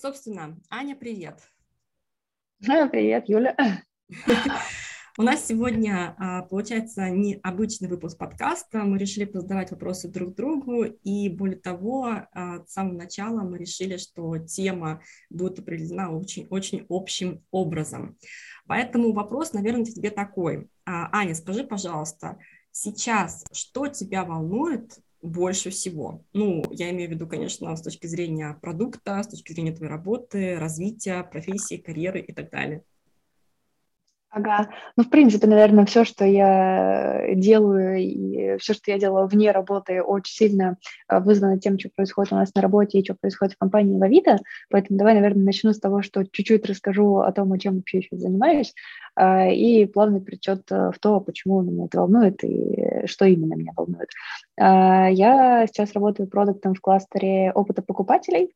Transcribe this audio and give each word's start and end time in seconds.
Собственно, 0.00 0.56
Аня, 0.70 0.94
привет. 0.94 1.40
Привет, 2.60 3.28
Юля. 3.28 3.56
У 5.18 5.22
нас 5.22 5.44
сегодня, 5.44 6.14
а, 6.18 6.42
получается, 6.42 7.10
необычный 7.10 7.88
выпуск 7.88 8.16
подкаста. 8.16 8.84
Мы 8.84 8.96
решили 8.98 9.24
позадавать 9.24 9.72
вопросы 9.72 10.06
друг 10.06 10.36
другу, 10.36 10.84
и 10.84 11.28
более 11.28 11.58
того, 11.58 12.10
а, 12.32 12.64
с 12.64 12.74
самого 12.74 12.94
начала 12.94 13.40
мы 13.40 13.58
решили, 13.58 13.96
что 13.96 14.38
тема 14.38 15.02
будет 15.30 15.58
определена 15.58 16.12
очень, 16.12 16.46
очень 16.48 16.86
общим 16.88 17.42
образом. 17.50 18.16
Поэтому 18.68 19.12
вопрос, 19.12 19.52
наверное, 19.52 19.84
тебе 19.84 20.10
такой. 20.10 20.68
А, 20.86 21.08
Аня, 21.10 21.34
скажи, 21.34 21.64
пожалуйста, 21.64 22.38
сейчас 22.70 23.44
что 23.50 23.88
тебя 23.88 24.24
волнует 24.24 25.00
больше 25.22 25.70
всего. 25.70 26.24
Ну, 26.32 26.62
я 26.70 26.90
имею 26.90 27.08
в 27.10 27.12
виду, 27.12 27.26
конечно, 27.26 27.74
с 27.74 27.82
точки 27.82 28.06
зрения 28.06 28.58
продукта, 28.60 29.22
с 29.22 29.28
точки 29.28 29.52
зрения 29.52 29.72
твоей 29.72 29.90
работы, 29.90 30.56
развития, 30.56 31.22
профессии, 31.24 31.76
карьеры 31.76 32.20
и 32.20 32.32
так 32.32 32.50
далее. 32.50 32.84
Ага. 34.30 34.68
Ну, 34.96 35.04
в 35.04 35.08
принципе, 35.08 35.46
наверное, 35.46 35.86
все, 35.86 36.04
что 36.04 36.26
я 36.26 37.34
делаю, 37.34 37.96
и 37.96 38.58
все, 38.58 38.74
что 38.74 38.90
я 38.90 38.98
делаю 38.98 39.26
вне 39.26 39.50
работы, 39.52 40.02
очень 40.02 40.34
сильно 40.34 40.76
э, 41.08 41.18
вызвано 41.20 41.58
тем, 41.58 41.78
что 41.78 41.88
происходит 41.96 42.32
у 42.32 42.36
нас 42.36 42.54
на 42.54 42.60
работе 42.60 42.98
и 42.98 43.04
что 43.04 43.14
происходит 43.14 43.54
в 43.54 43.58
компании 43.58 43.98
Вавита. 43.98 44.38
Поэтому 44.68 44.98
давай, 44.98 45.14
наверное, 45.14 45.44
начну 45.44 45.72
с 45.72 45.80
того, 45.80 46.02
что 46.02 46.24
чуть-чуть 46.24 46.66
расскажу 46.66 47.20
о 47.20 47.32
том, 47.32 47.58
чем 47.58 47.76
вообще 47.76 48.02
сейчас 48.02 48.20
занимаюсь, 48.20 48.74
э, 49.18 49.54
и 49.54 49.86
плавный 49.86 50.20
перечет 50.20 50.70
э, 50.70 50.90
в 50.94 50.98
то, 50.98 51.20
почему 51.20 51.62
меня 51.62 51.86
это 51.86 51.98
волнует 51.98 52.44
и 52.44 53.06
что 53.06 53.24
именно 53.24 53.54
меня 53.54 53.72
волнует. 53.76 54.08
Я 54.58 55.66
сейчас 55.66 55.92
работаю 55.94 56.28
продуктом 56.28 56.74
в 56.74 56.80
кластере 56.80 57.52
опыта 57.52 57.80
покупателей. 57.80 58.52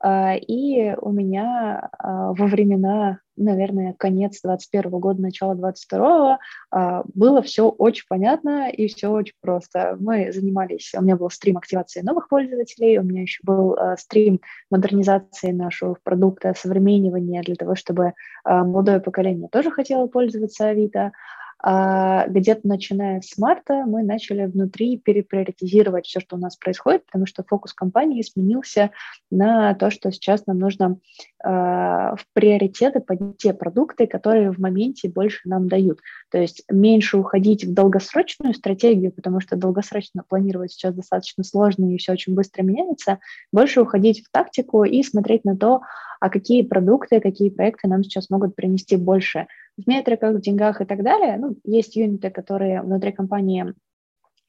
А, 0.00 0.34
и 0.36 0.94
у 1.00 1.10
меня 1.10 1.90
а, 1.98 2.32
во 2.32 2.46
времена, 2.46 3.20
наверное, 3.38 3.94
конец 3.98 4.40
21 4.42 4.90
года, 4.90 5.22
начало 5.22 5.54
22 5.54 6.38
а, 6.70 7.02
было 7.14 7.42
все 7.42 7.68
очень 7.68 8.04
понятно 8.08 8.70
и 8.70 8.88
все 8.88 9.08
очень 9.08 9.34
просто. 9.40 9.96
Мы 10.00 10.32
занимались, 10.32 10.92
у 10.96 11.02
меня 11.02 11.16
был 11.16 11.30
стрим 11.30 11.58
активации 11.58 12.00
новых 12.00 12.28
пользователей, 12.28 12.98
у 12.98 13.02
меня 13.02 13.22
еще 13.22 13.40
был 13.42 13.76
стрим 13.96 14.40
модернизации 14.70 15.52
нашего 15.52 15.96
продукта, 16.02 16.54
современнивания 16.56 17.42
для 17.42 17.54
того, 17.54 17.74
чтобы 17.74 18.14
молодое 18.44 19.00
поколение 19.00 19.48
тоже 19.50 19.70
хотело 19.70 20.06
пользоваться 20.06 20.68
Авито. 20.68 21.12
А 21.60 22.28
где-то 22.28 22.68
начиная 22.68 23.20
с 23.20 23.36
марта 23.36 23.84
мы 23.84 24.04
начали 24.04 24.46
внутри 24.46 24.96
переприоритизировать 24.96 26.06
все, 26.06 26.20
что 26.20 26.36
у 26.36 26.38
нас 26.38 26.56
происходит, 26.56 27.04
потому 27.06 27.26
что 27.26 27.42
фокус 27.42 27.72
компании 27.72 28.22
сменился 28.22 28.92
на 29.30 29.74
то, 29.74 29.90
что 29.90 30.12
сейчас 30.12 30.46
нам 30.46 30.60
нужно 30.60 30.98
э, 31.44 31.48
в 31.48 32.20
приоритеты 32.32 33.00
поднять 33.00 33.38
те 33.38 33.52
продукты, 33.54 34.06
которые 34.06 34.52
в 34.52 34.58
моменте 34.58 35.08
больше 35.08 35.48
нам 35.48 35.68
дают. 35.68 35.98
То 36.30 36.38
есть 36.38 36.62
меньше 36.70 37.18
уходить 37.18 37.64
в 37.64 37.74
долгосрочную 37.74 38.54
стратегию, 38.54 39.10
потому 39.10 39.40
что 39.40 39.56
долгосрочно 39.56 40.22
планировать 40.28 40.70
сейчас 40.70 40.94
достаточно 40.94 41.42
сложно 41.42 41.92
и 41.92 41.98
все 41.98 42.12
очень 42.12 42.34
быстро 42.34 42.62
меняется, 42.62 43.18
больше 43.52 43.80
уходить 43.80 44.24
в 44.24 44.30
тактику 44.30 44.84
и 44.84 45.02
смотреть 45.02 45.44
на 45.44 45.56
то, 45.56 45.80
а 46.20 46.30
какие 46.30 46.62
продукты, 46.62 47.20
какие 47.20 47.50
проекты 47.50 47.88
нам 47.88 48.04
сейчас 48.04 48.30
могут 48.30 48.54
принести 48.54 48.96
больше 48.96 49.46
в 49.78 49.86
метриках, 49.86 50.36
в 50.36 50.40
деньгах 50.40 50.80
и 50.80 50.84
так 50.84 51.02
далее. 51.02 51.36
Ну, 51.38 51.56
есть 51.64 51.96
юниты, 51.96 52.30
которые 52.30 52.82
внутри 52.82 53.12
компании 53.12 53.74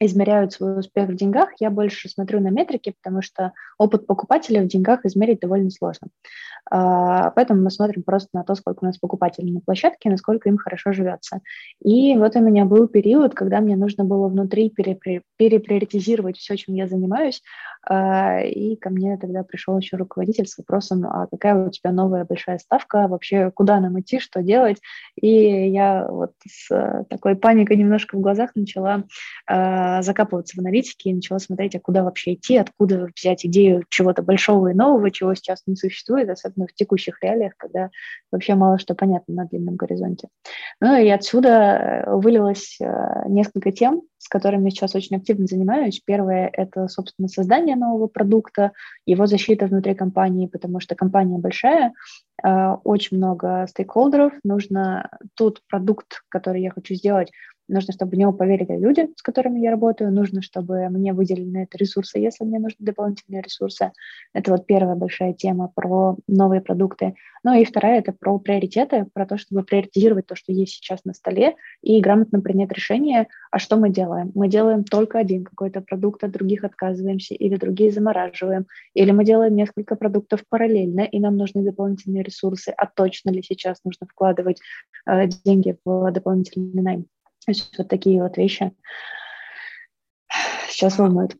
измеряют 0.00 0.52
свой 0.52 0.80
успех 0.80 1.10
в 1.10 1.14
деньгах, 1.14 1.50
я 1.60 1.70
больше 1.70 2.08
смотрю 2.08 2.40
на 2.40 2.48
метрики, 2.48 2.94
потому 3.02 3.20
что 3.20 3.52
опыт 3.78 4.06
покупателя 4.06 4.62
в 4.62 4.66
деньгах 4.66 5.04
измерить 5.04 5.40
довольно 5.40 5.70
сложно. 5.70 6.08
А, 6.70 7.30
поэтому 7.30 7.62
мы 7.62 7.70
смотрим 7.70 8.02
просто 8.02 8.28
на 8.32 8.42
то, 8.42 8.54
сколько 8.54 8.82
у 8.82 8.86
нас 8.86 8.96
покупателей 8.96 9.52
на 9.52 9.60
площадке, 9.60 10.08
насколько 10.08 10.48
им 10.48 10.56
хорошо 10.56 10.92
живется. 10.92 11.40
И 11.84 12.16
вот 12.16 12.34
у 12.36 12.40
меня 12.40 12.64
был 12.64 12.88
период, 12.88 13.34
когда 13.34 13.60
мне 13.60 13.76
нужно 13.76 14.04
было 14.04 14.28
внутри 14.28 14.70
переприоритизировать 14.70 16.38
все, 16.38 16.56
чем 16.56 16.74
я 16.74 16.86
занимаюсь, 16.86 17.42
а, 17.86 18.40
и 18.40 18.76
ко 18.76 18.90
мне 18.90 19.18
тогда 19.18 19.42
пришел 19.42 19.76
еще 19.78 19.96
руководитель 19.96 20.46
с 20.46 20.56
вопросом, 20.56 21.04
а 21.06 21.26
какая 21.26 21.66
у 21.66 21.70
тебя 21.70 21.92
новая 21.92 22.24
большая 22.24 22.58
ставка, 22.58 23.06
вообще 23.08 23.50
куда 23.50 23.80
нам 23.80 24.00
идти, 24.00 24.18
что 24.18 24.42
делать. 24.42 24.78
И 25.20 25.68
я 25.70 26.06
вот 26.08 26.32
с 26.46 27.04
такой 27.10 27.36
паникой 27.36 27.76
немножко 27.76 28.16
в 28.16 28.20
глазах 28.20 28.50
начала 28.54 29.04
а, 29.46 29.89
закапываться 30.02 30.56
в 30.56 30.60
аналитике 30.60 31.10
и 31.10 31.14
начала 31.14 31.38
смотреть, 31.38 31.74
а 31.74 31.80
куда 31.80 32.02
вообще 32.02 32.34
идти, 32.34 32.56
откуда 32.56 33.08
взять 33.14 33.44
идею 33.46 33.84
чего-то 33.88 34.22
большого 34.22 34.68
и 34.68 34.74
нового, 34.74 35.10
чего 35.10 35.34
сейчас 35.34 35.62
не 35.66 35.76
существует, 35.76 36.28
особенно 36.30 36.66
в 36.66 36.74
текущих 36.74 37.22
реалиях, 37.22 37.52
когда 37.56 37.90
вообще 38.32 38.54
мало 38.54 38.78
что 38.78 38.94
понятно 38.94 39.34
на 39.34 39.46
длинном 39.46 39.76
горизонте. 39.76 40.28
Ну 40.80 40.96
и 40.96 41.08
отсюда 41.08 41.48
э, 41.48 42.14
вылилось 42.14 42.78
э, 42.80 43.22
несколько 43.28 43.72
тем, 43.72 44.02
с 44.18 44.28
которыми 44.28 44.64
я 44.64 44.70
сейчас 44.70 44.94
очень 44.94 45.16
активно 45.16 45.46
занимаюсь. 45.46 46.02
Первое– 46.04 46.50
это, 46.52 46.88
собственно, 46.88 47.28
создание 47.28 47.76
нового 47.76 48.06
продукта, 48.06 48.72
его 49.06 49.26
защита 49.26 49.66
внутри 49.66 49.94
компании, 49.94 50.46
потому 50.46 50.80
что 50.80 50.94
компания 50.94 51.38
большая, 51.38 51.92
э, 52.42 52.76
очень 52.84 53.16
много 53.16 53.66
стейкхолдеров, 53.68 54.32
нужно 54.44 55.10
тут 55.34 55.62
продукт, 55.68 56.22
который 56.28 56.62
я 56.62 56.70
хочу 56.70 56.94
сделать, 56.94 57.30
Нужно, 57.70 57.92
чтобы 57.92 58.16
в 58.16 58.18
него 58.18 58.32
поверили 58.32 58.76
люди, 58.76 59.08
с 59.16 59.22
которыми 59.22 59.60
я 59.60 59.70
работаю. 59.70 60.12
Нужно, 60.12 60.42
чтобы 60.42 60.88
мне 60.88 61.12
выделили 61.12 61.48
на 61.48 61.62
это 61.62 61.78
ресурсы, 61.78 62.18
если 62.18 62.44
мне 62.44 62.58
нужны 62.58 62.78
дополнительные 62.80 63.42
ресурсы. 63.42 63.92
Это 64.32 64.50
вот 64.50 64.66
первая 64.66 64.96
большая 64.96 65.34
тема 65.34 65.70
про 65.72 66.16
новые 66.26 66.60
продукты. 66.60 67.14
Ну 67.44 67.54
и 67.54 67.64
вторая– 67.64 67.98
это 68.00 68.12
про 68.12 68.38
приоритеты, 68.38 69.06
про 69.14 69.24
то, 69.24 69.38
чтобы 69.38 69.62
приоритизировать 69.62 70.26
то, 70.26 70.34
что 70.34 70.52
есть 70.52 70.74
сейчас 70.74 71.04
на 71.04 71.14
столе, 71.14 71.54
и 71.80 72.00
грамотно 72.00 72.40
принять 72.40 72.72
решение, 72.72 73.28
а 73.50 73.58
что 73.58 73.76
мы 73.76 73.88
делаем. 73.88 74.32
Мы 74.34 74.48
делаем 74.48 74.84
только 74.84 75.18
один 75.18 75.44
какой-то 75.44 75.80
продукт, 75.80 76.24
от 76.24 76.32
других 76.32 76.64
отказываемся, 76.64 77.34
или 77.34 77.56
другие 77.56 77.92
замораживаем, 77.92 78.66
или 78.94 79.12
мы 79.12 79.24
делаем 79.24 79.54
несколько 79.54 79.94
продуктов 79.94 80.40
параллельно, 80.48 81.02
и 81.02 81.20
нам 81.20 81.36
нужны 81.36 81.62
дополнительные 81.62 82.24
ресурсы, 82.24 82.74
а 82.76 82.86
точно 82.86 83.30
ли 83.30 83.42
сейчас 83.42 83.78
нужно 83.84 84.06
вкладывать 84.06 84.60
э, 85.06 85.28
деньги 85.44 85.76
в 85.84 86.10
дополнительный 86.10 86.82
найм. 86.82 87.06
То 87.44 87.52
есть 87.52 87.76
вот 87.78 87.88
такие 87.88 88.22
вот 88.22 88.36
вещи 88.36 88.72
сейчас 90.68 90.98
волнуют. 90.98 91.36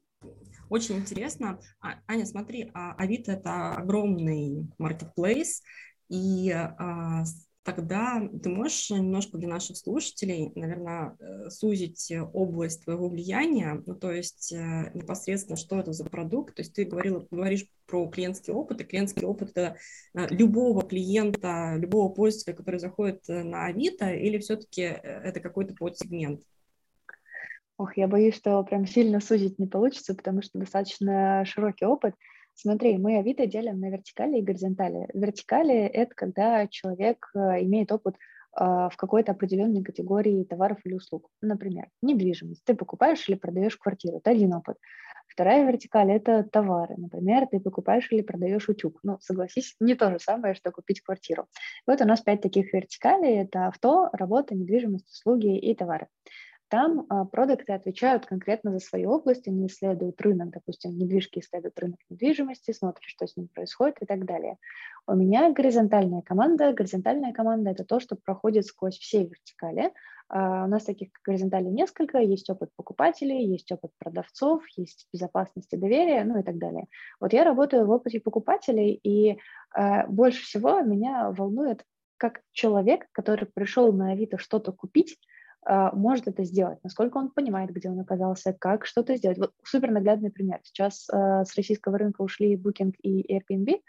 Очень 0.68 0.98
интересно. 0.98 1.58
А, 1.80 1.96
Аня, 2.06 2.24
смотри, 2.26 2.70
а 2.74 2.92
Авито– 2.92 3.32
это 3.32 3.72
огромный 3.72 4.68
маркетплейс, 4.78 5.62
и 6.08 6.50
а, 6.52 7.24
тогда 7.62 8.28
ты 8.42 8.48
можешь 8.48 8.90
немножко 8.90 9.38
для 9.38 9.48
наших 9.48 9.76
слушателей, 9.76 10.50
наверное, 10.54 11.16
э, 11.18 11.50
сузить 11.50 12.12
область 12.32 12.84
твоего 12.84 13.08
влияния, 13.08 13.82
ну, 13.86 13.94
то 13.94 14.10
есть 14.10 14.52
э, 14.52 14.90
непосредственно, 14.94 15.56
что 15.56 15.78
это 15.78 15.92
за 15.92 16.04
продукт, 16.04 16.54
то 16.54 16.62
есть 16.62 16.74
ты 16.74 16.84
говорила, 16.84 17.26
говоришь 17.30 17.66
про 17.86 18.08
клиентский 18.08 18.52
опыт, 18.52 18.80
и 18.80 18.84
клиентский 18.84 19.24
опыт 19.24 19.50
это 19.50 19.76
э, 20.14 20.26
любого 20.30 20.82
клиента, 20.82 21.76
любого 21.76 22.08
пользователя, 22.12 22.54
который 22.54 22.80
заходит 22.80 23.28
на 23.28 23.66
Авито, 23.66 24.10
или 24.10 24.38
все-таки 24.38 24.82
это 24.82 25.40
какой-то 25.40 25.74
подсегмент? 25.74 26.40
Ох, 27.76 27.96
я 27.96 28.08
боюсь, 28.08 28.34
что 28.34 28.62
прям 28.62 28.86
сильно 28.86 29.20
сузить 29.20 29.58
не 29.58 29.66
получится, 29.66 30.14
потому 30.14 30.42
что 30.42 30.58
достаточно 30.58 31.44
широкий 31.46 31.86
опыт. 31.86 32.14
Смотри, 32.60 32.98
мы 32.98 33.16
Авито 33.16 33.46
делим 33.46 33.80
на 33.80 33.88
вертикали 33.88 34.36
и 34.36 34.42
горизонтали. 34.42 35.08
Вертикали– 35.14 35.74
это 35.94 36.14
когда 36.14 36.66
человек 36.66 37.30
э, 37.34 37.62
имеет 37.62 37.90
опыт 37.90 38.16
а, 38.52 38.90
в 38.90 38.98
какой-то 38.98 39.32
определенной 39.32 39.82
категории 39.82 40.44
товаров 40.44 40.78
или 40.84 40.92
услуг. 40.92 41.30
Например, 41.40 41.88
недвижимость. 42.02 42.62
Ты 42.64 42.74
покупаешь 42.74 43.26
или 43.30 43.36
продаешь 43.36 43.78
квартиру. 43.78 44.18
Это 44.18 44.32
один 44.32 44.52
опыт. 44.52 44.76
Вторая 45.26 45.66
вертикаль– 45.66 46.10
это 46.12 46.42
товары. 46.42 46.96
Например, 46.98 47.46
ты 47.46 47.60
покупаешь 47.60 48.08
или 48.10 48.20
продаешь 48.20 48.68
утюг. 48.68 49.00
Ну, 49.04 49.16
согласись, 49.22 49.74
не 49.80 49.94
то 49.94 50.10
же 50.10 50.18
самое, 50.18 50.54
что 50.54 50.70
купить 50.70 51.00
квартиру. 51.00 51.46
Вот 51.86 52.02
у 52.02 52.04
нас 52.04 52.20
пять 52.20 52.42
таких 52.42 52.74
вертикалей– 52.74 53.36
это 53.40 53.68
авто, 53.68 54.10
работа, 54.12 54.54
недвижимость, 54.54 55.08
услуги 55.08 55.56
и 55.56 55.74
товары. 55.74 56.08
Там 56.70 57.04
а, 57.08 57.24
продукты 57.24 57.72
отвечают 57.72 58.26
конкретно 58.26 58.70
за 58.70 58.78
свою 58.78 59.10
область, 59.10 59.48
они 59.48 59.66
исследуют 59.66 60.20
рынок, 60.20 60.50
допустим, 60.50 60.96
недвижки 60.96 61.40
исследуют 61.40 61.76
рынок 61.80 61.98
недвижимости, 62.08 62.70
смотрят, 62.70 63.02
что 63.02 63.26
с 63.26 63.36
ним 63.36 63.48
происходит 63.48 63.96
и 64.00 64.06
так 64.06 64.24
далее. 64.24 64.56
У 65.08 65.14
меня 65.14 65.50
горизонтальная 65.52 66.22
команда. 66.22 66.72
Горизонтальная 66.72 67.32
команда– 67.32 67.70
это 67.72 67.84
то, 67.84 67.98
что 67.98 68.14
проходит 68.14 68.66
сквозь 68.66 68.96
все 68.96 69.24
вертикали. 69.24 69.92
А, 70.28 70.64
у 70.64 70.68
нас 70.68 70.84
таких 70.84 71.08
горизонталей 71.24 71.72
несколько. 71.72 72.18
Есть 72.18 72.48
опыт 72.48 72.70
покупателей, 72.76 73.44
есть 73.44 73.72
опыт 73.72 73.90
продавцов, 73.98 74.62
есть 74.76 75.08
безопасность 75.12 75.72
и 75.72 75.76
доверие, 75.76 76.22
ну 76.22 76.38
и 76.38 76.44
так 76.44 76.58
далее. 76.58 76.86
Вот 77.18 77.32
я 77.32 77.42
работаю 77.42 77.84
в 77.84 77.90
опыте 77.90 78.20
покупателей, 78.20 78.92
и 79.02 79.40
а, 79.74 80.06
больше 80.06 80.44
всего 80.44 80.80
меня 80.82 81.32
волнует, 81.32 81.84
как 82.16 82.42
человек, 82.52 83.06
который 83.10 83.48
пришел 83.52 83.92
на 83.92 84.12
Авито 84.12 84.38
что-то 84.38 84.70
купить, 84.70 85.18
может 85.66 86.26
это 86.26 86.44
сделать, 86.44 86.78
насколько 86.82 87.18
он 87.18 87.30
понимает, 87.30 87.70
где 87.70 87.90
он 87.90 88.00
оказался, 88.00 88.52
как 88.52 88.86
что-то 88.86 89.16
сделать. 89.16 89.38
Вот 89.38 89.52
супер 89.62 89.90
наглядный 89.90 90.30
пример. 90.30 90.60
Сейчас 90.62 91.08
э, 91.12 91.44
с 91.44 91.54
российского 91.54 91.98
рынка 91.98 92.22
ушли 92.22 92.56
Booking 92.56 92.94
и 93.02 93.36
Airbnb, 93.36 93.80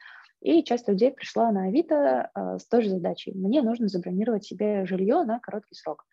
И 0.41 0.63
часть 0.63 0.87
людей 0.87 1.11
пришла 1.11 1.51
на 1.51 1.65
Авито 1.65 2.29
э, 2.33 2.57
с 2.59 2.65
той 2.67 2.81
же 2.81 2.89
задачей. 2.89 3.33
Мне 3.33 3.61
нужно 3.61 3.87
забронировать 3.87 4.43
себе 4.43 4.85
жилье 4.85 5.23
на 5.23 5.39
короткий 5.39 5.75
срок. 5.75 6.05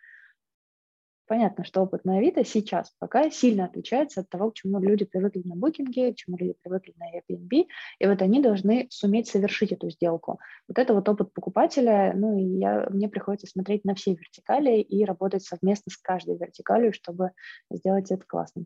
Понятно, 1.28 1.62
что 1.62 1.82
опыт 1.82 2.06
на 2.06 2.16
Авито 2.16 2.42
сейчас 2.42 2.90
пока 2.98 3.30
сильно 3.30 3.66
отличается 3.66 4.22
от 4.22 4.30
того, 4.30 4.50
к 4.50 4.54
чему 4.54 4.80
люди 4.80 5.04
привыкли 5.04 5.42
на 5.44 5.56
букинге, 5.56 6.14
к 6.14 6.16
чему 6.16 6.38
люди 6.38 6.54
привыкли 6.62 6.94
на 6.96 7.04
Airbnb, 7.04 7.66
и 7.98 8.06
вот 8.06 8.22
они 8.22 8.40
должны 8.40 8.86
суметь 8.90 9.28
совершить 9.28 9.70
эту 9.70 9.90
сделку. 9.90 10.40
Вот 10.68 10.78
это 10.78 10.94
вот 10.94 11.06
опыт 11.06 11.34
покупателя, 11.34 12.14
ну 12.16 12.38
и 12.38 12.58
я, 12.58 12.88
мне 12.90 13.10
приходится 13.10 13.46
смотреть 13.46 13.84
на 13.84 13.94
все 13.94 14.14
вертикали 14.14 14.80
и 14.80 15.04
работать 15.04 15.44
совместно 15.44 15.92
с 15.92 15.98
каждой 15.98 16.38
вертикалью, 16.38 16.94
чтобы 16.94 17.32
сделать 17.70 18.10
это 18.10 18.24
классно. 18.26 18.64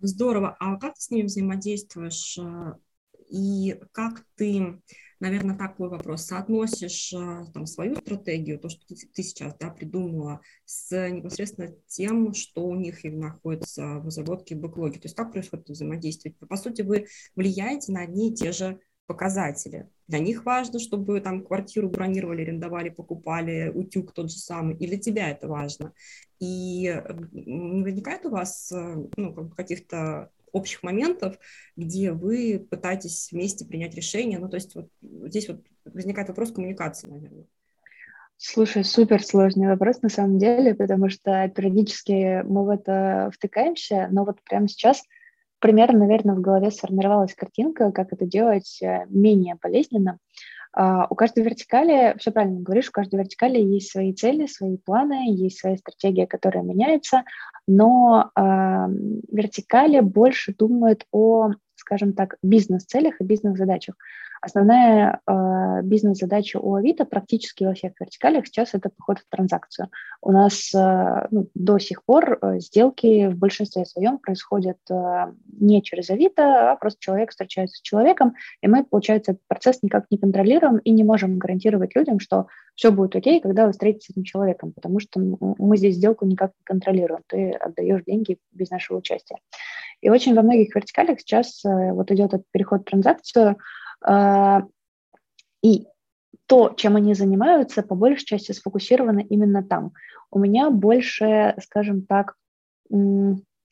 Здорово. 0.00 0.56
А 0.58 0.76
как 0.78 0.94
ты 0.94 1.02
с 1.02 1.10
ними 1.10 1.26
взаимодействуешь? 1.26 2.38
И 3.28 3.78
как 3.92 4.24
ты 4.36 4.80
наверное, 5.20 5.56
такой 5.56 5.88
вопрос. 5.88 6.24
Соотносишь 6.24 7.12
э, 7.12 7.44
там, 7.52 7.66
свою 7.66 7.96
стратегию, 7.96 8.58
то, 8.58 8.68
что 8.68 8.86
ты, 8.86 8.94
ты 8.94 9.22
сейчас 9.22 9.54
да, 9.58 9.70
придумала, 9.70 10.40
с 10.64 11.08
непосредственно 11.08 11.72
тем, 11.86 12.34
что 12.34 12.66
у 12.66 12.74
них 12.74 13.04
и 13.04 13.10
находится 13.10 13.98
в 13.98 14.06
разработке 14.06 14.54
бэклоги. 14.54 14.98
То 14.98 15.06
есть 15.06 15.16
как 15.16 15.32
происходит 15.32 15.68
взаимодействие? 15.68 16.34
По 16.34 16.56
сути, 16.56 16.82
вы 16.82 17.06
влияете 17.34 17.92
на 17.92 18.02
одни 18.02 18.30
и 18.30 18.34
те 18.34 18.52
же 18.52 18.80
показатели. 19.06 19.88
Для 20.08 20.18
них 20.18 20.44
важно, 20.44 20.78
чтобы 20.78 21.20
там 21.20 21.44
квартиру 21.44 21.88
бронировали, 21.88 22.42
арендовали, 22.42 22.90
покупали, 22.90 23.70
утюг 23.74 24.12
тот 24.12 24.30
же 24.30 24.38
самый, 24.38 24.76
и 24.76 24.86
для 24.86 24.98
тебя 24.98 25.30
это 25.30 25.48
важно. 25.48 25.92
И 26.38 27.02
не 27.32 27.82
возникает 27.82 28.26
у 28.26 28.30
вас 28.30 28.70
э, 28.72 28.96
ну, 29.16 29.50
каких-то 29.50 30.30
общих 30.52 30.82
моментов, 30.82 31.38
где 31.76 32.12
вы 32.12 32.66
пытаетесь 32.70 33.30
вместе 33.32 33.64
принять 33.64 33.94
решение. 33.94 34.38
Ну, 34.38 34.48
то 34.48 34.56
есть 34.56 34.74
вот 34.74 34.88
здесь 35.02 35.48
вот 35.48 35.62
возникает 35.84 36.28
вопрос 36.28 36.52
коммуникации, 36.52 37.08
наверное. 37.08 37.46
Слушай, 38.38 38.84
супер 38.84 39.22
сложный 39.22 39.68
вопрос 39.68 40.02
на 40.02 40.10
самом 40.10 40.38
деле, 40.38 40.74
потому 40.74 41.08
что 41.08 41.48
периодически 41.48 42.42
мы 42.42 42.64
в 42.64 42.68
это 42.68 43.30
втыкаемся, 43.32 44.08
но 44.10 44.24
вот 44.24 44.42
прямо 44.42 44.68
сейчас 44.68 45.02
примерно, 45.58 46.00
наверное, 46.00 46.34
в 46.34 46.42
голове 46.42 46.70
сформировалась 46.70 47.34
картинка, 47.34 47.92
как 47.92 48.12
это 48.12 48.26
делать 48.26 48.78
э, 48.82 49.06
менее 49.08 49.56
болезненно. 49.60 50.18
Uh, 50.18 50.55
у 50.78 51.14
каждой 51.14 51.42
вертикали, 51.42 52.14
все 52.18 52.30
правильно 52.30 52.60
говоришь, 52.60 52.88
у 52.88 52.92
каждой 52.92 53.18
вертикали 53.18 53.58
есть 53.58 53.90
свои 53.90 54.12
цели, 54.12 54.46
свои 54.46 54.76
планы, 54.76 55.32
есть 55.32 55.58
своя 55.58 55.76
стратегия, 55.78 56.26
которая 56.26 56.62
меняется, 56.62 57.22
но 57.66 58.30
uh, 58.38 58.88
вертикали 59.32 60.00
больше 60.00 60.54
думают 60.54 61.06
о, 61.12 61.52
скажем 61.76 62.12
так, 62.12 62.36
бизнес-целях 62.42 63.20
и 63.20 63.24
бизнес-задачах. 63.24 63.94
Основная 64.40 65.20
э, 65.26 65.82
бизнес-задача 65.82 66.58
у 66.58 66.74
Авито 66.74 67.04
практически 67.04 67.64
во 67.64 67.74
всех 67.74 67.92
вертикалях 68.00 68.46
сейчас 68.46 68.74
это 68.74 68.90
поход 68.90 69.18
в 69.18 69.28
транзакцию. 69.28 69.88
У 70.20 70.32
нас 70.32 70.72
э, 70.74 71.26
ну, 71.30 71.48
до 71.54 71.78
сих 71.78 72.04
пор 72.04 72.38
э, 72.40 72.58
сделки 72.60 73.28
в 73.28 73.36
большинстве 73.36 73.84
своем 73.84 74.18
происходят 74.18 74.78
э, 74.90 75.32
не 75.58 75.82
через 75.82 76.10
Авито, 76.10 76.72
а 76.72 76.76
просто 76.76 77.00
человек 77.00 77.30
встречается 77.30 77.78
с 77.78 77.82
человеком, 77.82 78.34
и 78.60 78.68
мы, 78.68 78.84
получается, 78.84 79.32
этот 79.32 79.42
процесс 79.48 79.82
никак 79.82 80.06
не 80.10 80.18
контролируем 80.18 80.78
и 80.78 80.90
не 80.90 81.04
можем 81.04 81.38
гарантировать 81.38 81.94
людям, 81.94 82.20
что 82.20 82.46
все 82.74 82.90
будет 82.90 83.16
окей, 83.16 83.40
когда 83.40 83.66
вы 83.66 83.72
встретитесь 83.72 84.06
с 84.06 84.10
этим 84.10 84.24
человеком, 84.24 84.72
потому 84.72 85.00
что 85.00 85.18
мы 85.20 85.76
здесь 85.76 85.96
сделку 85.96 86.26
никак 86.26 86.50
не 86.50 86.64
контролируем. 86.64 87.22
Ты 87.26 87.52
отдаешь 87.52 88.02
деньги 88.04 88.38
без 88.52 88.70
нашего 88.70 88.98
участия. 88.98 89.36
И 90.02 90.10
очень 90.10 90.34
во 90.34 90.42
многих 90.42 90.74
вертикалях 90.74 91.20
сейчас 91.20 91.64
э, 91.64 91.92
вот 91.92 92.10
идет 92.10 92.34
этот 92.34 92.46
переход 92.52 92.82
в 92.82 92.84
транзакцию, 92.84 93.56
и 95.62 95.86
то, 96.46 96.74
чем 96.76 96.96
они 96.96 97.14
занимаются, 97.14 97.82
по 97.82 97.94
большей 97.94 98.24
части 98.24 98.52
сфокусировано 98.52 99.20
именно 99.20 99.62
там. 99.62 99.92
У 100.30 100.38
меня 100.38 100.70
больше, 100.70 101.54
скажем 101.62 102.02
так, 102.02 102.36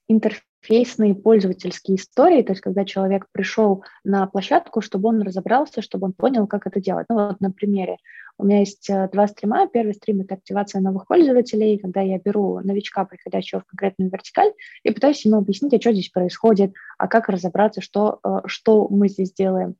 интерфейсные 0.09 1.15
пользовательские 1.15 1.97
истории, 1.97 2.43
то 2.43 2.53
есть 2.53 2.63
когда 2.63 2.85
человек 2.85 3.27
пришел 3.33 3.85
на 4.03 4.27
площадку, 4.27 4.81
чтобы 4.81 5.09
он 5.11 5.23
разобрался, 5.23 5.83
чтобы 5.83 6.07
он 6.07 6.13
понял, 6.13 6.47
как 6.47 6.67
это 6.67 6.81
делать. 6.81 7.07
Ну 7.09 7.15
вот 7.15 7.41
на 7.41 7.51
примере. 7.51 7.99
У 8.37 8.45
меня 8.45 8.61
есть 8.61 8.91
э, 8.91 9.09
два 9.13 9.29
стрима. 9.29 9.69
Первый 9.69 9.95
стрим– 9.95 10.21
это 10.23 10.35
активация 10.35 10.81
новых 10.81 11.07
пользователей, 11.07 11.79
когда 11.79 12.01
я 12.01 12.19
беру 12.19 12.61
новичка, 12.61 13.05
приходящего 13.05 13.61
в 13.61 13.65
конкретную 13.65 14.11
вертикаль, 14.11 14.53
и 14.83 14.91
пытаюсь 14.91 15.25
ему 15.25 15.39
объяснить, 15.39 15.75
а 15.75 15.81
что 15.81 15.93
здесь 15.93 16.09
происходит, 16.09 16.73
а 16.99 17.07
как 17.07 17.29
разобраться, 17.29 17.81
что, 17.81 18.19
э, 18.25 18.41
что 18.47 18.89
мы 18.89 19.09
здесь 19.09 19.33
делаем. 19.33 19.77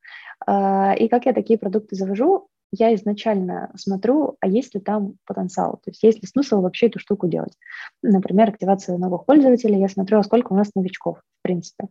А, 0.47 0.95
и 0.95 1.09
как 1.09 1.27
я 1.27 1.33
такие 1.33 1.59
продукты 1.59 1.97
завожу, 1.97 2.49
я 2.77 2.95
изначально 2.95 3.71
смотрю, 3.77 4.37
а 4.41 4.47
есть 4.47 4.75
ли 4.75 4.81
там 4.81 5.15
потенциал, 5.27 5.81
то 5.85 5.91
есть 5.91 6.03
есть 6.03 6.23
ли 6.23 6.29
смысл 6.29 6.61
вообще 6.61 6.87
эту 6.87 6.99
штуку 6.99 7.29
делать. 7.29 7.57
Например, 8.03 8.49
активация 8.49 8.99
новых 8.99 9.25
пользователей, 9.27 9.81
я 9.81 9.89
смотрю, 9.89 10.19
а 10.19 10.23
сколько 10.23 10.53
у 10.53 10.57
нас 10.57 10.71
новичков, 10.75 11.19
в 11.19 11.43
принципе, 11.43 11.89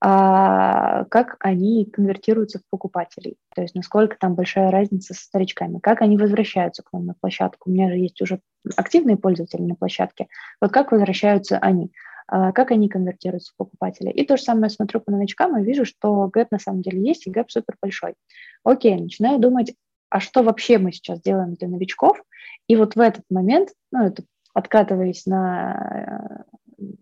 а 0.00 1.04
как 1.04 1.36
они 1.40 1.84
конвертируются 1.86 2.58
в 2.58 2.62
покупателей, 2.70 3.36
то 3.54 3.62
есть 3.62 3.74
насколько 3.74 4.16
там 4.18 4.34
большая 4.34 4.70
разница 4.70 5.14
со 5.14 5.22
старичками, 5.22 5.78
как 5.78 6.02
они 6.02 6.16
возвращаются 6.16 6.82
к 6.82 6.92
нам 6.92 7.06
на 7.06 7.14
площадку. 7.14 7.70
У 7.70 7.72
меня 7.72 7.88
же 7.88 7.96
есть 7.96 8.20
уже 8.20 8.40
активные 8.76 9.16
пользователи 9.16 9.62
на 9.62 9.74
площадке, 9.74 10.28
вот 10.60 10.72
как 10.72 10.92
возвращаются 10.92 11.58
они. 11.58 11.92
А, 12.26 12.52
как 12.52 12.70
они 12.70 12.88
конвертируются 12.88 13.52
в 13.52 13.56
покупателя. 13.56 14.10
И 14.10 14.24
то 14.24 14.36
же 14.36 14.42
самое 14.42 14.70
смотрю 14.70 15.00
по 15.00 15.12
новичкам 15.12 15.58
и 15.58 15.64
вижу, 15.64 15.84
что 15.84 16.28
gap 16.28 16.50
на 16.52 16.58
самом 16.58 16.80
деле 16.80 17.06
есть, 17.06 17.26
и 17.26 17.30
gap 17.30 17.50
супер 17.50 17.76
большой. 17.82 18.14
Окей, 18.64 18.98
начинаю 18.98 19.38
думать, 19.38 19.74
а 20.14 20.20
что 20.20 20.44
вообще 20.44 20.78
мы 20.78 20.92
сейчас 20.92 21.20
делаем 21.20 21.54
для 21.54 21.66
новичков? 21.66 22.22
И 22.68 22.76
вот 22.76 22.94
в 22.94 23.00
этот 23.00 23.24
момент, 23.30 23.70
ну, 23.90 24.06
это 24.06 24.22
откатываясь 24.54 25.26
на, 25.26 26.44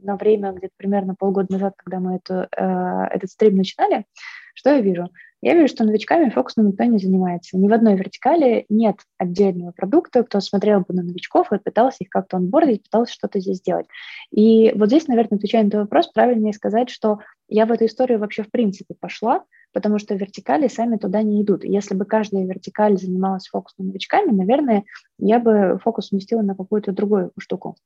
на 0.00 0.16
время 0.16 0.52
где-то 0.52 0.72
примерно 0.78 1.14
полгода 1.14 1.52
назад, 1.52 1.74
когда 1.76 2.00
мы 2.00 2.16
эту, 2.16 2.48
э, 2.56 3.04
этот 3.10 3.28
стрим 3.28 3.56
начинали, 3.56 4.06
что 4.54 4.70
я 4.70 4.80
вижу? 4.80 5.10
Я 5.42 5.54
вижу, 5.54 5.68
что 5.68 5.84
новичками 5.84 6.30
фокусом 6.30 6.68
никто 6.68 6.84
не 6.84 6.96
занимается. 6.96 7.58
Ни 7.58 7.68
в 7.68 7.72
одной 7.74 7.96
вертикали 7.96 8.64
нет 8.70 8.96
отдельного 9.18 9.72
продукта, 9.72 10.22
кто 10.22 10.40
смотрел 10.40 10.80
бы 10.80 10.94
на 10.94 11.02
новичков 11.02 11.52
и 11.52 11.58
пытался 11.58 11.98
их 12.00 12.08
как-то 12.08 12.38
онбордить, 12.38 12.84
пытался 12.84 13.12
что-то 13.12 13.40
здесь 13.40 13.58
сделать. 13.58 13.88
И 14.30 14.72
вот 14.74 14.86
здесь, 14.86 15.06
наверное, 15.06 15.36
отвечая 15.36 15.64
на 15.64 15.70
твой 15.70 15.82
вопрос, 15.82 16.08
правильнее 16.08 16.54
сказать, 16.54 16.88
что 16.88 17.18
я 17.52 17.66
в 17.66 17.72
эту 17.72 17.86
историю 17.86 18.18
вообще 18.18 18.42
в 18.42 18.50
принципе 18.50 18.94
пошла, 18.98 19.44
потому 19.72 19.98
что 19.98 20.14
вертикали 20.14 20.68
сами 20.68 20.96
туда 20.96 21.22
не 21.22 21.42
идут. 21.42 21.64
Если 21.64 21.94
бы 21.94 22.04
каждая 22.04 22.44
вертикаль 22.44 22.98
занималась 22.98 23.48
фокусом 23.48 23.88
новичками, 23.88 24.30
наверное, 24.32 24.84
я 25.18 25.38
бы 25.38 25.78
фокус 25.82 26.12
уместила 26.12 26.42
на 26.42 26.54
какую-то 26.54 26.92
другую 26.92 27.32
штуку. 27.38 27.76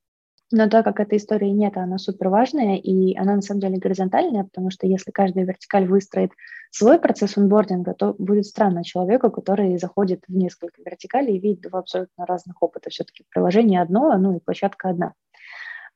Но 0.53 0.69
так 0.69 0.85
как 0.85 1.01
этой 1.01 1.19
истории 1.19 1.49
нет, 1.49 1.77
она 1.77 1.99
супер 1.99 2.29
важная, 2.29 2.77
и 2.77 3.17
она 3.17 3.35
на 3.35 3.43
самом 3.43 3.61
деле 3.61 3.79
горизонтальная, 3.79 4.45
потому 4.45 4.71
что 4.71 4.87
если 4.87 5.11
каждая 5.11 5.45
вертикаль 5.45 5.89
выстроит 5.89 6.31
свой 6.71 7.01
процесс 7.01 7.37
онбординга, 7.37 7.95
то 7.95 8.15
будет 8.17 8.47
странно 8.47 8.85
человеку, 8.85 9.31
который 9.31 9.77
заходит 9.79 10.23
в 10.29 10.37
несколько 10.37 10.81
вертикалей 10.83 11.37
и 11.37 11.41
видит 11.41 11.63
два 11.63 11.81
абсолютно 11.81 12.27
разных 12.27 12.63
опыта. 12.63 12.91
Все-таки 12.91 13.25
приложение 13.31 13.83
одно, 13.83 14.17
ну 14.17 14.37
и 14.37 14.41
площадка 14.41 14.91
одна. 14.91 15.15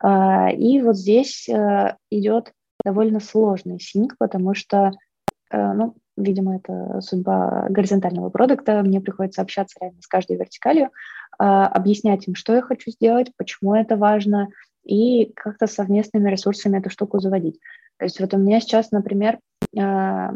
А, 0.03 0.51
и 0.51 0.81
вот 0.81 0.97
здесь 0.97 1.49
э, 1.49 1.97
идет 2.11 2.53
довольно 2.85 3.21
сложный 3.21 3.81
синк, 3.81 4.17
потому 4.19 4.55
что, 4.55 4.93
э, 5.51 5.73
ну, 5.73 5.95
видимо, 6.17 6.57
это 6.57 7.01
судьба 7.01 7.67
горизонтального 7.71 8.31
продукта. 8.31 8.83
Мне 8.83 9.01
приходится 9.01 9.43
общаться 9.43 9.79
реально 9.81 10.01
с 10.03 10.07
каждой 10.07 10.37
вертикалью, 10.37 10.91
а, 11.39 11.67
объяснять 11.67 12.29
им, 12.29 12.35
что 12.35 12.55
я 12.55 12.63
хочу 12.63 12.91
сделать, 12.91 13.33
почему 13.37 13.75
это 13.75 13.97
важно, 13.97 14.49
и 14.85 15.33
как-то 15.35 15.67
совместными 15.67 16.31
ресурсами 16.31 16.79
эту 16.79 16.91
штуку 16.91 17.21
заводить. 17.21 17.59
То 17.99 18.05
есть 18.05 18.21
вот 18.21 18.33
у 18.35 18.39
меня 18.39 18.61
сейчас, 18.61 18.91
например, 18.91 19.39
а, 19.79 20.33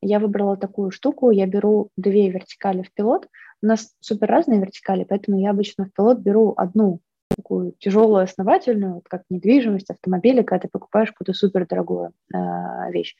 я 0.00 0.18
выбрала 0.18 0.56
такую 0.56 0.90
штуку, 0.90 1.30
я 1.30 1.46
беру 1.46 1.90
две 1.96 2.30
вертикали 2.30 2.82
в 2.82 2.92
пилот, 2.92 3.28
у 3.62 3.66
нас 3.66 3.92
супер 4.00 4.28
разные 4.28 4.60
вертикали, 4.60 5.04
поэтому 5.04 5.40
я 5.40 5.50
обычно 5.50 5.86
в 5.86 5.92
пилот 5.92 6.18
беру 6.18 6.54
одну 6.56 7.00
такую 7.36 7.72
тяжелую, 7.78 8.24
основательную, 8.24 8.94
вот 8.94 9.04
как 9.08 9.22
недвижимость, 9.30 9.90
автомобили, 9.90 10.42
когда 10.42 10.62
ты 10.62 10.68
покупаешь 10.68 11.10
какую-то 11.12 11.32
супердорогую 11.32 12.12
э, 12.32 12.38
вещь. 12.90 13.14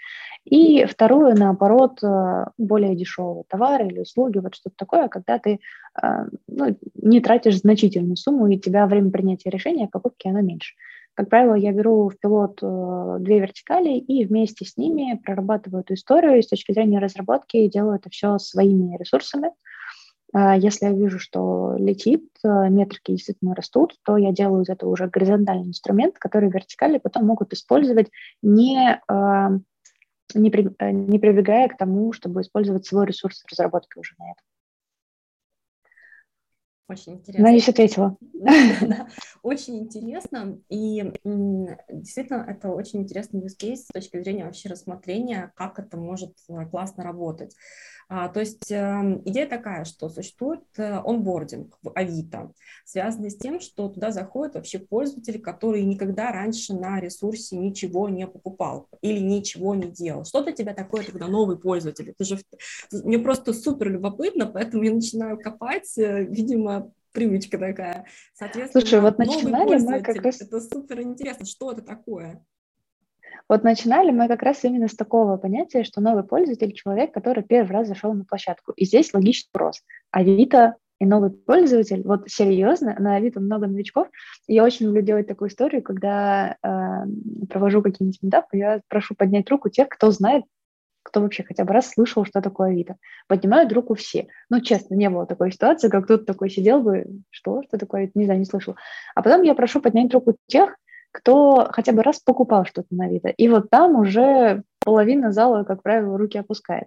И 0.44 0.84
вторую, 0.84 1.34
наоборот, 1.36 2.02
э, 2.02 2.46
более 2.58 2.96
дешевые 2.96 3.44
товары 3.48 3.86
или 3.86 4.00
услуги, 4.00 4.38
вот 4.38 4.54
что-то 4.54 4.76
такое, 4.76 5.08
когда 5.08 5.38
ты 5.38 5.60
э, 6.02 6.06
ну, 6.48 6.76
не 6.94 7.20
тратишь 7.20 7.58
значительную 7.60 8.16
сумму, 8.16 8.46
и 8.48 8.56
у 8.56 8.60
тебя 8.60 8.86
время 8.86 9.10
принятия 9.10 9.50
решения 9.50 9.84
о 9.86 9.88
покупке 9.88 10.30
оно 10.30 10.40
меньше. 10.40 10.74
Как 11.14 11.28
правило, 11.28 11.54
я 11.54 11.72
беру 11.72 12.08
в 12.08 12.18
пилот 12.18 12.58
э, 12.60 13.16
две 13.20 13.38
вертикали 13.40 13.96
и 13.96 14.24
вместе 14.24 14.64
с 14.64 14.76
ними 14.76 15.20
прорабатываю 15.24 15.82
эту 15.82 15.94
историю, 15.94 16.38
и 16.38 16.42
с 16.42 16.48
точки 16.48 16.72
зрения 16.72 16.98
разработки 16.98 17.68
делаю 17.68 17.96
это 17.96 18.10
все 18.10 18.38
своими 18.38 18.96
ресурсами, 18.96 19.48
а 19.48 19.52
если 20.34 20.86
я 20.86 20.92
вижу, 20.92 21.18
что 21.18 21.76
летит, 21.78 22.28
э, 22.44 22.68
метрики 22.68 23.12
действительно 23.12 23.54
растут, 23.54 23.94
то 24.04 24.16
я 24.16 24.32
делаю 24.32 24.62
из 24.62 24.68
этого 24.68 24.90
уже 24.90 25.06
горизонтальный 25.06 25.68
инструмент, 25.68 26.18
который 26.18 26.50
вертикали 26.50 26.98
потом 26.98 27.26
могут 27.26 27.52
использовать 27.52 28.10
не, 28.42 29.00
а, 29.06 29.50
не, 30.34 30.50
при, 30.50 30.68
не 30.92 31.18
прибегая 31.18 31.68
к 31.68 31.76
тому, 31.76 32.12
чтобы 32.12 32.40
использовать 32.40 32.84
свой 32.84 33.06
ресурс 33.06 33.44
разработки 33.50 33.98
уже 33.98 34.14
на 34.18 34.32
это. 34.32 34.40
Очень 36.86 37.14
интересно. 37.14 37.44
Надеюсь, 37.44 37.68
ответила. 37.68 38.16
Да, 38.82 39.08
очень 39.42 39.78
интересно. 39.78 40.58
И 40.68 41.12
действительно, 41.24 42.44
это 42.46 42.68
очень 42.68 43.02
интересный 43.02 43.40
use 43.40 43.56
case 43.58 43.76
с 43.76 43.86
точки 43.86 44.20
зрения 44.20 44.44
вообще 44.44 44.68
рассмотрения, 44.68 45.52
как 45.56 45.78
это 45.78 45.96
может 45.96 46.34
э, 46.48 46.66
классно 46.66 47.04
работать. 47.04 47.54
А, 48.08 48.28
то 48.28 48.40
есть 48.40 48.70
эм, 48.70 49.22
идея 49.24 49.48
такая, 49.48 49.84
что 49.84 50.10
существует 50.10 50.60
э, 50.76 51.00
онбординг 51.04 51.78
в 51.82 51.90
Авито, 51.94 52.52
связанный 52.84 53.30
с 53.30 53.36
тем, 53.36 53.60
что 53.60 53.88
туда 53.88 54.10
заходят 54.10 54.56
вообще 54.56 54.78
пользователи, 54.78 55.38
которые 55.38 55.84
никогда 55.84 56.30
раньше 56.30 56.74
на 56.74 57.00
ресурсе 57.00 57.56
ничего 57.56 58.10
не 58.10 58.26
покупал 58.26 58.88
или 59.00 59.20
ничего 59.20 59.74
не 59.74 59.90
делал. 59.90 60.24
Что 60.24 60.42
для 60.42 60.52
тебя 60.52 60.74
такое 60.74 61.04
тогда 61.04 61.28
новый 61.28 61.58
пользователь? 61.58 62.10
Это 62.10 62.24
же 62.24 62.38
мне 62.92 63.18
просто 63.18 63.54
супер 63.54 63.90
любопытно, 63.90 64.46
поэтому 64.46 64.82
я 64.82 64.92
начинаю 64.92 65.38
копать, 65.38 65.96
э, 65.96 66.24
видимо, 66.24 66.83
привычка 67.14 67.56
такая. 67.56 68.06
Соответственно, 68.34 68.82
Слушай, 68.82 69.00
вот 69.00 69.18
начинали 69.18 69.78
мы 69.78 70.02
как 70.02 70.16
раз... 70.16 70.42
Это 70.42 70.60
супер 70.60 71.00
интересно. 71.00 71.46
Что 71.46 71.72
это 71.72 71.80
такое? 71.80 72.44
Вот 73.48 73.62
начинали 73.62 74.10
мы 74.10 74.28
как 74.28 74.42
раз 74.42 74.64
именно 74.64 74.88
с 74.88 74.94
такого 74.94 75.36
понятия, 75.36 75.84
что 75.84 76.00
новый 76.00 76.24
пользователь– 76.24 76.72
человек, 76.74 77.12
который 77.12 77.42
первый 77.42 77.72
раз 77.72 77.88
зашел 77.88 78.12
на 78.12 78.24
площадку. 78.24 78.72
И 78.72 78.84
здесь 78.84 79.12
логичный 79.14 79.50
вопрос. 79.52 79.82
Авито 80.10 80.76
и 81.00 81.06
новый 81.06 81.30
пользователь, 81.30 82.02
вот 82.04 82.30
серьезно, 82.30 82.96
на 82.98 83.16
Авито 83.16 83.40
много 83.40 83.66
новичков. 83.66 84.08
Я 84.46 84.64
очень 84.64 84.86
люблю 84.86 85.02
делать 85.02 85.26
такую 85.26 85.50
историю, 85.50 85.82
когда 85.82 86.56
э, 86.62 87.48
провожу 87.50 87.82
какие-нибудь 87.82 88.22
метапы, 88.22 88.56
я 88.56 88.80
прошу 88.88 89.14
поднять 89.14 89.50
руку 89.50 89.68
тех, 89.68 89.88
кто 89.88 90.10
знает, 90.10 90.44
кто 91.04 91.20
вообще 91.20 91.44
хотя 91.44 91.64
бы 91.64 91.72
раз 91.72 91.90
слышал, 91.90 92.24
что 92.24 92.40
такое 92.40 92.70
Авито. 92.70 92.96
Поднимают 93.28 93.72
руку 93.72 93.94
все. 93.94 94.26
Ну, 94.50 94.60
честно, 94.60 94.94
не 94.94 95.08
было 95.10 95.26
такой 95.26 95.52
ситуации, 95.52 95.88
как 95.88 96.04
кто-то 96.04 96.24
такой 96.24 96.50
сидел 96.50 96.80
бы, 96.80 97.06
что, 97.30 97.62
что 97.62 97.78
такое, 97.78 98.10
не 98.14 98.24
знаю, 98.24 98.40
не 98.40 98.46
слышал. 98.46 98.74
А 99.14 99.22
потом 99.22 99.42
я 99.42 99.54
прошу 99.54 99.80
поднять 99.80 100.12
руку 100.12 100.36
тех, 100.48 100.76
кто 101.12 101.68
хотя 101.70 101.92
бы 101.92 102.02
раз 102.02 102.18
покупал 102.18 102.64
что-то 102.64 102.88
на 102.90 103.04
Авито. 103.04 103.28
И 103.28 103.48
вот 103.48 103.70
там 103.70 103.94
уже 103.96 104.64
половина 104.84 105.30
зала, 105.30 105.62
как 105.62 105.82
правило, 105.82 106.18
руки 106.18 106.38
опускает. 106.38 106.86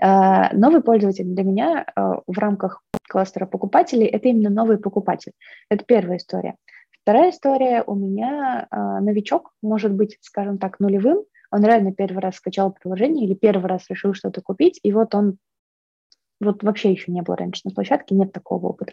А, 0.00 0.54
новый 0.54 0.82
пользователь 0.82 1.24
для 1.24 1.42
меня 1.42 1.86
а, 1.96 2.20
в 2.26 2.38
рамках 2.38 2.82
кластера 3.08 3.46
покупателей– 3.46 4.06
это 4.12 4.28
именно 4.28 4.50
новый 4.50 4.78
покупатель. 4.78 5.32
Это 5.70 5.84
первая 5.84 6.18
история. 6.18 6.54
Вторая 7.02 7.30
история 7.30 7.82
у 7.86 7.94
меня 7.94 8.66
а, 8.70 9.00
новичок 9.00 9.52
может 9.62 9.92
быть, 9.92 10.18
скажем 10.20 10.58
так, 10.58 10.78
нулевым. 10.80 11.24
Он 11.54 11.64
реально 11.64 11.92
первый 11.92 12.18
раз 12.18 12.34
скачал 12.34 12.72
приложение 12.72 13.26
или 13.26 13.34
первый 13.34 13.66
раз 13.66 13.84
решил 13.88 14.12
что-то 14.12 14.42
купить, 14.42 14.80
и 14.82 14.92
вот 14.92 15.14
он 15.14 15.38
вот 16.40 16.64
вообще 16.64 16.90
еще 16.90 17.12
не 17.12 17.22
было 17.22 17.36
раньше 17.36 17.60
на 17.64 17.70
площадке, 17.70 18.16
нет 18.16 18.32
такого 18.32 18.66
опыта. 18.66 18.92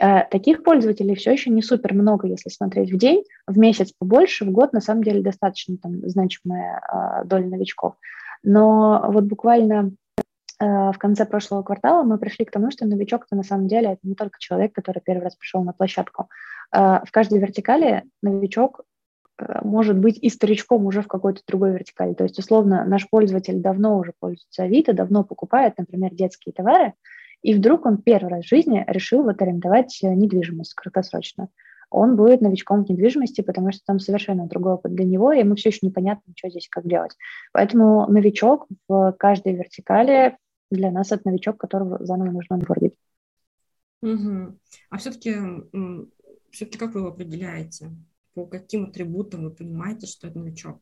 Э, 0.00 0.24
таких 0.30 0.62
пользователей 0.62 1.14
все 1.14 1.32
еще 1.32 1.50
не 1.50 1.60
супер 1.60 1.92
много, 1.92 2.26
если 2.28 2.48
смотреть 2.48 2.90
в 2.90 2.96
день, 2.96 3.24
в 3.46 3.58
месяц 3.58 3.92
побольше, 3.92 4.46
в 4.46 4.50
год 4.50 4.72
на 4.72 4.80
самом 4.80 5.04
деле 5.04 5.20
достаточно 5.20 5.76
там 5.76 6.00
значимая 6.08 6.80
а, 6.88 7.24
доля 7.24 7.46
новичков. 7.46 7.96
Но 8.42 9.04
вот 9.08 9.24
буквально 9.24 9.92
э, 10.16 10.64
в 10.64 10.96
конце 10.98 11.26
прошлого 11.26 11.62
квартала 11.62 12.04
мы 12.04 12.16
пришли 12.16 12.46
к 12.46 12.50
тому, 12.50 12.70
что 12.70 12.86
новичок 12.86 13.26
это 13.26 13.36
на 13.36 13.42
самом 13.42 13.68
деле 13.68 13.88
это 13.88 14.00
не 14.02 14.14
только 14.14 14.38
человек, 14.38 14.72
который 14.72 15.02
первый 15.04 15.24
раз 15.24 15.36
пришел 15.36 15.62
на 15.62 15.74
площадку. 15.74 16.30
Э, 16.74 17.00
в 17.04 17.10
каждой 17.10 17.38
вертикали 17.38 18.04
новичок 18.22 18.80
может 19.62 19.98
быть 19.98 20.18
и 20.18 20.28
старичком 20.28 20.86
уже 20.86 21.02
в 21.02 21.08
какой-то 21.08 21.42
другой 21.46 21.72
вертикали. 21.72 22.14
То 22.14 22.24
есть, 22.24 22.38
условно, 22.38 22.84
наш 22.84 23.08
пользователь 23.08 23.60
давно 23.60 23.98
уже 23.98 24.12
пользуется 24.18 24.64
Авито, 24.64 24.92
давно 24.92 25.24
покупает, 25.24 25.78
например, 25.78 26.14
детские 26.14 26.52
товары, 26.52 26.94
и 27.42 27.54
вдруг 27.54 27.86
он 27.86 27.98
первый 27.98 28.28
раз 28.28 28.44
в 28.44 28.48
жизни 28.48 28.84
решил 28.86 29.24
вот 29.24 29.42
арендовать 29.42 29.98
э, 30.02 30.14
недвижимость 30.14 30.74
краткосрочно. 30.74 31.48
Он 31.90 32.16
будет 32.16 32.40
новичком 32.40 32.84
в 32.84 32.88
недвижимости, 32.88 33.42
потому 33.42 33.72
что 33.72 33.82
там 33.84 33.98
совершенно 33.98 34.46
другой 34.46 34.74
опыт 34.74 34.94
для 34.94 35.04
него, 35.04 35.32
и 35.32 35.40
ему 35.40 35.56
все 35.56 35.68
еще 35.68 35.80
непонятно, 35.82 36.32
что 36.36 36.48
здесь 36.48 36.68
как 36.70 36.86
делать. 36.86 37.14
Поэтому 37.52 38.06
новичок 38.06 38.66
в 38.88 39.14
каждой 39.18 39.54
вертикали 39.54 40.38
для 40.70 40.90
нас 40.90 41.12
это 41.12 41.28
новичок, 41.28 41.58
которого 41.58 42.02
заново 42.04 42.30
нужно 42.30 42.56
онбордить. 42.56 42.94
Угу. 44.00 44.58
А 44.88 44.96
все-таки, 44.96 45.34
все-таки 46.50 46.78
как 46.78 46.94
вы 46.94 47.00
его 47.00 47.10
определяете? 47.10 47.90
По 48.34 48.46
каким 48.46 48.84
атрибутам 48.84 49.44
вы 49.44 49.50
понимаете, 49.50 50.06
что 50.06 50.28
это 50.28 50.38
новичок? 50.38 50.80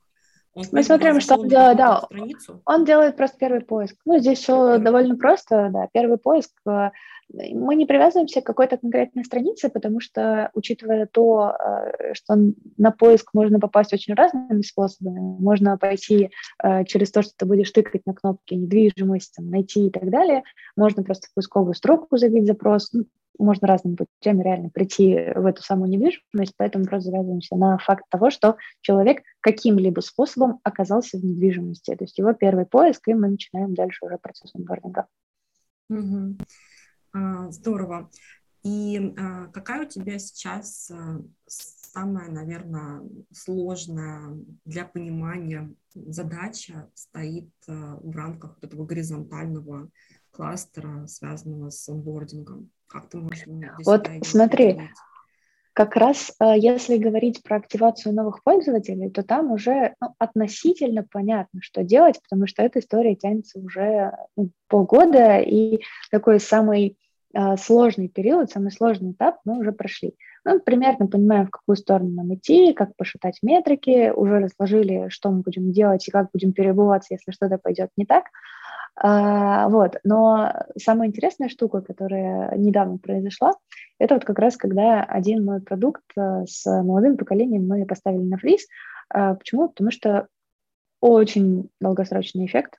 Он 0.53 0.65
Мы 0.73 0.83
смотрим, 0.83 1.21
что 1.21 1.37
он 1.37 1.49
делает, 1.49 1.77
да. 1.77 2.03
Страницу? 2.03 2.63
Он 2.65 2.85
делает 2.85 3.17
просто 3.17 3.39
первый 3.39 3.61
поиск. 3.61 3.97
Ну, 4.05 4.19
здесь 4.19 4.41
все 4.41 4.79
довольно 4.79 5.17
просто, 5.17 5.71
да. 5.73 5.89
Первый 5.93 6.19
поиск. 6.19 6.51
Э, 6.67 6.91
мы 7.33 7.77
не 7.77 7.87
привязываемся 7.87 8.41
к 8.41 8.47
какой-то 8.47 8.77
конкретной 8.77 9.25
странице, 9.25 9.69
потому 9.69 10.01
что, 10.01 10.51
учитывая 10.55 11.07
то, 11.07 11.55
э, 11.57 12.15
что 12.15 12.37
на 12.77 12.91
поиск 12.91 13.33
можно 13.33 13.61
попасть 13.61 13.93
очень 13.93 14.15
разными 14.15 14.63
способами, 14.63 15.21
можно 15.21 15.79
пойти 15.79 16.31
э, 16.63 16.85
через 16.85 17.13
то, 17.13 17.23
что 17.23 17.33
ты 17.37 17.47
будешь 17.47 17.71
тыкать 17.71 18.05
на 18.05 18.15
кнопки 18.15 18.55
недвижимость, 18.55 19.35
там, 19.37 19.51
найти 19.51 19.87
и 19.87 19.91
так 19.91 20.11
далее, 20.11 20.43
можно 20.77 21.05
просто 21.05 21.29
в 21.29 21.35
поисковую 21.35 21.75
строку 21.75 22.17
забить 22.17 22.47
запрос, 22.47 22.93
ну, 22.93 23.05
можно 23.41 23.67
разными 23.67 23.97
путями 23.97 24.43
реально 24.43 24.71
прийти 24.71 25.33
в 25.35 25.47
эту 25.47 25.63
самую 25.63 25.91
недвижимость, 25.91 26.55
поэтому 26.57 26.85
просто 26.85 27.11
завязываемся 27.11 27.57
на 27.57 27.79
факт 27.79 28.05
того, 28.11 28.31
что 28.31 28.57
человек 28.81 29.23
каким-либо 29.41 30.01
способом 30.01 30.61
оказался 30.63 31.19
в 31.19 31.25
недвижимости. 31.25 31.95
То 31.95 32.05
есть 32.05 32.19
его 32.19 32.33
первый 32.33 32.67
поиск, 32.67 33.09
и 33.09 33.15
мы 33.15 33.29
начинаем 33.29 33.75
дальше 33.75 34.05
уже 34.05 34.19
процесс 34.19 34.55
онбординга. 34.55 35.07
Угу. 35.89 36.37
А, 37.15 37.51
здорово. 37.51 38.11
И 38.63 39.15
а, 39.17 39.47
какая 39.49 39.87
у 39.87 39.89
тебя 39.89 40.19
сейчас 40.19 40.91
а, 40.91 41.23
самая, 41.47 42.31
наверное, 42.31 43.03
сложная 43.33 44.37
для 44.65 44.85
понимания 44.85 45.75
задача 45.95 46.91
стоит 46.95 47.51
а, 47.67 47.97
в 47.97 48.11
рамках 48.15 48.59
этого 48.61 48.85
горизонтального 48.85 49.91
кластера, 50.31 51.07
связанного 51.07 51.71
с 51.71 51.89
онбордингом? 51.89 52.71
Как 52.87 53.09
ты 53.09 53.19
можешь 53.19 53.45
Вот 53.85 54.09
смотри, 54.25 54.81
как 55.73 55.97
раз 55.97 56.33
э, 56.41 56.55
если 56.59 56.97
говорить 56.97 57.43
про 57.43 57.57
активацию 57.57 58.15
новых 58.15 58.43
пользователей, 58.43 59.11
то 59.11 59.23
там 59.23 59.53
уже 59.53 59.95
ну, 60.01 60.15
относительно 60.19 61.07
понятно, 61.11 61.61
что 61.63 61.85
делать, 61.85 62.21
потому 62.23 62.47
что 62.47 62.63
эта 62.63 62.81
история 62.81 63.15
тянется 63.15 63.59
уже 63.59 64.13
ну, 64.37 64.51
полгода, 64.69 65.39
и 65.39 65.81
такой 66.11 66.41
самый 66.41 66.99
э, 67.33 67.57
сложный 67.57 68.09
период, 68.09 68.51
самый 68.51 68.73
сложный 68.73 69.13
этап 69.13 69.37
мы 69.45 69.59
уже 69.59 69.73
прошли. 69.73 70.15
Мы 70.45 70.59
примерно 70.59 71.07
понимаем, 71.07 71.47
в 71.47 71.51
какую 71.51 71.77
сторону 71.77 72.11
нам 72.11 72.35
идти, 72.35 72.73
как 72.73 72.97
посчитать 72.97 73.39
метрики, 73.43 74.11
уже 74.11 74.39
разложили, 74.39 75.09
что 75.09 75.31
мы 75.31 75.43
будем 75.43 75.71
делать 75.71 76.07
и 76.09 76.11
как 76.11 76.31
будем 76.33 76.53
перебываться, 76.53 77.15
если 77.15 77.31
что-то 77.31 77.59
пойдет 77.59 77.91
не 77.97 78.07
так. 78.07 78.25
А, 78.97 79.69
вот. 79.69 79.97
Но 80.05 80.53
самая 80.77 81.09
интересная 81.09 81.49
штука, 81.49 81.81
которая 81.81 82.57
недавно 82.57 82.99
произошла, 82.99 83.55
это 83.99 84.15
вот 84.15 84.25
как 84.25 84.39
раз 84.39 84.57
когда 84.57 85.03
один 85.03 85.45
мой 85.45 85.61
продукт 85.61 86.03
э, 86.17 86.45
с 86.47 86.67
молодым 86.67 87.17
поколением 87.17 87.67
мы 87.67 87.87
поставили 87.87 88.23
на 88.23 88.39
фриз. 88.39 88.67
А, 89.09 89.35
почему? 89.35 89.69
Потому 89.69 89.91
что 89.91 90.27
очень 91.01 91.71
долгосрочный 91.81 92.47
эффект. 92.47 92.75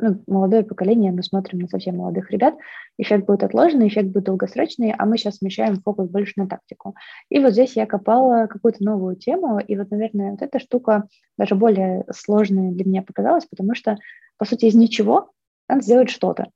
Ну, 0.00 0.22
молодое 0.28 0.62
поколение, 0.62 1.10
мы 1.10 1.24
смотрим 1.24 1.58
на 1.58 1.66
совсем 1.66 1.96
молодых 1.96 2.30
ребят, 2.30 2.54
эффект 2.98 3.26
будет 3.26 3.42
отложенный, 3.42 3.88
эффект 3.88 4.10
будет 4.10 4.24
долгосрочный, 4.24 4.94
а 4.96 5.04
мы 5.04 5.18
сейчас 5.18 5.38
смещаем 5.38 5.82
фокус 5.82 6.08
больше 6.08 6.34
на 6.36 6.46
тактику. 6.46 6.94
И 7.30 7.40
вот 7.40 7.50
здесь 7.50 7.74
я 7.74 7.84
копала 7.84 8.46
какую-то 8.46 8.84
новую 8.84 9.16
тему, 9.16 9.58
и 9.58 9.76
вот, 9.76 9.90
наверное, 9.90 10.30
вот 10.32 10.42
эта 10.42 10.60
штука 10.60 11.08
даже 11.36 11.56
более 11.56 12.04
сложная 12.14 12.70
для 12.70 12.84
меня 12.84 13.02
показалась, 13.02 13.46
потому 13.46 13.74
что, 13.74 13.96
по 14.36 14.44
сути, 14.44 14.66
из 14.66 14.76
ничего 14.76 15.32
надо 15.68 15.82
сделать 15.82 16.10
что-то. 16.10 16.50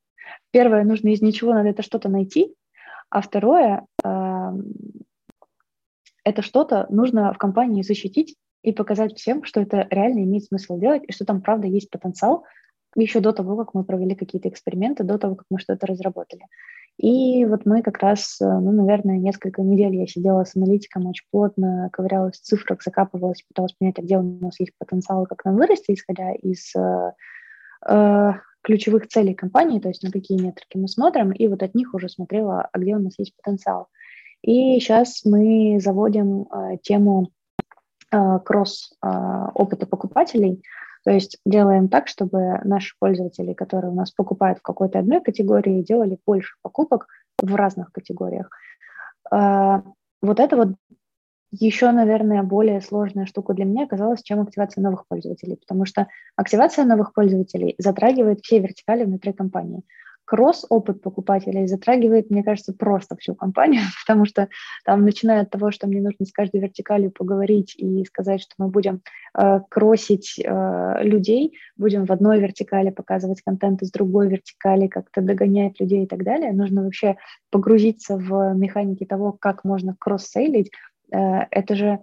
Первое, 0.51 0.85
нужно 0.85 1.09
из 1.09 1.23
ничего, 1.23 1.53
надо 1.53 1.69
это 1.69 1.83
что-то 1.83 2.09
найти, 2.09 2.55
а 3.11 3.21
второе, 3.21 3.87
э, 4.05 4.53
это 6.25 6.43
что-то 6.43 6.87
нужно 6.89 7.33
в 7.33 7.39
компании 7.39 7.83
защитить 7.83 8.37
и 8.63 8.73
показать 8.73 9.17
всем, 9.19 9.45
что 9.45 9.61
это 9.61 9.87
реально 9.91 10.21
имеет 10.21 10.45
смысл 10.45 10.79
делать, 10.79 11.03
и 11.07 11.13
что 11.13 11.25
там 11.25 11.43
правда 11.43 11.67
есть 11.67 11.91
потенциал, 11.91 12.45
еще 12.95 13.21
до 13.21 13.33
того, 13.33 13.57
как 13.57 13.75
мы 13.75 13.85
провели 13.85 14.15
какие-то 14.15 14.49
эксперименты, 14.49 15.05
до 15.05 15.19
того, 15.19 15.35
как 15.35 15.47
мы 15.51 15.59
что-то 15.59 15.87
разработали. 15.87 16.43
И 16.99 17.47
вот 17.47 17.65
мы 17.65 17.83
как 17.83 17.99
раз, 17.99 18.39
э, 18.41 18.45
ну, 18.45 18.71
наверное, 18.71 19.17
несколько 19.17 19.63
недель 19.63 19.97
я 19.97 20.07
сидела 20.07 20.45
с 20.45 20.55
аналитиком 20.55 21.07
очень 21.07 21.25
плотно, 21.31 21.89
ковырялась 21.93 22.39
в 22.39 22.43
цифрах, 22.43 22.83
закапывалась, 22.83 23.43
пыталась 23.43 23.73
понять, 23.73 23.99
а 23.99 24.03
где 24.03 24.19
у 24.19 24.23
нас 24.23 24.61
есть 24.61 24.73
потенциал, 24.79 25.27
как 25.27 25.45
нам 25.45 25.57
вырасти, 25.57 25.93
исходя 25.93 26.33
из 26.33 26.75
э, 26.77 27.13
э 27.89 28.33
ключевых 28.63 29.09
целей 29.09 29.35
компании, 29.35 29.81
то 29.81 29.89
есть 29.89 30.03
на 30.03 30.11
какие 30.11 30.41
метрики 30.41 30.77
мы 30.77 30.89
смотрим, 30.89 31.33
и 31.33 31.49
вот 31.49 31.63
от 31.63 31.75
них 31.75 31.95
уже 31.95 32.09
смотрела, 32.09 32.69
а 32.73 32.79
где 32.79 32.97
у 32.97 33.01
нас 33.01 33.19
есть 33.19 33.35
потенциал. 33.37 33.89
И 34.43 34.79
сейчас 34.81 35.25
мы 35.25 35.79
заводим 35.81 36.43
э, 36.43 36.79
тему 36.83 37.31
э, 38.11 38.39
кросс 38.45 38.93
э, 39.03 39.09
опыта 39.55 39.87
покупателей, 39.87 40.63
То 41.05 41.11
есть 41.11 41.39
делаем 41.45 41.89
так, 41.89 42.09
чтобы 42.09 42.61
наши 42.65 42.95
пользователи, 42.99 43.53
которые 43.53 43.93
у 43.93 43.95
нас 43.95 44.11
покупают 44.11 44.59
в 44.59 44.63
какой-то 44.63 44.99
одной 44.99 45.21
категории, 45.21 45.83
делали 45.83 46.19
больше 46.27 46.55
покупок 46.63 47.07
в 47.41 47.55
разных 47.55 47.93
категориях. 47.93 48.51
А, 49.31 49.83
вот 50.21 50.41
это 50.41 50.57
вот 50.57 50.69
еще, 51.53 51.91
наверное, 51.91 52.43
более 52.43 52.81
сложная 52.81 53.27
штука 53.27 53.53
для 53.53 53.67
меня 53.67 53.85
оказалась, 53.85 54.23
чем 54.23 54.41
активация 54.41 54.83
новых 54.83 55.07
пользователей, 55.07 55.57
потому 55.57 55.85
что 55.85 56.09
активация 56.35 56.87
новых 56.87 57.13
пользователей 57.13 57.75
затрагивает 57.79 58.41
все 58.43 58.59
вертикали 58.59 59.05
внутри 59.05 59.35
компании. 59.35 59.83
Кросс-опыт 60.25 61.03
покупателей 61.03 61.67
затрагивает, 61.67 62.31
мне 62.31 62.43
кажется, 62.43 62.73
просто 62.73 63.17
всю 63.17 63.35
компанию, 63.35 63.83
потому 64.07 64.25
что 64.25 64.49
там, 64.87 65.05
начиная 65.05 65.43
от 65.43 65.51
того, 65.51 65.71
что 65.73 65.87
мне 65.87 66.01
нужно 66.01 66.25
с 66.25 66.33
каждой 66.33 66.61
вертикалью 66.61 67.11
поговорить 67.11 67.75
и 67.77 68.03
сказать, 68.07 68.41
что 68.41 68.55
мы 68.57 68.69
будем 68.69 69.03
э, 69.37 69.61
кроссить 69.69 70.39
э, 70.39 71.03
людей, 71.03 71.59
будем 71.77 72.07
в 72.07 72.13
одной 72.13 72.41
вертикали 72.41 72.89
показывать 72.89 73.43
контент 73.43 73.83
из 73.83 73.91
другой 73.91 74.29
вертикали, 74.29 74.87
как-то 74.87 75.21
догонять 75.21 75.79
людей 75.81 76.05
и 76.05 76.07
так 76.07 76.25
далее, 76.25 76.53
нужно 76.53 76.83
вообще 76.83 77.17
погрузиться 77.51 78.17
в 78.17 78.55
механики 78.55 79.05
того, 79.05 79.33
как 79.33 79.65
можно 79.65 79.97
кросс-сейлить, 79.99 80.71
это 81.13 81.75
же 81.75 82.03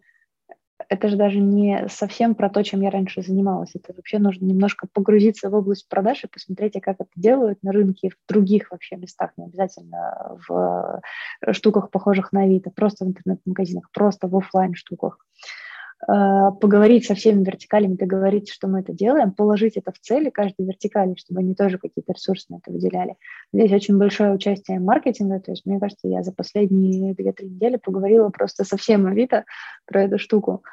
это 0.88 1.10
же 1.10 1.18
даже 1.18 1.40
не 1.40 1.88
совсем 1.90 2.36
про 2.36 2.50
то, 2.50 2.64
чем 2.64 2.82
я 2.82 2.90
раньше 2.90 3.22
занималась. 3.22 3.76
Это 3.76 3.94
вообще 3.94 4.18
нужно 4.18 4.46
немножко 4.46 4.88
погрузиться 4.92 5.50
в 5.50 5.56
область 5.56 5.88
продаж 5.90 6.24
и 6.24 6.28
посмотреть, 6.28 6.76
а 6.78 6.80
как 6.80 6.96
это 7.00 7.10
делают 7.16 7.62
на 7.64 7.72
рынке 7.72 8.10
в 8.10 8.32
других 8.32 8.72
вообще 8.72 8.96
местах, 8.96 9.32
не 9.38 9.46
обязательно 9.46 10.38
в 10.48 11.02
э, 11.46 11.54
штуках, 11.54 11.92
похожих 11.92 12.32
на 12.32 12.44
Авито, 12.44 12.72
просто 12.72 13.06
в 13.06 13.10
интернет-магазинах, 13.10 13.90
просто 13.92 14.28
в 14.28 14.36
офлайн 14.36 14.74
штуках. 14.74 15.18
Э, 15.20 15.69
поговорить 16.06 17.06
со 17.06 17.14
всеми 17.14 17.44
вертикалями, 17.44 17.96
договориться, 17.96 18.54
что 18.54 18.68
мы 18.68 18.80
это 18.80 18.94
делаем, 18.94 19.34
положить 19.34 19.76
это 19.76 19.92
в 19.92 20.00
цели 20.00 20.30
каждой 20.30 20.66
вертикали, 20.66 21.16
чтобы 21.16 21.42
они 21.42 21.56
тоже 21.56 21.78
какие-то 21.78 22.14
ресурсы 22.14 22.46
на 22.50 22.58
это 22.58 22.72
выделяли. 22.72 23.16
Здесь 23.52 23.72
очень 23.74 23.98
большое 23.98 24.34
участие 24.34 24.80
маркетинга, 24.80 25.42
то 25.42 25.52
есть, 25.52 25.66
мне 25.66 25.80
кажется, 25.80 26.08
я 26.08 26.24
за 26.24 26.32
последние 26.32 27.14
2-3 27.14 27.46
недели 27.46 27.76
поговорила 27.76 28.30
просто 28.30 28.64
со 28.64 28.78
всем 28.78 29.08
Авито 29.08 29.44
про 29.86 30.04
эту 30.04 30.18
штуку. 30.18 30.64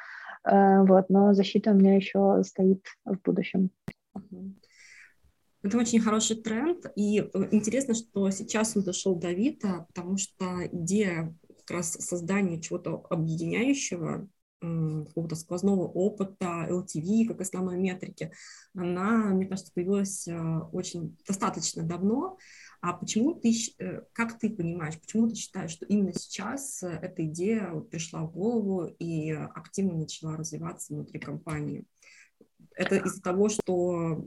Э, 0.49 0.83
вот, 0.83 1.09
но 1.09 1.33
защита 1.33 1.71
у 1.71 1.73
меня 1.73 1.95
еще 1.95 2.41
стоит 2.43 2.85
в 3.05 3.17
будущем. 3.23 3.71
Это 5.63 5.77
очень 5.77 5.99
хороший 5.99 6.37
тренд, 6.37 6.85
и 6.95 7.19
э, 7.19 7.47
интересно, 7.51 7.93
что 7.93 8.29
сейчас 8.29 8.77
он 8.77 8.83
дошел 8.83 9.15
до 9.15 9.29
Авито, 9.29 9.85
потому 9.93 10.17
что 10.17 10.45
идея 10.71 11.35
как 11.57 11.77
раз 11.77 11.91
создания 11.93 12.61
чего-то 12.61 13.05
объединяющего, 13.09 14.29
какого-то 14.59 15.35
сквозного 15.35 15.83
опыта, 15.83 16.67
LTV 16.69 17.27
как 17.27 17.41
основной 17.41 17.77
метрики, 17.77 18.31
она, 18.75 19.27
мне 19.27 19.45
кажется, 19.45 19.71
появилась 19.73 20.27
э, 20.27 20.59
очень 20.71 21.17
достаточно 21.27 21.83
давно. 21.83 22.37
А 22.81 22.93
почему 22.93 23.33
ты, 23.33 23.53
э, 23.79 24.01
как 24.13 24.39
ты 24.39 24.49
понимаешь, 24.49 24.99
почему 24.99 25.29
ты 25.29 25.35
считаешь, 25.35 25.71
что 25.71 25.85
именно 25.85 26.13
сейчас 26.13 26.81
э, 26.83 26.87
эта 26.87 27.25
идея 27.25 27.71
пришла 27.91 28.23
в 28.23 28.31
голову 28.31 28.85
и 28.99 29.31
активно 29.31 29.97
начала 29.97 30.37
развиваться 30.37 30.93
внутри 30.93 31.19
компании? 31.19 31.85
Это 32.75 32.97
из-за 32.97 33.21
того, 33.21 33.49
что 33.49 34.25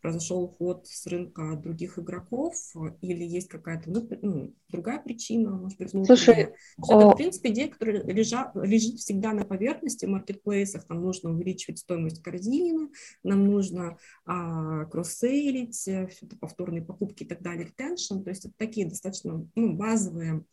произошел 0.00 0.42
уход 0.42 0.86
с 0.86 1.06
рынка 1.06 1.56
других 1.56 1.98
игроков, 1.98 2.54
или 3.00 3.24
есть 3.24 3.48
какая-то 3.48 3.90
ну, 3.90 4.08
ну, 4.22 4.54
другая 4.68 5.00
причина, 5.00 5.50
может 5.50 5.78
быть, 5.78 5.92
внутренняя? 5.92 6.16
Слушай, 6.16 6.54
о... 6.78 7.00
это, 7.00 7.10
в 7.10 7.16
принципе, 7.16 7.50
идея, 7.50 7.68
которая 7.68 8.02
лежа, 8.04 8.52
лежит 8.54 8.98
всегда 8.98 9.32
на 9.32 9.44
поверхности 9.44 10.06
в 10.06 10.08
маркетплейсах, 10.08 10.88
нам 10.88 11.02
нужно 11.02 11.30
увеличивать 11.30 11.78
стоимость 11.78 12.22
корзины, 12.22 12.90
нам 13.22 13.46
нужно 13.46 13.98
а, 14.24 14.84
кросс-сейлить, 14.86 15.86
э, 15.88 16.06
все 16.08 16.26
это 16.26 16.36
повторные 16.36 16.82
покупки 16.82 17.24
и 17.24 17.26
так 17.26 17.42
далее, 17.42 17.66
ретеншн, 17.66 18.22
то 18.22 18.30
есть 18.30 18.44
это 18.44 18.54
такие 18.56 18.88
достаточно 18.88 19.46
ну, 19.54 19.72
базовые, 19.74 20.44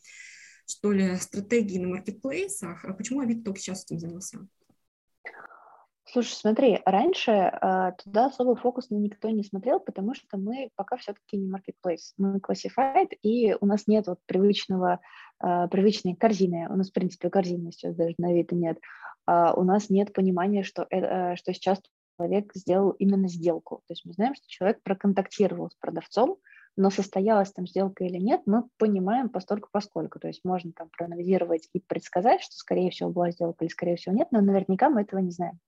что 0.66 0.92
ли, 0.92 1.16
стратегии 1.18 1.80
на 1.80 1.88
маркетплейсах. 1.88 2.84
А 2.84 2.94
почему 2.94 3.22
Авито 3.22 3.46
только 3.46 3.60
сейчас 3.60 3.86
этим 3.86 4.00
занялся? 4.00 4.48
Слушай, 6.18 6.34
смотри, 6.34 6.82
раньше 6.84 7.32
э, 7.32 7.92
туда 8.04 8.26
особо 8.26 8.56
фокус 8.56 8.88
никто 8.90 9.30
не 9.30 9.44
смотрел, 9.44 9.80
потому 9.80 10.16
что 10.16 10.36
мы 10.36 10.72
пока 10.76 10.98
все-таки 10.98 11.38
не 11.38 11.48
marketplace, 11.48 12.16
мы 12.18 12.40
classified, 12.40 13.10
и 13.22 13.54
у 13.62 13.68
нас 13.68 13.86
нет 13.86 14.08
вот 14.08 14.18
привычного, 14.26 15.00
э, 15.44 15.68
привычной 15.68 16.16
корзины. 16.16 16.70
У 16.72 16.76
нас, 16.76 16.90
в 16.90 16.94
принципе, 16.94 17.30
корзины 17.30 17.72
сейчас 17.72 17.94
даже 17.94 18.16
на 18.18 18.30
Авито 18.30 18.56
нет. 18.56 18.80
Э, 19.28 19.54
у 19.56 19.62
нас 19.62 19.92
нет 19.92 20.12
понимания, 20.12 20.64
что, 20.64 20.88
э, 20.90 21.36
что 21.36 21.54
сейчас 21.54 21.80
человек 22.18 22.52
сделал 22.56 22.90
именно 22.98 23.28
сделку. 23.28 23.84
То 23.86 23.92
есть 23.92 24.04
мы 24.04 24.14
знаем, 24.14 24.34
что 24.34 24.48
человек 24.48 24.82
проконтактировал 24.82 25.70
с 25.70 25.76
продавцом, 25.76 26.38
но 26.76 26.90
состоялась 26.90 27.52
там 27.52 27.68
сделка 27.68 28.06
или 28.06 28.18
нет, 28.18 28.42
мы 28.48 28.64
понимаем 28.78 29.30
постольку 29.30 29.70
поскольку. 29.72 30.18
То 30.18 30.30
есть 30.30 30.44
можно 30.44 30.72
там 30.72 30.90
проанализировать 30.90 31.70
и 31.74 31.80
предсказать, 31.80 32.42
что 32.42 32.56
скорее 32.56 32.90
всего 32.90 33.12
была 33.12 33.30
сделка 33.30 33.66
или 33.66 33.72
скорее 33.72 33.98
всего 33.98 34.16
нет, 34.16 34.30
но 34.32 34.42
наверняка 34.42 34.90
мы 34.90 35.02
этого 35.02 35.20
не 35.20 35.30
знаем 35.30 35.60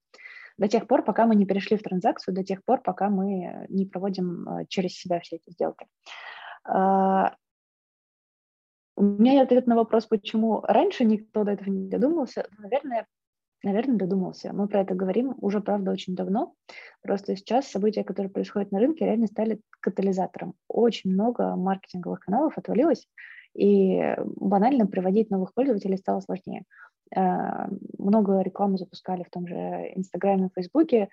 до 0.60 0.68
тех 0.68 0.86
пор, 0.86 1.02
пока 1.02 1.26
мы 1.26 1.34
не 1.36 1.46
перешли 1.46 1.78
в 1.78 1.82
транзакцию, 1.82 2.34
до 2.34 2.44
тех 2.44 2.62
пор, 2.62 2.82
пока 2.82 3.08
мы 3.08 3.66
не 3.70 3.86
проводим 3.86 4.46
э, 4.46 4.66
через 4.68 4.94
себя 4.94 5.18
все 5.20 5.36
эти 5.36 5.50
сделки. 5.50 5.86
А, 6.64 7.34
у 8.94 9.02
меня 9.02 9.32
есть 9.32 9.44
ответ 9.44 9.66
на 9.66 9.74
вопрос, 9.74 10.04
почему 10.04 10.60
раньше 10.60 11.06
никто 11.06 11.44
до 11.44 11.52
этого 11.52 11.70
не 11.70 11.88
додумался. 11.88 12.46
Наверное, 12.58 13.06
наверное, 13.62 13.96
додумался. 13.96 14.52
Мы 14.52 14.68
про 14.68 14.82
это 14.82 14.94
говорим 14.94 15.34
уже, 15.38 15.62
правда, 15.62 15.92
очень 15.92 16.14
давно. 16.14 16.52
Просто 17.00 17.36
сейчас 17.36 17.66
события, 17.66 18.04
которые 18.04 18.30
происходят 18.30 18.70
на 18.70 18.80
рынке, 18.80 19.06
реально 19.06 19.28
стали 19.28 19.62
катализатором. 19.80 20.52
Очень 20.68 21.12
много 21.12 21.56
маркетинговых 21.56 22.20
каналов 22.20 22.58
отвалилось, 22.58 23.08
и 23.54 24.14
банально 24.36 24.86
приводить 24.86 25.30
новых 25.30 25.54
пользователей 25.54 25.96
стало 25.96 26.20
сложнее. 26.20 26.64
Э, 27.14 27.66
много 27.98 28.40
рекламы 28.40 28.78
запускали 28.78 29.22
в 29.22 29.30
том 29.30 29.46
же 29.46 29.54
Инстаграме, 29.94 30.50
Фейсбуке. 30.54 31.08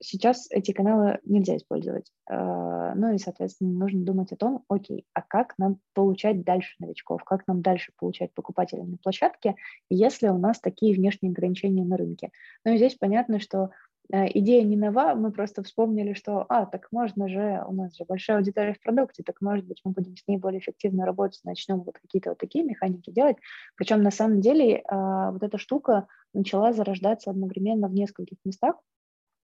Сейчас 0.00 0.48
эти 0.50 0.72
каналы 0.72 1.18
нельзя 1.24 1.56
использовать. 1.56 2.12
Э, 2.30 2.92
ну 2.94 3.14
и, 3.14 3.18
соответственно, 3.18 3.70
нужно 3.70 4.04
думать 4.04 4.32
о 4.32 4.36
том, 4.36 4.64
окей, 4.68 5.06
а 5.14 5.22
как 5.22 5.54
нам 5.58 5.80
получать 5.94 6.42
дальше 6.44 6.74
новичков, 6.78 7.24
как 7.24 7.46
нам 7.46 7.62
дальше 7.62 7.92
получать 7.98 8.32
покупателей 8.34 8.84
на 8.84 8.98
площадке, 8.98 9.56
если 9.88 10.28
у 10.28 10.38
нас 10.38 10.60
такие 10.60 10.94
внешние 10.94 11.30
ограничения 11.30 11.84
на 11.84 11.96
рынке. 11.96 12.30
Ну 12.64 12.74
и 12.74 12.76
здесь 12.76 12.94
понятно, 12.94 13.40
что 13.40 13.70
идея 14.10 14.62
не 14.64 14.76
нова, 14.76 15.14
мы 15.14 15.30
просто 15.32 15.62
вспомнили, 15.62 16.14
что, 16.14 16.46
а, 16.48 16.66
так 16.66 16.88
можно 16.90 17.28
же, 17.28 17.62
у 17.66 17.72
нас 17.72 17.96
же 17.96 18.04
большая 18.04 18.38
аудитория 18.38 18.74
в 18.74 18.80
продукте, 18.80 19.22
так 19.22 19.40
может 19.40 19.66
быть 19.66 19.80
мы 19.84 19.92
будем 19.92 20.16
с 20.16 20.26
ней 20.26 20.38
более 20.38 20.60
эффективно 20.60 21.04
работать, 21.04 21.40
начнем 21.44 21.80
вот 21.80 21.98
какие-то 21.98 22.30
вот 22.30 22.38
такие 22.38 22.64
механики 22.64 23.10
делать. 23.10 23.36
Причем 23.76 24.02
на 24.02 24.10
самом 24.10 24.40
деле 24.40 24.82
а, 24.88 25.30
вот 25.32 25.42
эта 25.42 25.58
штука 25.58 26.06
начала 26.32 26.72
зарождаться 26.72 27.30
одновременно 27.30 27.88
в 27.88 27.94
нескольких 27.94 28.38
местах. 28.44 28.76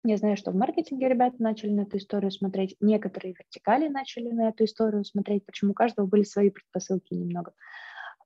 Я 0.07 0.19
знаю, 0.19 0.37
что 0.37 0.51
в 0.51 0.55
маркетинге 0.55 1.09
ребята 1.09 1.37
начали 1.39 1.71
на 1.71 1.83
эту 1.83 1.97
историю 1.97 2.31
смотреть, 2.31 2.77
некоторые 2.81 3.35
вертикали 3.39 3.89
начали 3.89 4.31
на 4.31 4.49
эту 4.51 4.65
историю 4.65 5.05
смотреть, 5.05 5.47
почему 5.47 5.73
у 5.73 5.75
каждого 5.75 6.07
были 6.07 6.25
свои 6.25 6.51
предпосылки 6.51 7.15
немного. 7.15 7.53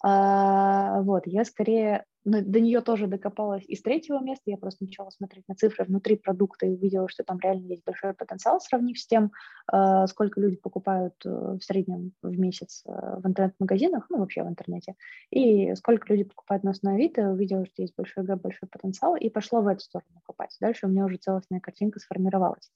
А, 0.02 1.02
вот, 1.02 1.22
я 1.26 1.44
скорее 1.44 2.04
ну, 2.28 2.42
до 2.42 2.60
нее 2.60 2.82
тоже 2.82 3.06
докопалась 3.06 3.64
из 3.66 3.80
третьего 3.80 4.20
места. 4.20 4.50
Я 4.50 4.58
просто 4.58 4.84
начала 4.84 5.10
смотреть 5.10 5.48
на 5.48 5.54
цифры 5.54 5.84
внутри 5.84 6.16
продукта 6.16 6.66
и 6.66 6.74
увидела, 6.74 7.08
что 7.08 7.24
там 7.24 7.38
реально 7.40 7.68
есть 7.68 7.84
большой 7.84 8.12
потенциал, 8.12 8.60
сравнив 8.60 8.98
с 8.98 9.06
тем, 9.06 9.32
а, 9.66 10.06
сколько 10.06 10.40
люди 10.40 10.56
покупают 10.56 11.14
э, 11.24 11.28
в 11.28 11.60
среднем 11.62 12.12
в 12.22 12.38
месяц 12.38 12.84
э, 12.86 12.90
в 12.90 13.26
интернет-магазинах, 13.26 14.06
ну, 14.10 14.18
вообще 14.18 14.42
в 14.42 14.48
интернете, 14.48 14.94
и 15.30 15.74
сколько 15.74 16.12
люди 16.12 16.24
покупают 16.24 16.64
на 16.64 16.72
основе 16.72 16.96
Авито, 16.96 17.30
увидела, 17.30 17.64
что 17.64 17.82
есть 17.82 17.94
большой 17.96 18.24
гэп, 18.24 18.42
большой 18.42 18.68
потенциал, 18.68 19.16
и 19.16 19.30
пошла 19.30 19.60
в 19.60 19.66
эту 19.66 19.80
сторону 19.80 20.20
копать. 20.24 20.56
Дальше 20.60 20.86
у 20.86 20.90
меня 20.90 21.04
уже 21.04 21.16
целостная 21.16 21.60
картинка 21.60 21.98
сформировалась. 22.00 22.70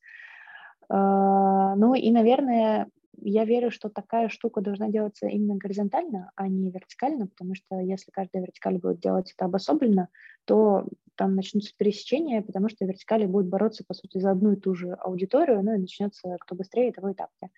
Ну 0.88 1.94
и, 1.94 2.10
наверное, 2.10 2.88
я 3.20 3.44
верю, 3.44 3.70
что 3.70 3.88
такая 3.88 4.28
штука 4.28 4.60
должна 4.60 4.88
делаться 4.88 5.26
именно 5.26 5.56
горизонтально, 5.56 6.32
а 6.34 6.48
не 6.48 6.70
вертикально, 6.70 7.26
потому 7.26 7.54
что 7.54 7.78
если 7.78 8.10
каждая 8.10 8.42
вертикаль 8.42 8.78
будет 8.78 9.00
делать 9.00 9.32
это 9.32 9.44
обособленно, 9.44 10.08
то 10.44 10.86
там 11.16 11.36
начнутся 11.36 11.72
пересечения, 11.76 12.42
потому 12.42 12.68
что 12.68 12.84
вертикали 12.84 13.26
будут 13.26 13.48
бороться, 13.48 13.84
по 13.86 13.94
сути, 13.94 14.18
за 14.18 14.30
одну 14.30 14.52
и 14.52 14.56
ту 14.56 14.74
же 14.74 14.92
аудиторию, 14.94 15.62
ну 15.62 15.74
и 15.74 15.78
начнется 15.78 16.36
кто 16.40 16.54
быстрее, 16.54 16.92
того 16.92 17.12
и. 17.12 17.48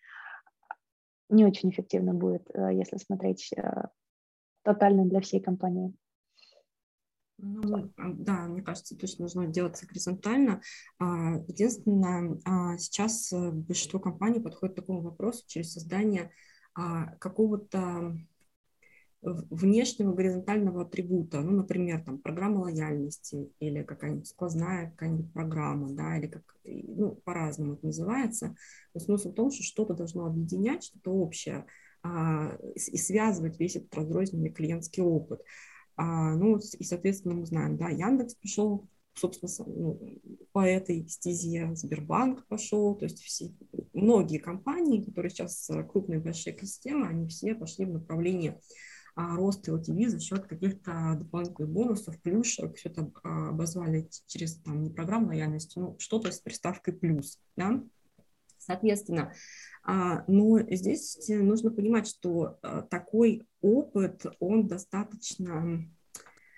Не 1.31 1.47
очень 1.47 1.71
эффективно 1.71 2.15
будет, 2.15 2.51
э, 2.53 2.71
если 2.75 2.99
смотреть 2.99 3.51
э, 3.57 3.87
тотально 4.63 5.07
для 5.07 5.21
всей 5.21 5.41
компании. 5.41 5.95
Ну, 7.39 7.91
да, 7.97 8.47
мне 8.47 8.63
кажется, 8.63 8.97
точно 8.97 9.25
нужно 9.25 9.47
делаться 9.47 9.87
горизонтально. 9.87 10.63
А, 10.99 11.37
единственное, 11.49 12.39
а, 12.45 12.79
сейчас 12.79 13.33
э, 13.33 13.51
большинство 13.51 13.99
компаний 13.99 14.41
подходит 14.41 14.75
к 14.77 14.81
такому 14.81 15.03
вопросу 15.03 15.45
через 15.47 15.73
создание 15.73 16.31
а, 16.75 17.17
какого-то 17.17 18.17
внешнего 19.25 20.13
горизонтального 20.13 20.83
атрибута, 20.83 21.41
ну, 21.41 21.53
например, 21.53 22.05
там, 22.05 22.19
программа 22.19 22.59
лояльности 22.59 23.51
или 23.59 23.83
какая-нибудь 23.83 24.27
сквозная 24.29 24.91
какая-нибудь 24.91 25.33
программа, 25.33 25.91
да, 25.93 26.19
или 26.19 26.27
как, 26.27 26.43
ну, 26.65 27.15
по-разному 27.25 27.75
это 27.75 27.87
называется. 27.87 28.55
Но 28.93 29.01
смысл 29.01 29.31
в 29.31 29.35
том, 29.35 29.51
что 29.51 29.63
что-то 29.63 29.95
должно 29.95 30.27
объединять, 30.27 30.85
что-то 30.85 31.11
общее, 31.11 31.65
а, 32.03 32.57
и 32.75 32.99
связывать 32.99 33.59
весь 33.59 33.77
этот 33.77 33.95
разрозненный 33.95 34.51
клиентский 34.51 35.03
опыт. 35.03 35.41
А, 35.97 36.35
ну, 36.35 36.59
и, 36.59 36.85
соответственно, 36.85 37.35
мы 37.35 37.47
знаем, 37.47 37.77
да, 37.77 37.89
Яндекс 37.89 38.35
пошел 38.35 38.89
собственно, 39.15 39.51
ну, 39.67 40.21
по 40.53 40.67
этой 40.67 41.07
стезе 41.09 41.71
Сбербанк 41.75 42.47
пошел, 42.47 42.95
то 42.95 43.05
есть 43.05 43.23
все, 43.23 43.53
многие 43.93 44.39
компании, 44.39 45.03
которые 45.03 45.31
сейчас 45.31 45.71
э, 45.71 45.85
крупные 45.85 46.19
большие 46.19 46.55
экосистемы, 46.55 47.07
они 47.07 47.29
все 47.29 47.55
пошли 47.55 47.85
в 47.85 47.93
направлении 47.93 48.61
а, 49.17 49.37
роста 49.37 49.71
LTV 49.71 50.09
за 50.09 50.21
счет 50.21 50.47
каких-то 50.47 51.15
дополнительных 51.17 51.71
бонусов, 51.71 52.21
плюшек, 52.21 52.77
все 52.77 52.89
это 52.89 53.11
а, 53.23 53.51
обозвали 53.51 54.09
через 54.27 54.57
там, 54.57 54.83
не 54.83 54.91
программу 54.91 55.29
лояльности, 55.29 55.79
но 55.79 55.97
что-то 55.99 56.33
с 56.33 56.41
приставкой 56.41 56.95
плюс, 56.95 57.39
да, 57.57 57.83
соответственно, 58.59 59.33
но 59.87 60.61
здесь 60.71 61.29
нужно 61.29 61.71
понимать, 61.71 62.09
что 62.09 62.59
а, 62.63 62.83
такой 62.83 63.43
опыт, 63.61 64.25
он 64.41 64.67
достаточно 64.67 65.87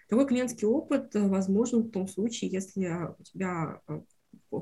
такой 0.09 0.27
клиентский 0.27 0.67
опыт 0.67 1.15
э, 1.17 1.27
возможен 1.27 1.83
в 1.83 1.91
том 1.91 2.07
случае, 2.07 2.51
если 2.51 2.89
у 3.19 3.23
тебя 3.23 3.81
э, 3.89 4.01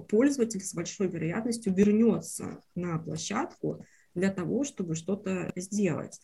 пользователь 0.09 0.61
с 0.61 0.75
большой 0.75 1.09
вероятностью 1.09 1.75
вернется 1.75 2.63
на 2.75 2.99
площадку 2.99 3.85
для 4.15 4.31
того, 4.31 4.65
чтобы 4.65 4.95
что-то 4.95 5.53
сделать. 5.57 6.21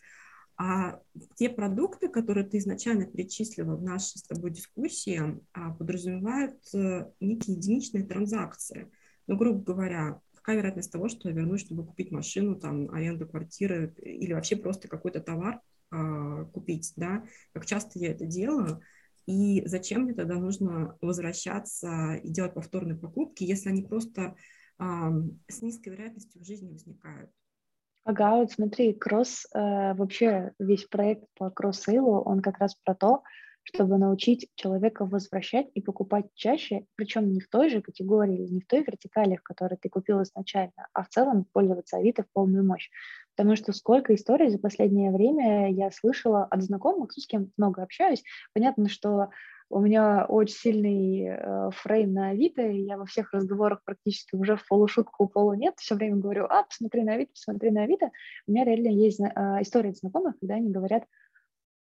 А 0.57 0.99
те 1.35 1.49
продукты, 1.49 2.07
которые 2.07 2.45
ты 2.45 2.57
изначально 2.57 3.05
перечислила 3.05 3.75
в 3.75 3.83
нашей 3.83 4.17
с 4.19 4.23
тобой 4.23 4.51
дискуссии, 4.51 5.39
а, 5.53 5.71
подразумевают 5.73 6.59
э, 6.73 7.05
некие 7.19 7.55
единичные 7.57 8.03
транзакции. 8.03 8.91
Ну, 9.27 9.37
грубо 9.37 9.61
говоря, 9.61 10.19
какая 10.41 10.57
вероятность 10.57 10.91
того, 10.91 11.07
что 11.07 11.29
я 11.29 11.35
вернусь, 11.35 11.61
чтобы 11.61 11.85
купить 11.85 12.11
машину, 12.11 12.55
там, 12.55 12.89
аренду 12.91 13.27
квартиры 13.27 13.93
или 14.01 14.33
вообще 14.33 14.55
просто 14.55 14.87
какой-то 14.87 15.21
товар 15.21 15.61
э, 15.91 16.45
купить, 16.53 16.93
да? 16.95 17.23
Как 17.53 17.65
часто 17.65 17.99
я 17.99 18.11
это 18.11 18.25
делаю, 18.25 18.81
и 19.25 19.63
зачем 19.65 20.03
мне 20.03 20.13
тогда 20.13 20.35
нужно 20.35 20.97
возвращаться 21.01 22.19
и 22.23 22.29
делать 22.29 22.53
повторные 22.53 22.97
покупки, 22.97 23.43
если 23.43 23.69
они 23.69 23.83
просто 23.83 24.35
а, 24.77 25.11
с 25.47 25.61
низкой 25.61 25.89
вероятностью 25.89 26.41
в 26.41 26.45
жизни 26.45 26.71
возникают? 26.71 27.29
Ага, 28.03 28.37
вот 28.37 28.51
смотри, 28.51 28.93
кросс, 28.93 29.45
э, 29.53 29.93
вообще 29.93 30.53
весь 30.57 30.85
проект 30.85 31.23
по 31.37 31.51
кросс-сейлу, 31.51 32.21
он 32.21 32.41
как 32.41 32.57
раз 32.57 32.75
про 32.83 32.95
то, 32.95 33.21
чтобы 33.63 33.97
научить 33.97 34.49
человека 34.55 35.05
возвращать 35.05 35.67
и 35.73 35.81
покупать 35.81 36.25
чаще, 36.35 36.85
причем 36.95 37.31
не 37.31 37.39
в 37.39 37.49
той 37.49 37.69
же 37.69 37.81
категории, 37.81 38.47
не 38.47 38.61
в 38.61 38.67
той 38.67 38.83
вертикали, 38.83 39.35
в 39.35 39.43
которой 39.43 39.77
ты 39.81 39.89
купил 39.89 40.21
изначально, 40.23 40.87
а 40.93 41.03
в 41.03 41.09
целом 41.09 41.45
пользоваться 41.51 41.97
Авито 41.97 42.23
в 42.23 42.31
полную 42.33 42.65
мощь. 42.65 42.89
Потому 43.35 43.55
что 43.55 43.71
сколько 43.71 44.13
историй 44.13 44.49
за 44.49 44.59
последнее 44.59 45.11
время 45.11 45.71
я 45.71 45.89
слышала 45.91 46.45
от 46.45 46.61
знакомых, 46.63 47.11
с 47.13 47.25
кем 47.27 47.51
много 47.57 47.81
общаюсь. 47.81 48.23
Понятно, 48.53 48.89
что 48.89 49.29
у 49.71 49.79
меня 49.79 50.25
очень 50.25 50.55
сильный 50.55 51.27
э, 51.27 51.69
фрейм 51.71 52.13
на 52.13 52.29
Авито, 52.29 52.61
и 52.61 52.81
я 52.81 52.97
во 52.97 53.05
всех 53.05 53.33
разговорах 53.33 53.81
практически 53.85 54.35
уже 54.35 54.57
в 54.57 54.67
полушутку, 54.67 55.29
полу 55.29 55.53
нет, 55.53 55.75
все 55.77 55.95
время 55.95 56.17
говорю, 56.17 56.45
а, 56.49 56.63
посмотри 56.63 57.03
на 57.03 57.13
Авито, 57.13 57.31
посмотри 57.31 57.71
на 57.71 57.83
Авито. 57.83 58.11
У 58.47 58.51
меня 58.51 58.65
реально 58.65 58.89
есть 58.89 59.21
э, 59.21 59.25
история 59.61 59.93
знакомых, 59.93 60.37
когда 60.39 60.55
они 60.55 60.71
говорят, 60.71 61.05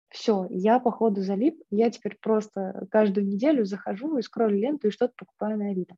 все, 0.09 0.47
я 0.49 0.79
походу 0.79 1.21
залип, 1.21 1.61
я 1.69 1.89
теперь 1.89 2.17
просто 2.21 2.87
каждую 2.91 3.27
неделю 3.27 3.65
захожу 3.65 4.17
и 4.17 4.21
скроллю 4.21 4.57
ленту 4.57 4.87
и 4.87 4.91
что-то 4.91 5.13
покупаю 5.17 5.57
на 5.57 5.69
Авито. 5.69 5.95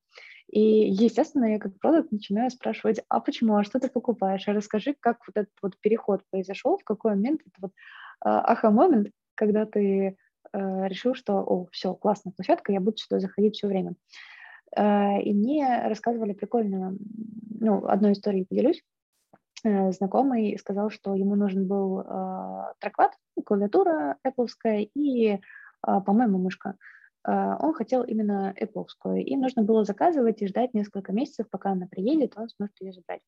И, 0.51 0.61
естественно, 0.61 1.45
я 1.45 1.59
как 1.59 1.77
продукт 1.79 2.11
начинаю 2.11 2.49
спрашивать, 2.49 3.01
а 3.07 3.19
почему, 3.19 3.55
а 3.55 3.63
что 3.63 3.79
ты 3.79 3.87
покупаешь, 3.87 4.47
а 4.47 4.53
расскажи, 4.53 4.95
как 4.99 5.19
вот 5.27 5.37
этот 5.37 5.53
вот 5.61 5.79
переход 5.79 6.23
произошел, 6.31 6.77
в 6.77 6.83
какой 6.83 7.11
момент, 7.11 7.41
это 7.41 7.55
вот 7.61 7.71
аха-момент, 8.21 9.09
когда 9.35 9.65
ты 9.65 10.17
э, 10.51 10.87
решил, 10.87 11.13
что, 11.13 11.35
о, 11.35 11.67
все, 11.71 11.93
классная 11.93 12.33
площадка, 12.33 12.71
я 12.71 12.79
буду 12.79 12.97
сюда 12.97 13.19
заходить 13.19 13.55
все 13.55 13.67
время. 13.67 13.93
Э, 14.75 15.21
и 15.21 15.33
мне 15.33 15.83
рассказывали 15.85 16.33
прикольно, 16.33 16.97
ну, 17.59 17.85
одной 17.85 18.13
историей 18.13 18.45
поделюсь. 18.45 18.83
Э, 19.63 19.91
знакомый 19.91 20.57
сказал, 20.57 20.89
что 20.89 21.15
ему 21.15 21.35
нужен 21.35 21.67
был 21.67 22.01
э, 22.01 22.73
трекпад, 22.79 23.13
клавиатура 23.45 24.17
Apple 24.25 24.47
и, 24.93 25.31
э, 25.33 25.39
по-моему, 25.81 26.37
мышка. 26.37 26.75
Он 27.25 27.73
хотел 27.73 28.03
именно 28.03 28.55
Apple. 28.57 28.85
Им 29.19 29.41
нужно 29.41 29.61
было 29.61 29.83
заказывать 29.83 30.41
и 30.41 30.47
ждать 30.47 30.73
несколько 30.73 31.11
месяцев, 31.11 31.49
пока 31.51 31.71
она 31.71 31.85
приедет, 31.85 32.37
он 32.37 32.47
сможет 32.47 32.73
ее 32.79 32.93
забрать. 32.93 33.21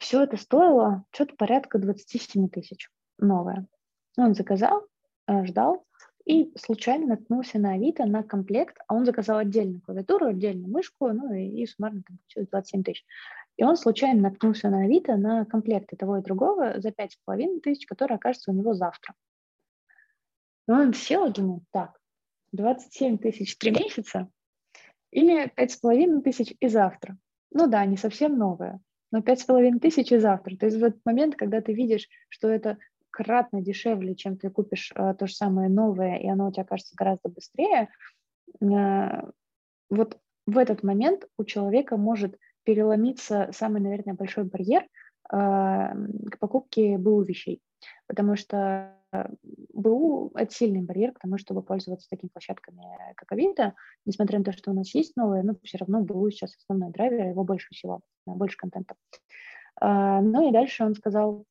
Все 0.00 0.24
это 0.24 0.36
стоило 0.36 1.04
что-то 1.12 1.36
порядка 1.36 1.78
27 1.78 2.48
тысяч 2.48 2.90
новое. 3.16 3.68
Он 4.18 4.34
заказал, 4.34 4.86
ждал, 5.44 5.86
и 6.24 6.52
случайно 6.58 7.06
наткнулся 7.06 7.60
на 7.60 7.74
Авито 7.74 8.04
на 8.06 8.24
комплект, 8.24 8.76
а 8.88 8.94
он 8.94 9.06
заказал 9.06 9.38
отдельную 9.38 9.80
клавиатуру, 9.80 10.26
отдельную 10.26 10.70
мышку, 10.70 11.08
ну 11.12 11.32
и, 11.32 11.62
и 11.62 11.66
суммарно 11.66 12.02
там 12.06 12.18
получилось 12.18 12.48
27 12.50 12.82
тысяч. 12.82 13.06
И 13.58 13.64
он 13.64 13.76
случайно 13.76 14.22
наткнулся 14.22 14.70
на 14.70 14.84
Авито 14.84 15.16
на 15.16 15.44
комплекты 15.44 15.96
того 15.96 16.18
и 16.18 16.22
другого 16.22 16.80
за 16.80 16.90
5,5 16.90 17.60
тысяч, 17.60 17.86
которые 17.86 18.16
окажутся 18.16 18.52
у 18.52 18.54
него 18.54 18.72
завтра. 18.72 19.14
И 20.68 20.70
он 20.70 20.94
сел 20.94 21.26
и 21.26 21.32
думал, 21.32 21.62
так, 21.72 22.00
27 22.52 23.18
тысяч 23.18 23.58
три 23.58 23.72
месяца 23.72 24.28
или 25.10 25.52
5,5 25.56 26.22
тысяч 26.22 26.54
и 26.60 26.68
завтра. 26.68 27.18
Ну 27.50 27.66
да, 27.66 27.84
не 27.84 27.96
совсем 27.96 28.38
новое, 28.38 28.80
но 29.10 29.18
5,5 29.18 29.80
тысяч 29.80 30.12
и 30.12 30.18
завтра. 30.18 30.56
То 30.56 30.66
есть 30.66 30.78
в 30.78 30.84
этот 30.84 31.04
момент, 31.04 31.34
когда 31.34 31.60
ты 31.60 31.72
видишь, 31.72 32.08
что 32.28 32.48
это 32.48 32.78
кратно 33.10 33.60
дешевле, 33.60 34.14
чем 34.14 34.36
ты 34.36 34.50
купишь 34.50 34.92
э, 34.94 35.14
то 35.18 35.26
же 35.26 35.34
самое 35.34 35.68
новое, 35.68 36.18
и 36.18 36.28
оно 36.28 36.48
у 36.48 36.52
тебя 36.52 36.64
кажется 36.64 36.94
гораздо 36.94 37.28
быстрее, 37.28 37.88
э, 38.60 39.30
вот 39.90 40.18
в 40.46 40.58
этот 40.58 40.84
момент 40.84 41.24
у 41.36 41.44
человека 41.44 41.96
может 41.96 42.38
переломиться 42.68 43.48
самый, 43.52 43.80
наверное, 43.80 44.12
большой 44.12 44.44
барьер 44.44 44.82
э, 44.82 44.86
к 45.32 46.38
покупке 46.38 46.98
БУ 46.98 47.22
вещей, 47.22 47.62
потому 48.06 48.36
что 48.36 48.94
БУ– 49.72 50.32
это 50.34 50.52
сильный 50.52 50.82
барьер 50.82 51.12
к 51.12 51.20
тому, 51.20 51.38
чтобы 51.38 51.62
пользоваться 51.62 52.10
такими 52.10 52.28
площадками, 52.28 52.82
как 53.16 53.32
Авито, 53.32 53.72
несмотря 54.04 54.38
на 54.38 54.44
то, 54.44 54.52
что 54.52 54.70
у 54.70 54.74
нас 54.74 54.94
есть 54.94 55.16
новые, 55.16 55.42
но 55.44 55.54
все 55.62 55.78
равно 55.78 56.02
БУ 56.02 56.30
сейчас 56.30 56.56
основной 56.56 56.92
драйвер, 56.92 57.28
его 57.28 57.42
больше 57.42 57.68
всего, 57.70 58.02
больше 58.26 58.58
контента. 58.58 58.96
Э, 59.80 60.20
ну 60.20 60.46
и 60.46 60.52
дальше 60.52 60.84
он 60.84 60.94
сказал, 60.94 61.46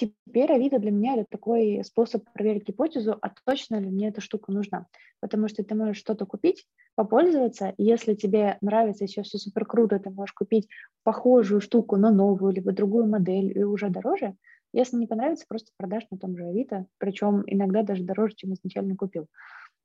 Теперь 0.00 0.50
Авито 0.50 0.78
для 0.78 0.90
меня 0.90 1.12
это 1.12 1.26
такой 1.30 1.84
способ 1.84 2.24
проверить 2.32 2.66
гипотезу, 2.66 3.18
а 3.20 3.30
точно 3.44 3.78
ли 3.78 3.90
мне 3.90 4.08
эта 4.08 4.22
штука 4.22 4.50
нужна. 4.50 4.86
Потому 5.20 5.46
что 5.46 5.62
ты 5.62 5.74
можешь 5.74 5.98
что-то 5.98 6.24
купить, 6.24 6.66
попользоваться, 6.94 7.74
и 7.76 7.84
если 7.84 8.14
тебе 8.14 8.56
нравится, 8.62 9.04
еще 9.04 9.20
все 9.22 9.36
супер 9.36 9.66
круто, 9.66 9.98
ты 9.98 10.08
можешь 10.08 10.32
купить 10.32 10.68
похожую 11.02 11.60
штуку, 11.60 11.96
но 11.98 12.10
новую, 12.10 12.54
либо 12.54 12.72
другую 12.72 13.08
модель, 13.08 13.52
и 13.54 13.62
уже 13.62 13.90
дороже. 13.90 14.36
Если 14.72 14.96
не 14.96 15.06
понравится, 15.06 15.44
просто 15.46 15.70
продашь 15.76 16.06
на 16.10 16.16
том 16.16 16.34
же 16.34 16.46
Авито, 16.46 16.86
причем 16.96 17.42
иногда 17.46 17.82
даже 17.82 18.02
дороже, 18.02 18.36
чем 18.36 18.54
изначально 18.54 18.96
купил. 18.96 19.26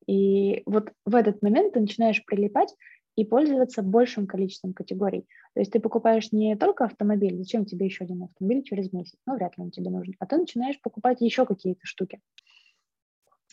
И 0.07 0.63
вот 0.65 0.93
в 1.05 1.13
этот 1.13 1.41
момент 1.41 1.73
ты 1.73 1.81
начинаешь 1.81 2.23
прилипать, 2.23 2.73
и 3.15 3.25
пользоваться 3.25 3.81
большим 3.81 4.27
количеством 4.27 4.73
категорий. 4.73 5.27
То 5.53 5.61
есть 5.61 5.71
ты 5.71 5.79
покупаешь 5.79 6.31
не 6.31 6.55
только 6.55 6.85
автомобиль, 6.85 7.37
зачем 7.37 7.65
тебе 7.65 7.85
еще 7.85 8.03
один 8.03 8.23
автомобиль 8.23 8.63
через 8.63 8.91
месяц, 8.91 9.17
ну, 9.25 9.35
вряд 9.35 9.57
ли 9.57 9.63
он 9.63 9.71
тебе 9.71 9.89
нужен, 9.89 10.15
а 10.19 10.25
ты 10.25 10.37
начинаешь 10.37 10.81
покупать 10.81 11.21
еще 11.21 11.45
какие-то 11.45 11.85
штуки. 11.85 12.19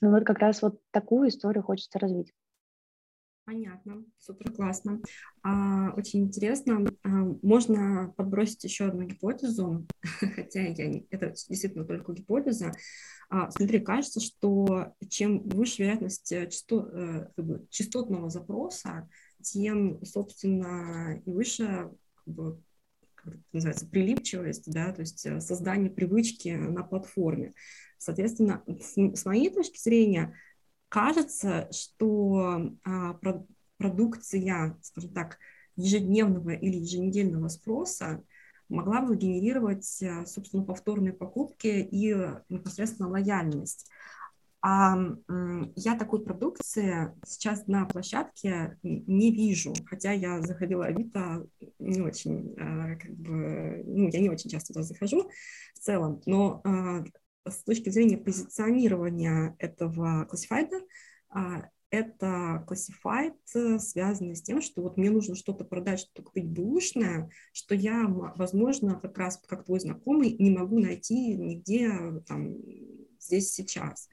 Ну, 0.01 0.11
вот 0.11 0.25
как 0.25 0.38
раз 0.38 0.62
вот 0.62 0.81
такую 0.90 1.29
историю 1.29 1.62
хочется 1.62 1.98
развить. 1.98 2.33
Понятно, 3.44 4.05
супер 4.18 4.53
классно. 4.53 5.01
А, 5.42 5.92
очень 5.96 6.20
интересно. 6.20 6.87
А, 7.03 7.09
можно 7.42 8.14
подбросить 8.16 8.62
еще 8.62 8.87
одну 8.87 9.03
гипотезу, 9.03 9.85
хотя 10.37 10.61
я 10.62 10.87
не, 10.87 11.07
это 11.11 11.31
действительно 11.31 11.85
только 11.85 12.12
гипотеза. 12.12 12.72
А, 13.31 13.51
смотри, 13.51 13.81
кажется, 13.81 14.20
что 14.20 14.94
чем 15.09 15.40
выше 15.48 15.83
вероятность 15.83 16.31
э, 16.31 16.48
частот, 16.51 16.90
э, 16.94 17.29
частотного 17.70 18.31
запроса, 18.31 19.09
тем, 19.42 20.05
собственно, 20.05 21.20
и 21.24 21.31
выше 21.31 21.90
как 22.14 22.35
бы, 22.35 22.62
как 23.14 23.35
это 23.35 23.42
называется, 23.52 23.87
прилипчивость, 23.87 24.70
да, 24.70 24.92
то 24.92 25.00
есть 25.00 25.24
э, 25.26 25.40
создание 25.40 25.90
привычки 25.90 26.48
на 26.48 26.83
платформе. 26.83 27.52
Соответственно, 27.98 28.62
с, 28.66 28.96
с 28.96 29.24
моей 29.24 29.50
точки 29.50 29.78
зрения, 29.78 30.35
кажется, 30.88 31.68
что 31.72 32.72
а, 32.85 33.14
про, 33.14 33.46
продукция, 33.76 34.76
скажем 34.83 35.12
так, 35.12 35.38
ежедневного 35.76 36.50
или 36.50 36.76
еженедельного 36.76 37.48
спроса 37.48 38.22
могла 38.68 39.02
бы 39.02 39.16
генерировать, 39.16 39.85
собственно, 40.26 40.64
повторные 40.64 41.12
покупки 41.12 41.66
и 41.66 42.14
непосредственно 42.48 43.09
лояльность. 43.09 43.88
А 44.64 44.96
я 45.75 45.96
такой 45.96 46.22
продукции 46.22 47.11
сейчас 47.27 47.66
на 47.66 47.85
площадке 47.85 48.79
не 48.83 49.33
вижу, 49.33 49.75
хотя 49.87 50.12
я 50.12 50.40
заходила 50.40 50.87
Авито 50.87 51.46
не 51.81 52.01
очень, 52.01 52.55
а, 52.61 52.94
как 52.94 53.11
бы, 53.11 53.83
ну, 53.85 54.09
я 54.09 54.20
не 54.20 54.31
очень 54.31 54.51
часто 54.51 54.72
туда 54.72 54.85
захожу 54.85 55.29
в 55.75 55.79
целом, 55.81 56.22
но 56.27 56.61
а, 56.64 57.05
с 57.51 57.64
точки 57.64 57.90
зрения 57.90 58.18
позиционирования 58.18 59.57
этого 59.59 60.27
классифайда, 60.27 60.81
это 61.90 62.64
classified 62.66 63.79
связано 63.79 64.35
с 64.35 64.42
тем, 64.42 64.62
что 64.62 64.81
вот 64.83 64.96
мне 64.96 65.11
нужно 65.11 65.35
что-то 65.35 65.64
продать, 65.64 66.01
что-то 66.01 66.22
купить 66.22 66.48
бэушное, 66.48 67.31
что 67.53 67.75
я, 67.75 68.07
возможно, 68.07 68.94
как 68.98 69.18
раз 69.18 69.40
как 69.46 69.64
твой 69.64 69.81
знакомый 69.81 70.37
не 70.38 70.51
могу 70.51 70.79
найти 70.79 71.35
нигде 71.35 72.22
там 72.27 72.57
здесь 73.18 73.53
сейчас. 73.53 74.09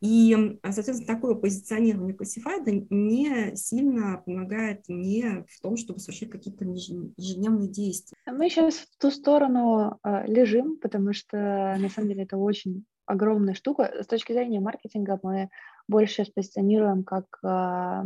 И, 0.00 0.58
соответственно, 0.62 1.14
такое 1.14 1.34
позиционирование 1.34 2.14
классифайда 2.14 2.86
не 2.90 3.56
сильно 3.56 4.22
помогает 4.24 4.88
мне 4.88 5.44
в 5.48 5.60
том, 5.60 5.76
чтобы 5.76 5.98
совершать 5.98 6.30
какие-то 6.30 6.64
ежедневные 6.64 7.68
действия. 7.68 8.16
Мы 8.26 8.48
сейчас 8.48 8.74
в 8.74 8.98
ту 8.98 9.10
сторону 9.10 9.98
э, 10.04 10.26
лежим, 10.26 10.78
потому 10.78 11.12
что, 11.12 11.36
на 11.78 11.88
самом 11.88 12.08
деле, 12.08 12.22
это 12.22 12.36
очень 12.36 12.84
огромная 13.06 13.54
штука. 13.54 13.90
С 14.00 14.06
точки 14.06 14.32
зрения 14.32 14.60
маркетинга 14.60 15.18
мы 15.22 15.48
больше 15.88 16.26
позиционируем 16.34 17.02
как 17.02 17.24
э, 17.42 18.02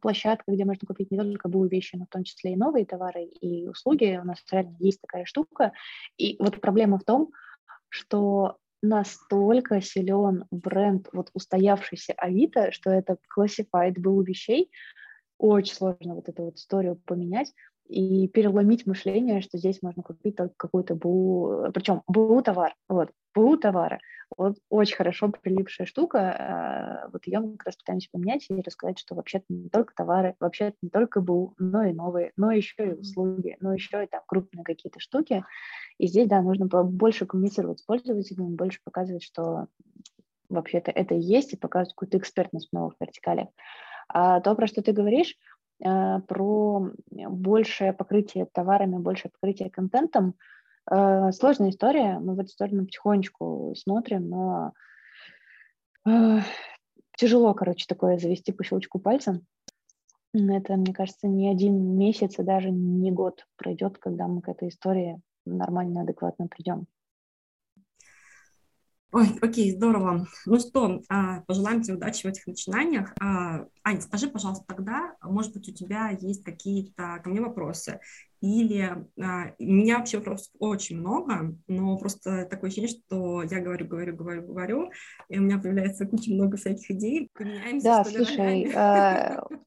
площадка, 0.00 0.50
где 0.50 0.64
можно 0.64 0.86
купить 0.86 1.10
не 1.10 1.18
только 1.18 1.48
былые 1.48 1.68
вещи, 1.68 1.96
но 1.96 2.06
в 2.06 2.08
том 2.08 2.24
числе 2.24 2.54
и 2.54 2.56
новые 2.56 2.86
товары 2.86 3.24
и 3.24 3.68
услуги. 3.68 4.18
У 4.20 4.26
нас 4.26 4.38
реально 4.50 4.76
есть 4.80 5.00
такая 5.02 5.26
штука. 5.26 5.72
И 6.16 6.36
вот 6.38 6.60
проблема 6.60 6.98
в 6.98 7.04
том, 7.04 7.30
что 7.90 8.56
настолько 8.84 9.80
силен 9.80 10.44
бренд, 10.50 11.08
вот 11.12 11.30
устоявшийся 11.32 12.12
Авито, 12.18 12.70
что 12.70 12.90
это 12.90 13.16
classified 13.36 13.98
был 13.98 14.20
вещей, 14.22 14.70
очень 15.38 15.74
сложно 15.74 16.14
вот 16.14 16.28
эту 16.28 16.44
вот 16.44 16.56
историю 16.56 16.96
поменять 17.06 17.52
и 17.86 18.28
переломить 18.28 18.86
мышление, 18.86 19.40
что 19.40 19.58
здесь 19.58 19.82
можно 19.82 20.02
купить 20.02 20.36
только 20.36 20.54
какую-то 20.56 20.94
БУ, 20.94 21.70
причем 21.74 22.02
БУ 22.06 22.42
товар, 22.42 22.74
вот, 22.88 23.10
БУ 23.34 23.56
товары. 23.56 23.98
Вот 24.36 24.56
очень 24.68 24.96
хорошо 24.96 25.28
прилипшая 25.28 25.86
штука, 25.86 26.18
а, 26.18 27.08
вот 27.12 27.26
ее 27.26 27.40
мы 27.40 27.56
как 27.56 27.66
раз 27.66 27.76
пытаемся 27.76 28.08
поменять 28.10 28.46
и 28.48 28.60
рассказать, 28.60 28.98
что 28.98 29.14
вообще-то 29.14 29.44
не 29.48 29.68
только 29.68 29.94
товары, 29.94 30.34
вообще-то 30.40 30.76
не 30.82 30.88
только 30.88 31.20
БУ, 31.20 31.54
но 31.58 31.84
и 31.84 31.92
новые, 31.92 32.32
но 32.36 32.50
еще 32.50 32.88
и 32.88 32.94
услуги, 32.94 33.56
но 33.60 33.74
еще 33.74 34.02
и 34.02 34.06
там 34.06 34.22
крупные 34.26 34.64
какие-то 34.64 34.98
штуки. 34.98 35.44
И 35.98 36.06
здесь, 36.06 36.26
да, 36.26 36.40
нужно 36.42 36.66
больше 36.66 37.26
коммуницировать 37.26 37.80
с 37.80 37.82
пользователями, 37.82 38.56
больше 38.56 38.80
показывать, 38.82 39.22
что 39.22 39.66
вообще-то 40.48 40.90
это 40.90 41.14
и 41.14 41.20
есть, 41.20 41.52
и 41.52 41.56
показывать 41.56 41.94
какую-то 41.94 42.18
экспертность 42.18 42.70
в 42.70 42.72
новых 42.72 42.94
вертикалях. 42.98 43.48
А 44.08 44.40
то, 44.40 44.54
про 44.54 44.66
что 44.66 44.82
ты 44.82 44.92
говоришь, 44.92 45.36
про 46.28 46.90
большее 47.10 47.92
покрытие 47.92 48.46
товарами, 48.46 48.96
большее 48.96 49.30
покрытие 49.30 49.70
контентом, 49.70 50.34
а, 50.86 51.32
сложная 51.32 51.70
история, 51.70 52.18
мы 52.18 52.34
в 52.34 52.40
эту 52.40 52.50
сторону 52.50 52.84
потихонечку 52.84 53.74
смотрим, 53.76 54.28
но 54.28 54.72
а, 56.06 56.40
тяжело, 57.16 57.54
короче, 57.54 57.86
такое 57.88 58.18
завести 58.18 58.52
по 58.52 58.64
щелчку 58.64 58.98
пальца. 58.98 59.40
Это, 60.34 60.76
мне 60.76 60.92
кажется, 60.92 61.28
не 61.28 61.48
один 61.50 61.96
месяц 61.96 62.38
и 62.38 62.42
даже 62.42 62.70
не 62.70 63.12
год 63.12 63.46
пройдет, 63.56 63.98
когда 63.98 64.26
мы 64.26 64.42
к 64.42 64.48
этой 64.48 64.68
истории 64.68 65.20
нормально, 65.46 66.02
адекватно 66.02 66.48
придем. 66.48 66.86
Ой, 69.14 69.28
окей, 69.42 69.70
здорово. 69.70 70.26
Ну 70.44 70.58
что, 70.58 71.00
а, 71.08 71.42
пожелаем 71.42 71.82
тебе 71.82 71.94
удачи 71.94 72.26
в 72.26 72.30
этих 72.30 72.48
начинаниях. 72.48 73.14
А, 73.20 73.64
Ань, 73.84 74.00
скажи, 74.00 74.26
пожалуйста, 74.26 74.64
тогда, 74.66 75.14
может 75.22 75.52
быть, 75.52 75.68
у 75.68 75.72
тебя 75.72 76.08
есть 76.20 76.42
какие-то 76.42 77.20
ко 77.22 77.30
мне 77.30 77.40
вопросы? 77.40 78.00
Или 78.40 79.06
а, 79.22 79.52
у 79.56 79.62
меня 79.62 79.98
вообще 79.98 80.18
вопросов 80.18 80.52
очень 80.58 80.98
много, 80.98 81.54
но 81.68 81.96
просто 81.96 82.44
такое 82.46 82.70
ощущение, 82.70 82.88
что 83.06 83.44
я 83.44 83.60
говорю, 83.60 83.86
говорю, 83.86 84.16
говорю, 84.16 84.42
говорю, 84.48 84.90
и 85.28 85.38
у 85.38 85.42
меня 85.42 85.60
появляется 85.60 86.06
куча 86.06 86.32
много 86.32 86.56
всяких 86.56 86.90
идей. 86.90 87.30
да, 87.84 88.02
слушай, 88.02 88.64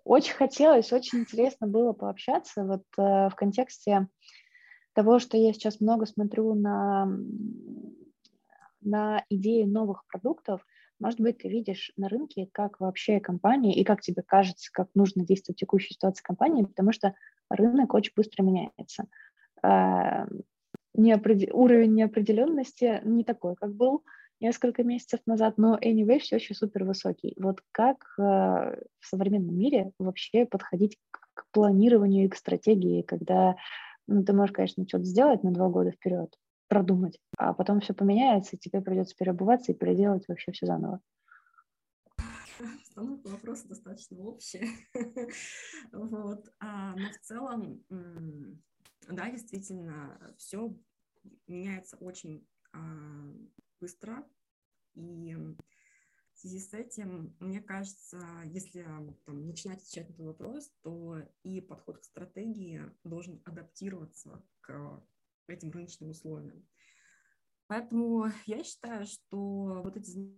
очень 0.03 0.33
хотелось, 0.33 0.91
очень 0.91 1.19
интересно 1.19 1.67
было 1.67 1.93
пообщаться 1.93 2.65
вот 2.65 2.83
э, 2.97 3.29
в 3.29 3.33
контексте 3.37 4.09
того, 4.91 5.19
что 5.19 5.37
я 5.37 5.53
сейчас 5.53 5.79
много 5.79 6.05
смотрю 6.05 6.53
на 6.53 7.07
на 8.87 9.23
идеи 9.29 9.63
новых 9.63 10.05
продуктов, 10.07 10.65
может 10.99 11.19
быть, 11.19 11.39
ты 11.39 11.49
видишь 11.49 11.91
на 11.95 12.09
рынке, 12.09 12.49
как 12.51 12.79
вообще 12.79 13.19
компания 13.19 13.75
и 13.75 13.83
как 13.83 14.01
тебе 14.01 14.23
кажется, 14.25 14.69
как 14.71 14.89
нужно 14.95 15.25
действовать 15.25 15.57
в 15.57 15.61
текущей 15.61 15.93
ситуации 15.93 16.23
компании, 16.23 16.63
потому 16.63 16.91
что 16.91 17.13
рынок 17.49 17.93
очень 17.93 18.13
быстро 18.15 18.43
меняется. 18.43 19.05
А, 19.61 20.27
неопред... 20.95 21.49
Уровень 21.53 21.93
неопределенности 21.93 23.01
не 23.03 23.23
такой, 23.23 23.55
как 23.55 23.75
был 23.75 24.03
несколько 24.39 24.83
месяцев 24.83 25.19
назад, 25.25 25.57
но 25.57 25.77
anyway 25.77 26.19
все 26.19 26.37
еще 26.37 26.53
супер 26.53 26.83
высокий. 26.83 27.35
Вот 27.39 27.61
как 27.71 27.97
э, 28.19 28.21
в 28.21 29.05
современном 29.05 29.57
мире 29.57 29.91
вообще 29.99 30.45
подходить 30.45 30.97
к 31.11 31.45
планированию 31.51 32.25
и 32.25 32.29
к 32.29 32.35
стратегии, 32.35 33.01
когда 33.01 33.55
ну, 34.07 34.23
ты 34.23 34.33
можешь, 34.33 34.53
конечно, 34.53 34.85
что-то 34.87 35.05
сделать 35.05 35.43
на 35.43 35.51
два 35.51 35.69
года 35.69 35.91
вперед, 35.91 36.35
продумать, 36.67 37.19
а 37.37 37.53
потом 37.53 37.79
все 37.79 37.93
поменяется, 37.93 38.55
и 38.55 38.59
тебе 38.59 38.81
придется 38.81 39.15
переобуваться 39.15 39.71
и 39.71 39.75
переделать 39.75 40.27
вообще 40.27 40.51
все 40.51 40.65
заново. 40.65 41.01
Установка 42.81 43.27
вопроса 43.27 43.67
достаточно 43.67 44.17
общая. 44.23 44.67
вот. 45.91 46.51
а, 46.59 46.95
но 46.95 47.09
в 47.09 47.19
целом, 47.21 47.83
да, 49.07 49.29
действительно, 49.29 50.33
все 50.37 50.75
меняется 51.47 51.97
очень 51.97 52.47
а, 52.73 52.79
быстро. 53.79 54.27
И 54.95 55.35
в 55.35 56.39
связи 56.39 56.59
с 56.59 56.73
этим, 56.73 57.35
мне 57.39 57.61
кажется, 57.61 58.19
если 58.45 58.83
там, 59.25 59.47
начинать 59.47 59.79
отвечать 59.79 60.07
на 60.09 60.13
этот 60.13 60.25
вопрос, 60.25 60.71
то 60.81 61.21
и 61.43 61.61
подход 61.61 61.99
к 61.99 62.03
стратегии 62.03 62.81
должен 63.03 63.41
адаптироваться 63.45 64.43
к 64.61 65.03
этим 65.53 65.71
рыночным 65.71 66.11
условиям. 66.11 66.65
Поэтому 67.67 68.31
я 68.45 68.63
считаю, 68.63 69.05
что 69.05 69.81
вот 69.83 69.97
эти 69.97 70.31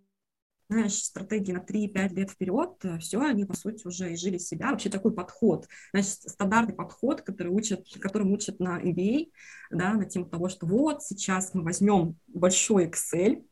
знаешь, 0.69 0.93
стратегии 0.93 1.51
на 1.51 1.59
3-5 1.59 2.13
лет 2.13 2.29
вперед, 2.29 2.69
все, 2.99 3.19
они, 3.21 3.43
по 3.43 3.55
сути, 3.55 3.87
уже 3.87 4.13
изжили 4.13 4.37
себя. 4.37 4.69
Вообще 4.69 4.89
такой 4.89 5.11
подход, 5.11 5.67
значит, 5.91 6.11
стандартный 6.11 6.75
подход, 6.75 7.21
который 7.23 7.51
учат, 7.51 7.85
которым 7.99 8.31
учат 8.31 8.59
на 8.59 8.79
MBA, 8.79 9.31
да, 9.71 9.93
на 9.93 10.05
тему 10.05 10.25
того, 10.25 10.47
что 10.47 10.67
вот 10.67 11.01
сейчас 11.01 11.55
мы 11.55 11.63
возьмем 11.63 12.17
большой 12.27 12.85
Excel, 12.85 13.43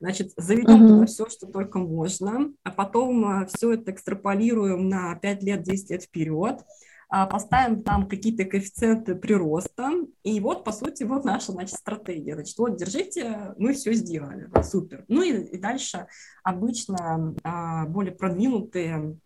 значит, 0.00 0.32
заведем 0.38 0.84
uh-huh. 0.84 0.88
туда 0.88 1.06
все, 1.06 1.28
что 1.28 1.46
только 1.46 1.78
можно, 1.78 2.50
а 2.62 2.70
потом 2.70 3.42
э, 3.42 3.46
все 3.46 3.74
это 3.74 3.92
экстраполируем 3.92 4.88
на 4.88 5.14
5 5.16 5.42
лет, 5.42 5.62
10 5.62 5.90
лет 5.90 6.02
вперед, 6.04 6.64
поставим 7.26 7.82
там 7.82 8.08
какие-то 8.08 8.44
коэффициенты 8.44 9.14
прироста, 9.14 9.90
и 10.22 10.40
вот, 10.40 10.64
по 10.64 10.72
сути, 10.72 11.04
вот 11.04 11.24
наша, 11.24 11.52
значит, 11.52 11.76
стратегия. 11.76 12.34
Значит, 12.34 12.58
вот, 12.58 12.76
держите, 12.76 13.54
мы 13.56 13.74
все 13.74 13.92
сделали, 13.92 14.50
супер. 14.62 15.04
Ну 15.08 15.22
и, 15.22 15.32
и 15.44 15.58
дальше 15.58 16.06
обычно 16.42 17.34
а, 17.44 17.86
более 17.86 18.14
продвинутые 18.14 19.16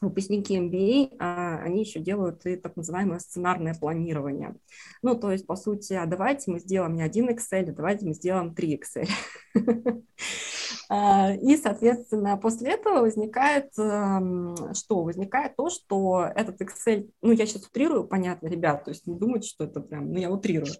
выпускники 0.00 0.56
MBA, 0.56 1.16
а, 1.18 1.58
они 1.58 1.80
еще 1.80 2.00
делают 2.00 2.46
и 2.46 2.56
так 2.56 2.76
называемое 2.76 3.18
сценарное 3.18 3.74
планирование. 3.74 4.56
Ну, 5.02 5.14
то 5.14 5.30
есть, 5.30 5.46
по 5.46 5.56
сути, 5.56 5.92
а 5.92 6.06
давайте 6.06 6.50
мы 6.50 6.60
сделаем 6.60 6.94
не 6.94 7.02
один 7.02 7.28
Excel, 7.28 7.70
а 7.70 7.72
давайте 7.72 8.06
мы 8.06 8.14
сделаем 8.14 8.54
три 8.54 8.78
Excel. 8.78 9.08
А, 10.92 11.32
и, 11.34 11.56
соответственно, 11.56 12.36
после 12.36 12.72
этого 12.72 13.02
возникает 13.02 13.70
эм, 13.78 14.56
что? 14.74 15.04
Возникает 15.04 15.54
то, 15.54 15.70
что 15.70 16.26
этот 16.34 16.60
Excel, 16.60 17.08
ну, 17.22 17.30
я 17.30 17.46
сейчас 17.46 17.64
утрирую, 17.66 18.08
понятно, 18.08 18.48
ребят, 18.48 18.84
то 18.84 18.90
есть 18.90 19.06
не 19.06 19.16
думайте, 19.16 19.48
что 19.48 19.66
это 19.66 19.80
прям, 19.80 20.12
ну, 20.12 20.18
я 20.18 20.28
утрирую. 20.32 20.72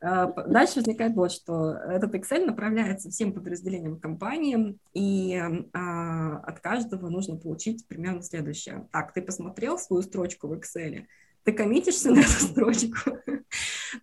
А, 0.00 0.26
дальше 0.48 0.76
возникает 0.76 1.14
вот, 1.14 1.30
что 1.30 1.74
этот 1.74 2.12
Excel 2.16 2.44
направляется 2.44 3.08
всем 3.08 3.32
подразделениям 3.32 4.00
компании, 4.00 4.76
и 4.94 5.40
а, 5.72 6.38
от 6.38 6.58
каждого 6.58 7.08
нужно 7.08 7.36
получить 7.36 7.86
примерно 7.86 8.22
следующее. 8.22 8.61
Так, 8.90 9.12
ты 9.12 9.22
посмотрел 9.22 9.78
свою 9.78 10.02
строчку 10.02 10.48
в 10.48 10.52
Excel, 10.52 11.06
ты 11.44 11.52
коммитишься 11.52 12.10
на 12.10 12.20
эту 12.20 12.30
строчку? 12.30 13.18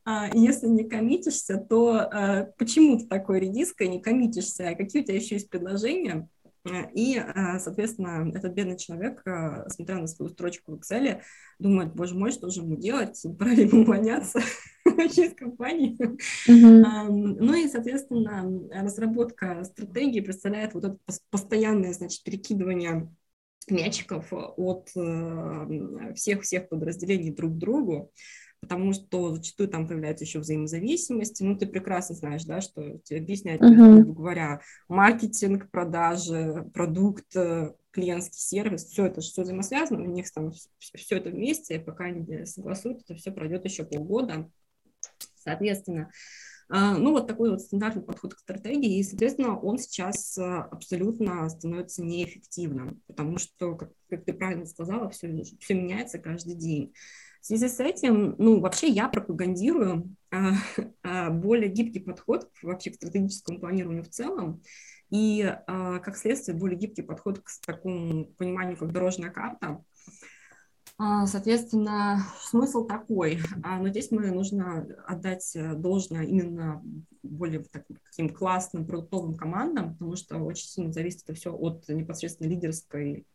А, 0.06 0.30
если 0.36 0.67
не 0.67 0.88
коммитишься, 0.88 1.58
то 1.58 1.95
а, 1.95 2.52
почему 2.60 3.00
ты 3.00 3.08
такой 3.08 3.39
редиской 3.39 3.88
не 3.88 4.00
коммитишься? 4.00 4.69
А 4.69 4.76
какие 4.76 5.02
у 5.02 5.06
тебя 5.06 5.15
еще 5.15 5.36
есть 5.36 5.50
предложения? 5.50 6.30
И, 6.93 7.19
соответственно, 7.58 8.32
этот 8.36 8.54
бедный 8.54 8.78
человек, 8.78 9.24
смотря 9.69 9.98
на 9.98 10.06
свою 10.06 10.30
строчку 10.30 10.74
в 10.74 10.80
Excel, 10.80 11.22
думает, 11.58 11.95
боже 11.95 12.15
мой, 12.15 12.32
что 12.32 12.50
же 12.50 12.62
ему 12.62 12.76
делать, 12.76 13.26
пора 13.39 13.52
ли 13.52 13.63
ему 13.65 13.82
увольняться 13.82 14.41
вообще 14.86 15.28
из 15.28 15.34
компании. 15.34 15.98
Ну 16.48 17.54
и, 17.56 17.67
соответственно, 17.67 18.45
разработка 18.72 19.63
стратегии 19.63 20.19
представляет 20.19 20.76
вот 20.76 20.84
это 20.84 20.98
постоянное, 21.32 21.93
значит, 21.93 22.22
перекидывание 22.24 23.10
мячиков 23.72 24.28
от 24.32 24.90
всех-всех 26.16 26.70
подразделений 26.70 27.32
друг 27.32 27.54
к 27.54 27.58
другу 27.58 28.12
потому 28.62 28.94
что 28.94 29.34
зачастую 29.34 29.70
там 29.70 29.88
появляются 29.88 30.26
еще 30.26 30.40
взаимозависимости. 30.40 31.44
Ну, 31.44 31.58
ты 31.58 31.66
прекрасно 31.66 32.16
знаешь, 32.16 32.44
да, 32.44 32.62
что 32.62 32.98
тебе 33.00 33.20
объяснять, 33.20 33.62
uh-huh. 33.62 34.02
грубо 34.02 34.14
говоря, 34.14 34.62
маркетинг, 34.88 35.70
продажи, 35.72 36.70
продукт, 36.74 37.36
э, 37.36 37.74
клиентский 37.92 38.40
сервис, 38.40 38.86
все 38.86 39.06
это 39.06 39.22
все 39.22 39.44
взаимосвязано, 39.44 40.04
у 40.04 40.12
них 40.12 40.32
там 40.32 40.52
все 40.78 41.18
это 41.18 41.30
вместе, 41.30 41.76
и 41.76 41.80
пока 41.80 42.06
они 42.06 42.46
согласуют, 42.46 43.02
это 43.04 43.16
все 43.16 43.32
пройдет 43.32 43.66
еще 43.66 43.84
полгода. 43.84 44.50
Соответственно, 45.36 46.12
ну, 46.70 47.12
вот 47.12 47.28
такой 47.28 47.50
вот 47.50 47.62
стандартный 47.62 48.04
подход 48.04 48.36
к 48.36 48.40
стратегии, 48.40 49.00
и, 49.00 49.04
соответственно, 49.04 49.60
он 49.60 49.80
сейчас 49.80 50.38
э, 50.38 50.44
абсолютно 50.44 51.50
становится 51.50 52.04
неэффективным, 52.04 53.02
потому 53.08 53.40
что, 53.40 53.76
как, 53.76 53.92
как 54.08 54.24
ты 54.24 54.34
правильно 54.34 54.68
сказала, 54.68 55.10
все, 55.10 55.44
все 55.60 55.74
меняется 55.74 56.20
каждый 56.20 56.54
день. 56.54 56.94
В 57.42 57.46
связи 57.48 57.68
с 57.70 57.80
этим, 57.80 58.36
ну, 58.38 58.60
вообще 58.60 58.88
я 58.88 59.08
пропагандирую 59.08 60.16
а, 60.30 60.52
а, 61.04 61.30
более 61.32 61.70
гибкий 61.70 62.00
подход 62.00 62.50
вообще 62.62 62.92
к 62.92 62.96
стратегическому 62.96 63.60
планированию 63.60 64.04
в 64.04 64.10
целом, 64.10 64.62
и, 65.10 65.42
а, 65.66 66.00
как 66.00 66.18
следствие, 66.18 66.58
более 66.58 66.78
гибкий 66.78 67.02
подход 67.02 67.40
к 67.40 67.50
такому 67.66 68.26
пониманию, 68.26 68.78
как 68.78 68.92
дорожная 68.92 69.32
карта. 69.32 69.84
А, 71.02 71.26
соответственно, 71.28 72.26
смысл 72.42 72.86
такой, 72.86 73.40
а, 73.64 73.80
но 73.80 73.88
здесь 73.88 74.12
мы 74.12 74.32
нужно 74.32 74.86
отдать 75.08 75.56
должное 75.78 76.24
именно 76.26 76.84
более 77.24 77.64
таким 78.10 78.28
классным 78.28 78.86
продуктовым 78.86 79.36
командам, 79.36 79.94
потому 79.94 80.18
что 80.18 80.40
очень 80.40 80.68
сильно 80.68 80.92
зависит 80.92 81.24
это 81.24 81.36
все 81.36 81.54
от 81.54 81.88
непосредственно 81.88 82.50
лидерской 82.50 83.26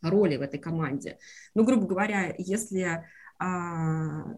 роли 0.00 0.38
в 0.38 0.40
этой 0.40 0.58
команде. 0.58 1.18
Ну, 1.54 1.64
грубо 1.64 1.86
говоря, 1.86 2.34
если 2.38 3.04
а, 3.38 4.34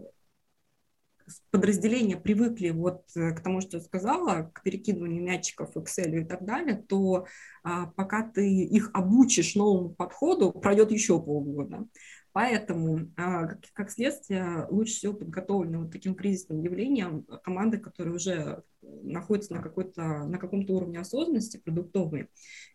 подразделения 1.51 2.17
привыкли 2.17 2.71
вот 2.71 3.05
э, 3.15 3.33
к 3.33 3.41
тому, 3.41 3.61
что 3.61 3.79
я 3.79 3.83
сказала, 3.83 4.51
к 4.55 4.63
перекидыванию 4.63 5.23
мячиков, 5.23 5.77
Excel 5.77 6.21
и 6.21 6.25
так 6.25 6.45
далее, 6.45 6.77
то 6.89 7.27
а, 7.63 7.87
пока 7.87 8.23
ты 8.29 8.65
их 8.65 8.91
обучишь 8.95 9.55
новому 9.55 9.91
подходу, 9.91 10.53
пройдет 10.53 10.91
еще 10.91 11.21
полгода. 11.21 11.87
Поэтому, 12.39 13.11
а, 13.17 13.49
как, 13.73 13.91
следствие, 13.91 14.69
лучше 14.71 14.93
всего 14.93 15.13
подготовлены 15.13 15.81
вот 15.81 15.91
таким 15.91 16.15
кризисным 16.15 16.61
явлением 16.61 17.25
команды, 17.43 17.79
которые 17.79 18.15
уже 18.15 18.63
находятся 18.81 19.55
на, 19.55 19.61
какой-то, 19.61 20.01
на 20.25 20.39
каком-то 20.39 20.73
уровне 20.75 21.01
осознанности 21.01 21.57
продуктовой, 21.57 22.29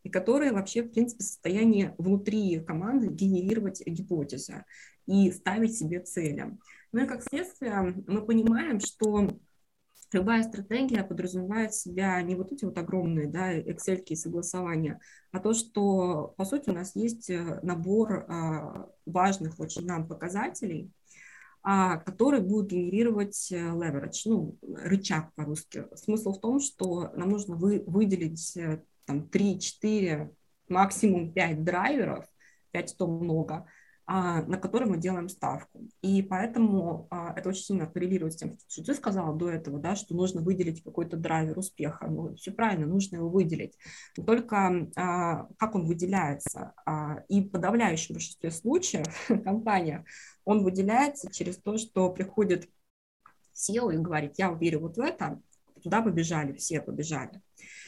и 0.04 0.10
которые 0.10 0.52
вообще, 0.52 0.84
в 0.84 0.92
принципе, 0.92 1.24
в 1.24 1.28
состоянии 1.28 1.96
внутри 1.98 2.60
команды 2.60 3.08
генерировать 3.08 3.82
гипотезы 3.88 4.66
и 5.06 5.32
ставить 5.32 5.78
себе 5.78 6.02
цели. 6.02 6.58
Ну 6.92 7.06
и 7.06 7.08
как 7.08 7.24
следствие 7.24 8.04
мы 8.06 8.26
понимаем, 8.26 8.82
что 8.82 9.30
любая 10.14 10.44
стратегия 10.44 11.04
подразумевает 11.04 11.72
в 11.72 11.82
себя 11.82 12.22
не 12.22 12.36
вот 12.36 12.52
эти 12.52 12.66
вот 12.66 12.78
огромные 12.78 13.28
да, 13.28 13.58
Excel 13.58 14.16
согласования, 14.16 15.00
а 15.32 15.40
то, 15.40 15.54
что, 15.54 16.34
по 16.38 16.46
сути, 16.46 16.70
у 16.70 16.74
нас 16.74 16.96
есть 16.96 17.30
э, 17.30 17.60
набор 17.64 18.26
а, 18.28 18.90
важных 19.06 19.60
очень 19.60 19.86
нам 19.86 20.08
показателей, 20.08 20.92
а, 21.64 21.98
который 21.98 22.42
будет 22.42 22.68
генерировать 22.72 23.52
э, 23.52 23.56
leverage, 23.56 24.22
ну, 24.26 24.58
рычаг 24.62 25.34
по-русски. 25.36 25.86
Смысл 25.96 26.34
в 26.34 26.42
том, 26.42 26.60
что 26.60 27.12
нам 27.16 27.30
нужно 27.30 27.56
вы, 27.56 27.84
выделить 27.88 28.58
э, 28.58 28.84
там 29.06 29.30
3-4, 29.32 30.30
максимум 30.68 31.32
5 31.32 31.64
драйверов, 31.64 32.26
5 32.72 32.98
то 32.98 33.08
много, 33.08 33.66
на 34.06 34.58
который 34.58 34.88
мы 34.88 34.98
делаем 34.98 35.30
ставку. 35.30 35.88
И 36.02 36.22
поэтому 36.22 37.08
а, 37.10 37.34
это 37.38 37.50
очень 37.50 37.64
сильно 37.64 37.88
коррелирует 37.88 38.34
с 38.34 38.36
тем, 38.38 38.58
что 38.68 38.84
ты 38.84 38.94
сказала 38.96 39.36
до 39.36 39.50
этого, 39.50 39.80
да, 39.80 39.96
что 39.96 40.14
нужно 40.14 40.42
выделить 40.42 40.84
какой-то 40.84 41.16
драйвер 41.16 41.58
успеха. 41.58 42.08
Ну, 42.08 42.36
все 42.36 42.52
правильно, 42.52 42.86
нужно 42.86 43.18
его 43.18 43.30
выделить. 43.30 43.78
Но 44.18 44.26
только 44.26 44.90
а, 44.96 45.48
как 45.58 45.76
он 45.76 45.86
выделяется? 45.86 46.74
И 47.30 47.42
в 47.42 47.50
подавляющем 47.50 48.16
большинстве 48.16 48.52
случаев 48.52 49.08
компания, 49.44 50.04
он 50.44 50.64
выделяется 50.64 51.32
через 51.32 51.58
то, 51.58 51.78
что 51.78 52.12
приходит 52.12 52.70
SEO 53.56 53.94
и 53.94 53.98
говорит, 53.98 54.34
я 54.38 54.52
верю 54.52 54.82
вот 54.82 54.98
в 54.98 55.00
это, 55.00 55.40
туда 55.82 56.02
побежали, 56.02 56.54
все 56.54 56.82
побежали. 56.82 57.42
А, 57.42 57.83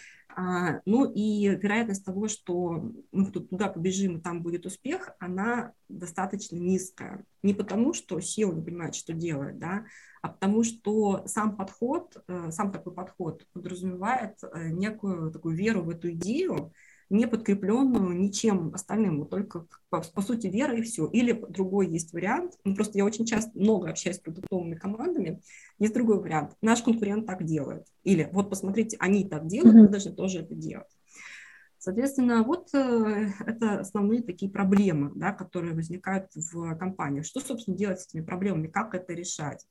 ну 0.85 1.11
и 1.11 1.47
вероятность 1.47 2.05
того, 2.05 2.27
что 2.27 2.91
мы 3.11 3.31
туда 3.31 3.69
побежим 3.69 4.17
и 4.17 4.21
там 4.21 4.41
будет 4.41 4.65
успех, 4.65 5.11
она 5.19 5.71
достаточно 5.87 6.57
низкая. 6.57 7.25
Не 7.41 7.53
потому, 7.53 7.93
что 7.93 8.19
SEO 8.19 8.53
не 8.53 8.61
понимает, 8.61 8.95
что 8.95 9.13
делает, 9.13 9.59
да, 9.59 9.85
а 10.21 10.29
потому 10.29 10.63
что 10.63 11.23
сам 11.27 11.55
подход, 11.55 12.17
э, 12.27 12.49
сам 12.51 12.71
такой 12.71 12.93
подход 12.93 13.45
подразумевает 13.53 14.37
э, 14.41 14.69
некую 14.69 15.31
такую 15.31 15.55
веру 15.55 15.83
в 15.83 15.89
эту 15.89 16.11
идею, 16.11 16.73
не 17.09 17.27
подкрепленную 17.27 18.17
ничем 18.17 18.73
остальным, 18.73 19.19
вот 19.19 19.29
только 19.29 19.67
по, 19.89 20.01
по 20.01 20.21
сути 20.21 20.47
вера 20.47 20.75
и 20.75 20.81
все. 20.81 21.07
Или 21.07 21.33
другой 21.49 21.87
есть 21.87 22.13
вариант, 22.13 22.53
ну, 22.63 22.75
просто 22.75 22.97
я 22.97 23.05
очень 23.05 23.25
часто 23.25 23.57
много 23.57 23.89
общаюсь 23.89 24.17
с 24.17 24.21
продуктовыми 24.21 24.75
командами, 24.75 25.41
есть 25.79 25.93
другой 25.93 26.19
вариант, 26.19 26.55
наш 26.61 26.81
конкурент 26.81 27.25
так 27.25 27.43
делает. 27.43 27.85
Или 28.03 28.29
вот 28.31 28.49
посмотрите, 28.49 28.97
они 28.99 29.27
так 29.27 29.47
делают, 29.47 29.75
мы 29.75 29.87
должны 29.87 30.13
тоже 30.13 30.39
это 30.39 30.55
делать. 30.55 30.87
Соответственно, 31.77 32.41
вот 32.41 32.73
э, 32.73 33.27
это 33.45 33.81
основные 33.81 34.23
такие 34.23 34.51
проблемы, 34.51 35.11
да, 35.13 35.31
которые 35.31 35.75
возникают 35.75 36.31
в 36.33 36.75
компаниях. 36.77 37.25
Что, 37.25 37.41
собственно, 37.41 37.77
делать 37.77 37.99
с 37.99 38.07
этими 38.07 38.21
проблемами, 38.21 38.65
как 38.65 38.95
это 38.95 39.13
решать? 39.13 39.63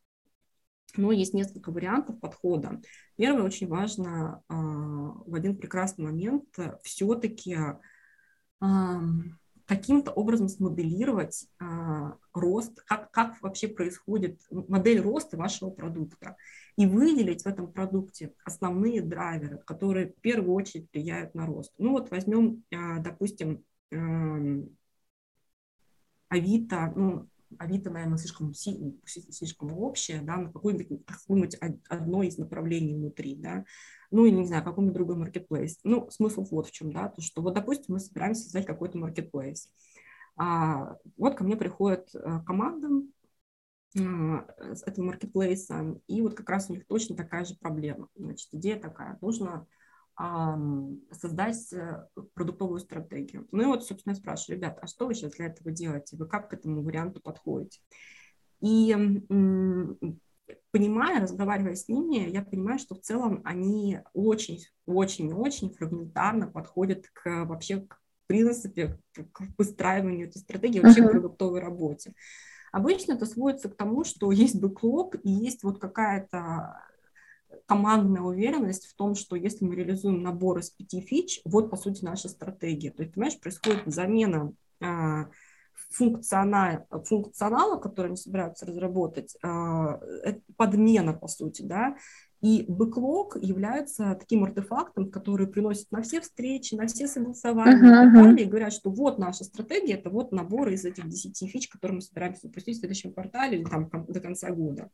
Но 0.96 1.12
есть 1.12 1.34
несколько 1.34 1.70
вариантов 1.70 2.20
подхода. 2.20 2.80
Первое, 3.16 3.42
очень 3.42 3.68
важно 3.68 4.42
а, 4.48 4.54
в 4.54 5.34
один 5.34 5.56
прекрасный 5.56 6.04
момент 6.04 6.44
все-таки 6.82 7.56
каким-то 9.66 10.10
образом 10.10 10.48
смоделировать 10.48 11.46
а, 11.58 12.16
рост, 12.32 12.82
как, 12.82 13.10
как 13.10 13.40
вообще 13.40 13.68
происходит 13.68 14.40
модель 14.50 15.00
роста 15.00 15.36
вашего 15.36 15.70
продукта, 15.70 16.36
и 16.76 16.86
выделить 16.86 17.42
в 17.42 17.46
этом 17.46 17.72
продукте 17.72 18.34
основные 18.44 19.00
драйверы, 19.00 19.58
которые 19.58 20.08
в 20.08 20.20
первую 20.20 20.54
очередь 20.54 20.88
влияют 20.92 21.34
на 21.34 21.46
рост. 21.46 21.72
Ну 21.78 21.92
вот 21.92 22.10
возьмем, 22.10 22.64
а, 22.72 22.98
допустим, 22.98 23.64
Авито, 26.28 26.92
ну, 26.96 27.28
Авито, 27.58 27.90
наверное, 27.90 28.18
слишком, 28.18 28.52
слишком 28.54 29.72
общее, 29.72 30.20
да, 30.22 30.36
на 30.36 30.52
какое-нибудь, 30.52 31.04
какое-нибудь 31.06 31.56
одно 31.88 32.22
из 32.22 32.38
направлений 32.38 32.94
внутри, 32.94 33.36
да, 33.36 33.64
ну, 34.10 34.26
и 34.26 34.30
не 34.30 34.46
знаю, 34.46 34.64
какой-нибудь 34.64 34.94
другой 34.94 35.16
маркетплейс. 35.16 35.80
Ну, 35.82 36.08
смысл 36.10 36.44
вот 36.50 36.66
в 36.66 36.72
чем, 36.72 36.92
да, 36.92 37.08
то, 37.08 37.20
что 37.20 37.42
вот, 37.42 37.54
допустим, 37.54 37.94
мы 37.94 38.00
собираемся 38.00 38.42
создать 38.42 38.66
какой-то 38.66 38.98
маркетплейс. 38.98 39.68
А, 40.36 40.96
вот 41.16 41.36
ко 41.36 41.44
мне 41.44 41.56
приходит 41.56 42.14
э, 42.14 42.40
команда 42.46 42.88
а, 43.98 44.46
с 44.74 44.82
этого 44.82 45.06
маркетплейса, 45.06 46.00
и 46.06 46.20
вот 46.20 46.34
как 46.34 46.48
раз 46.48 46.68
у 46.68 46.74
них 46.74 46.86
точно 46.86 47.16
такая 47.16 47.44
же 47.44 47.56
проблема. 47.56 48.08
Значит, 48.16 48.48
идея 48.52 48.78
такая, 48.78 49.18
нужно 49.20 49.66
создать 50.16 51.72
э, 51.72 52.06
продуктовую 52.34 52.78
стратегию. 52.78 53.48
Ну 53.50 53.62
и 53.62 53.66
вот, 53.66 53.84
собственно, 53.84 54.12
я 54.12 54.20
спрашиваю, 54.20 54.58
ребят, 54.58 54.78
а 54.80 54.86
что 54.86 55.06
вы 55.06 55.14
сейчас 55.14 55.32
для 55.32 55.46
этого 55.46 55.72
делаете? 55.72 56.16
Вы 56.16 56.26
как 56.26 56.50
к 56.50 56.54
этому 56.54 56.82
варианту 56.82 57.20
подходите? 57.20 57.80
И 58.60 58.94
понимая, 60.70 61.20
разговаривая 61.20 61.74
с 61.74 61.88
ними, 61.88 62.30
я 62.30 62.42
понимаю, 62.42 62.78
что 62.78 62.94
в 62.94 63.00
целом 63.00 63.40
они 63.44 64.00
очень-очень-очень 64.12 65.70
фрагментарно 65.70 66.46
подходят 66.46 67.08
к 67.12 67.44
вообще 67.44 67.80
к 67.80 67.98
принципе, 68.26 68.98
к 69.32 69.42
выстраиванию 69.58 70.28
этой 70.28 70.38
стратегии, 70.38 70.80
вообще 70.80 71.02
uh-huh. 71.02 71.08
к 71.08 71.12
продуктовой 71.12 71.60
работе. 71.60 72.14
Обычно 72.72 73.12
это 73.12 73.26
сводится 73.26 73.68
к 73.68 73.76
тому, 73.76 74.04
что 74.04 74.32
есть 74.32 74.60
бэклог 74.60 75.16
и 75.22 75.30
есть 75.30 75.62
вот 75.62 75.78
какая-то 75.78 76.80
командная 77.66 78.22
уверенность 78.22 78.86
в 78.86 78.94
том, 78.94 79.14
что 79.14 79.36
если 79.36 79.64
мы 79.64 79.74
реализуем 79.74 80.22
набор 80.22 80.58
из 80.58 80.70
пяти 80.70 81.00
фич, 81.00 81.40
вот, 81.44 81.70
по 81.70 81.76
сути, 81.76 82.04
наша 82.04 82.28
стратегия. 82.28 82.90
То 82.90 83.02
есть, 83.02 83.14
понимаешь, 83.14 83.40
происходит 83.40 83.82
замена 83.86 84.52
а, 84.80 85.28
функционала, 85.90 86.86
функционала, 87.04 87.78
который 87.78 88.08
они 88.08 88.16
собираются 88.16 88.66
разработать, 88.66 89.36
а, 89.42 90.00
подмена, 90.56 91.14
по 91.14 91.28
сути, 91.28 91.62
да, 91.62 91.96
И 92.42 92.66
бэклог 92.68 93.36
является 93.40 94.14
таким 94.20 94.44
артефактом, 94.44 95.10
который 95.10 95.46
приносит 95.46 95.90
на 95.90 96.02
все 96.02 96.20
встречи, 96.20 96.74
на 96.74 96.86
все 96.86 97.06
согласования 97.06 97.76
uh-huh, 97.76 98.10
и 98.10 98.12
так 98.12 98.12
далее, 98.12 98.46
и 98.46 98.48
говорят, 98.48 98.72
что 98.74 98.90
вот 98.90 99.18
наша 99.18 99.44
стратегия, 99.44 99.94
это 99.94 100.10
вот 100.10 100.32
набор 100.32 100.68
из 100.68 100.84
этих 100.84 101.08
10 101.08 101.50
фич, 101.50 101.68
которые 101.68 101.96
мы 101.96 102.02
собираемся 102.02 102.42
запустить 102.42 102.76
в 102.76 102.80
следующем 102.80 103.14
квартале 103.14 103.58
или 103.58 103.64
там 103.64 103.88
до 104.06 104.20
конца 104.20 104.50
года. 104.50 104.90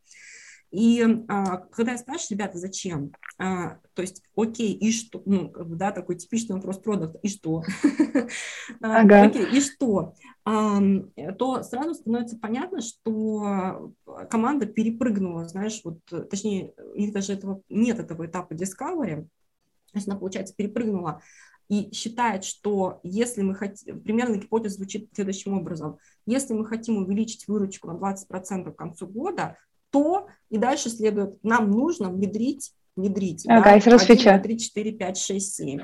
И 0.70 1.04
а, 1.28 1.56
когда 1.56 1.92
я 1.92 1.98
спрашиваю, 1.98 2.38
ребята, 2.38 2.58
зачем? 2.58 3.12
А, 3.38 3.78
то 3.94 4.02
есть, 4.02 4.22
окей, 4.36 4.72
и 4.72 4.92
что? 4.92 5.20
Ну, 5.26 5.52
да, 5.56 5.90
такой 5.90 6.16
типичный 6.16 6.56
вопрос 6.56 6.78
продукта, 6.78 7.18
и 7.22 7.28
что? 7.28 7.62
А, 8.82 9.00
ага. 9.00 9.22
Окей, 9.22 9.46
и 9.56 9.60
что? 9.60 10.14
А, 10.44 10.80
то 11.38 11.62
сразу 11.64 11.94
становится 11.94 12.38
понятно, 12.38 12.80
что 12.80 13.92
команда 14.30 14.66
перепрыгнула, 14.66 15.48
знаешь, 15.48 15.80
вот, 15.84 15.98
точнее, 16.30 16.72
у 16.94 16.98
них 16.98 17.12
даже 17.12 17.32
этого, 17.32 17.62
нет 17.68 17.98
этого 17.98 18.26
этапа 18.26 18.52
discovery, 18.54 19.24
то 19.92 19.96
есть 19.96 20.06
она, 20.06 20.16
получается, 20.16 20.54
перепрыгнула 20.54 21.20
и 21.70 21.92
считает, 21.92 22.44
что 22.44 23.00
если 23.04 23.42
мы 23.42 23.54
хотим, 23.54 24.00
примерно 24.00 24.36
гипотеза 24.36 24.74
звучит 24.74 25.08
следующим 25.14 25.54
образом, 25.54 25.98
если 26.26 26.52
мы 26.52 26.66
хотим 26.66 26.96
увеличить 26.96 27.46
выручку 27.46 27.88
на 27.88 27.96
20% 27.96 28.72
к 28.72 28.76
концу 28.76 29.06
года, 29.06 29.56
то 29.90 30.28
и 30.48 30.58
дальше 30.58 30.90
следует, 30.90 31.42
нам 31.42 31.70
нужно 31.70 32.10
внедрить, 32.10 32.72
внедрить, 32.96 33.46
ага, 33.48 33.64
да, 33.64 33.72
1, 33.74 34.42
3, 34.42 34.58
4, 34.58 34.92
5, 34.92 35.18
6, 35.18 35.54
7. 35.54 35.80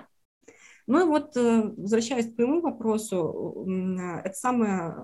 Ну 0.89 1.01
и 1.01 1.05
вот, 1.05 1.37
э, 1.37 1.73
возвращаясь 1.77 2.31
к 2.33 2.37
твоему 2.37 2.61
вопросу, 2.61 3.67
это 4.25 4.35
самое 4.35 4.95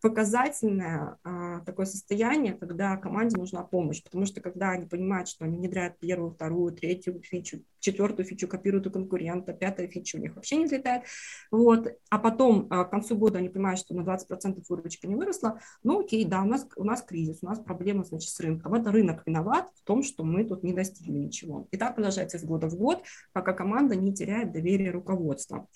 показательное 0.00 1.16
а, 1.24 1.39
такое 1.66 1.86
состояние, 1.86 2.54
когда 2.54 2.96
команде 2.96 3.36
нужна 3.36 3.62
помощь, 3.62 4.02
потому 4.02 4.26
что 4.26 4.40
когда 4.40 4.70
они 4.70 4.86
понимают, 4.86 5.28
что 5.28 5.44
они 5.44 5.58
внедряют 5.58 5.98
первую, 5.98 6.30
вторую, 6.30 6.72
третью 6.72 7.20
фичу, 7.22 7.64
четвертую 7.80 8.26
фичу 8.26 8.48
копируют 8.48 8.86
у 8.86 8.90
конкурента, 8.90 9.52
пятая 9.52 9.88
фича 9.88 10.16
у 10.16 10.20
них 10.20 10.36
вообще 10.36 10.56
не 10.56 10.66
взлетает, 10.66 11.02
вот, 11.50 11.88
а 12.10 12.18
потом 12.18 12.66
а, 12.70 12.84
к 12.84 12.90
концу 12.90 13.16
года 13.16 13.38
они 13.38 13.48
понимают, 13.48 13.80
что 13.80 13.94
на 13.94 14.02
20% 14.02 14.62
выручка 14.68 15.06
не 15.06 15.16
выросла, 15.16 15.60
ну 15.82 16.00
окей, 16.00 16.24
да, 16.24 16.42
у 16.42 16.46
нас, 16.46 16.66
у 16.76 16.84
нас 16.84 17.02
кризис, 17.02 17.38
у 17.42 17.46
нас 17.46 17.58
проблема, 17.58 18.04
значит, 18.04 18.30
с 18.30 18.40
рынком, 18.40 18.74
это 18.74 18.92
рынок 18.92 19.22
виноват 19.26 19.68
в 19.74 19.82
том, 19.84 20.02
что 20.02 20.24
мы 20.24 20.44
тут 20.44 20.62
не 20.62 20.72
достигли 20.72 21.18
ничего. 21.18 21.68
И 21.70 21.76
так 21.76 21.94
продолжается 21.94 22.36
из 22.36 22.44
года 22.44 22.68
в 22.68 22.76
год, 22.76 23.02
пока 23.32 23.52
команда 23.52 23.96
не 23.96 24.14
теряет 24.14 24.52
доверие 24.52 24.90
руководства. 24.90 25.66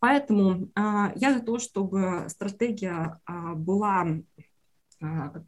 Поэтому 0.00 0.70
а, 0.76 1.12
я 1.16 1.34
за 1.34 1.40
то, 1.40 1.58
чтобы 1.58 2.26
стратегия 2.28 3.20
а, 3.24 3.54
была 3.54 4.06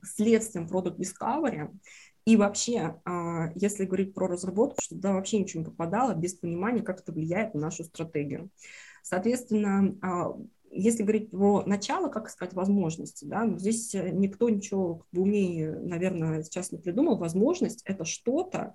следствием 0.02 0.66
Product 0.66 0.96
Discovery, 0.96 1.70
и 2.26 2.36
вообще, 2.36 3.00
если 3.54 3.86
говорить 3.86 4.14
про 4.14 4.28
разработку, 4.28 4.80
чтобы 4.82 5.00
туда 5.00 5.14
вообще 5.14 5.38
ничего 5.38 5.62
не 5.62 5.70
попадало 5.70 6.14
без 6.14 6.34
понимания, 6.34 6.82
как 6.82 7.00
это 7.00 7.12
влияет 7.12 7.54
на 7.54 7.60
нашу 7.60 7.84
стратегию. 7.84 8.50
Соответственно, 9.02 9.96
если 10.70 11.02
говорить 11.02 11.30
про 11.30 11.64
начало, 11.64 12.08
как 12.08 12.28
искать 12.28 12.52
возможности, 12.52 13.24
да, 13.24 13.44
ну, 13.44 13.58
здесь 13.58 13.92
никто 13.94 14.48
ничего 14.48 15.06
умнее, 15.12 15.72
наверное, 15.80 16.42
сейчас 16.42 16.70
не 16.70 16.78
придумал. 16.78 17.16
Возможность– 17.16 17.82
это 17.86 18.04
что-то, 18.04 18.74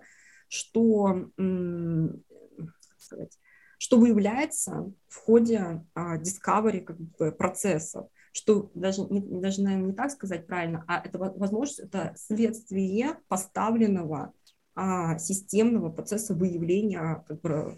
что, 0.49 1.29
как 1.37 2.97
сказать, 2.97 3.39
что 3.77 3.99
выявляется 3.99 4.91
в 5.07 5.17
ходе 5.17 5.85
а, 5.93 6.17
discovery 6.17 6.81
как 6.81 6.97
бы, 6.99 7.31
процессов, 7.31 8.07
что 8.35 8.69
даже, 8.75 9.03
не, 9.09 9.21
даже, 9.21 9.61
наверное, 9.61 9.87
не 9.87 9.93
так 9.93 10.11
сказать 10.11 10.45
правильно, 10.45 10.83
а 10.87 10.99
это 10.99 11.17
возможность, 11.17 11.79
это 11.79 12.13
следствие 12.17 13.17
поставленного 13.29 14.33
а, 14.75 15.17
системного 15.17 15.89
процесса 15.89 16.35
выявления 16.35 17.23
как 17.29 17.39
бы, 17.39 17.73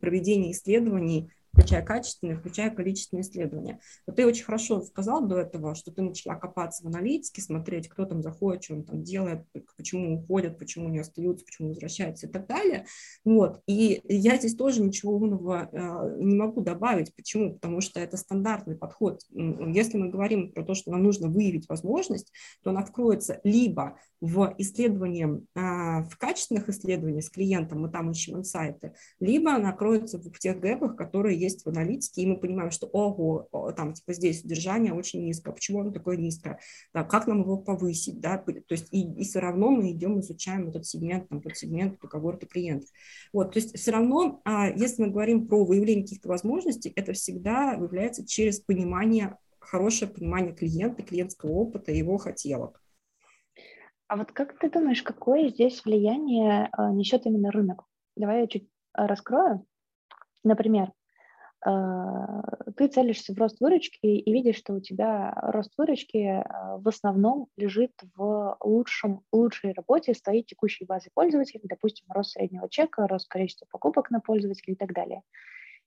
проведения 0.00 0.50
исследований 0.52 1.30
включая 1.54 1.82
качественные, 1.82 2.36
включая 2.36 2.70
количественные 2.70 3.22
исследования. 3.22 3.78
Вот 4.06 4.16
ты 4.16 4.26
очень 4.26 4.44
хорошо 4.44 4.82
сказал 4.82 5.26
до 5.26 5.38
этого, 5.38 5.74
что 5.74 5.92
ты 5.92 6.02
начала 6.02 6.34
копаться 6.34 6.82
в 6.82 6.88
аналитике, 6.88 7.40
смотреть, 7.40 7.88
кто 7.88 8.04
там 8.04 8.22
заходит, 8.22 8.64
что 8.64 8.74
он 8.74 8.84
там 8.84 9.02
делает, 9.02 9.46
почему 9.76 10.18
уходят, 10.18 10.58
почему 10.58 10.88
не 10.88 10.98
остаются, 10.98 11.44
почему 11.44 11.68
возвращаются 11.68 12.26
и 12.26 12.30
так 12.30 12.46
далее. 12.48 12.86
Вот. 13.24 13.60
И 13.66 14.02
я 14.08 14.36
здесь 14.36 14.56
тоже 14.56 14.82
ничего 14.82 15.14
умного 15.14 15.68
э, 15.70 16.16
не 16.18 16.34
могу 16.34 16.60
добавить. 16.60 17.14
Почему? 17.14 17.54
Потому 17.54 17.80
что 17.80 18.00
это 18.00 18.16
стандартный 18.16 18.76
подход. 18.76 19.22
Если 19.30 19.96
мы 19.96 20.08
говорим 20.08 20.52
про 20.52 20.64
то, 20.64 20.74
что 20.74 20.90
нам 20.90 21.04
нужно 21.04 21.28
выявить 21.28 21.68
возможность, 21.68 22.32
то 22.62 22.70
она 22.70 22.80
откроется 22.80 23.40
либо 23.44 23.96
в 24.20 24.54
исследовании, 24.58 25.42
а, 25.54 26.02
в 26.04 26.16
качественных 26.16 26.68
исследованиях 26.68 27.24
с 27.24 27.30
клиентом, 27.30 27.82
мы 27.82 27.90
там 27.90 28.10
ищем 28.10 28.38
инсайты, 28.38 28.94
либо 29.20 29.52
она 29.52 29.72
кроется 29.72 30.18
в 30.18 30.38
тех 30.38 30.60
гэпах, 30.60 30.96
которые 30.96 31.38
есть 31.44 31.64
в 31.64 31.68
аналитике, 31.68 32.22
и 32.22 32.26
мы 32.26 32.36
понимаем, 32.36 32.70
что, 32.70 32.86
ого, 32.86 33.48
там, 33.76 33.94
типа, 33.94 34.12
здесь 34.12 34.42
содержание 34.42 34.92
очень 34.92 35.24
низкое, 35.24 35.54
почему 35.54 35.80
оно 35.80 35.92
такое 35.92 36.16
низкое, 36.16 36.58
да, 36.92 37.04
как 37.04 37.26
нам 37.26 37.42
его 37.42 37.58
повысить, 37.58 38.20
да, 38.20 38.38
то 38.38 38.52
есть 38.70 38.88
и, 38.92 39.12
и 39.20 39.24
все 39.24 39.38
равно 39.38 39.70
мы 39.70 39.92
идем, 39.92 40.20
изучаем 40.20 40.68
этот 40.68 40.86
сегмент, 40.86 41.28
там, 41.28 41.40
подсегмент, 41.40 41.98
по 41.98 42.08
когорты 42.08 42.46
клиентов. 42.46 42.88
Вот, 43.32 43.52
то 43.52 43.58
есть 43.58 43.78
все 43.78 43.90
равно, 43.90 44.40
а, 44.44 44.68
если 44.68 45.02
мы 45.02 45.10
говорим 45.10 45.46
про 45.46 45.64
выявление 45.64 46.04
каких-то 46.04 46.28
возможностей, 46.28 46.92
это 46.96 47.12
всегда 47.12 47.76
выявляется 47.76 48.26
через 48.26 48.60
понимание, 48.60 49.38
хорошее 49.60 50.10
понимание 50.10 50.54
клиента, 50.54 51.02
клиентского 51.02 51.50
опыта, 51.50 51.92
его 51.92 52.18
хотелок. 52.18 52.80
А 54.06 54.16
вот 54.16 54.32
как 54.32 54.58
ты 54.58 54.70
думаешь, 54.70 55.02
какое 55.02 55.48
здесь 55.48 55.84
влияние 55.84 56.68
э, 56.76 56.92
несет 56.92 57.26
именно 57.26 57.50
рынок? 57.50 57.84
Давай 58.16 58.42
я 58.42 58.46
чуть 58.46 58.68
а, 58.92 59.06
раскрою. 59.06 59.64
Например, 60.42 60.92
ты 61.64 62.88
целишься 62.88 63.32
в 63.32 63.38
рост 63.38 63.60
выручки 63.60 64.06
и 64.06 64.32
видишь, 64.32 64.56
что 64.56 64.74
у 64.74 64.80
тебя 64.80 65.32
рост 65.42 65.72
выручки 65.78 66.18
э, 66.18 66.42
в 66.78 66.86
основном 66.88 67.48
лежит 67.56 67.92
в 68.16 68.58
лучшем, 68.62 69.22
лучшей 69.32 69.72
работе 69.72 70.12
с 70.12 70.20
твоей 70.20 70.42
текущей 70.42 70.84
базой 70.84 71.10
пользователей, 71.14 71.62
допустим, 71.64 72.06
рост 72.10 72.32
среднего 72.32 72.68
чека, 72.68 73.06
рост 73.06 73.28
количества 73.28 73.66
покупок 73.70 74.10
на 74.10 74.20
пользователя 74.20 74.74
и 74.74 74.76
так 74.76 74.92
далее. 74.92 75.22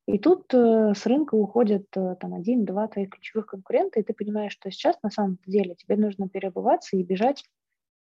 И 0.07 0.17
тут 0.17 0.53
э, 0.53 0.93
с 0.95 1.05
рынка 1.05 1.35
уходят 1.35 1.85
э, 1.95 2.15
там 2.19 2.33
один-два 2.33 2.87
твоих 2.87 3.09
ключевых 3.11 3.47
конкурента, 3.47 3.99
и 3.99 4.03
ты 4.03 4.13
понимаешь, 4.13 4.53
что 4.53 4.71
сейчас 4.71 4.95
на 5.03 5.11
самом 5.11 5.37
деле 5.45 5.75
тебе 5.75 5.95
нужно 5.97 6.27
переобуваться 6.29 6.97
и 6.97 7.03
бежать 7.03 7.43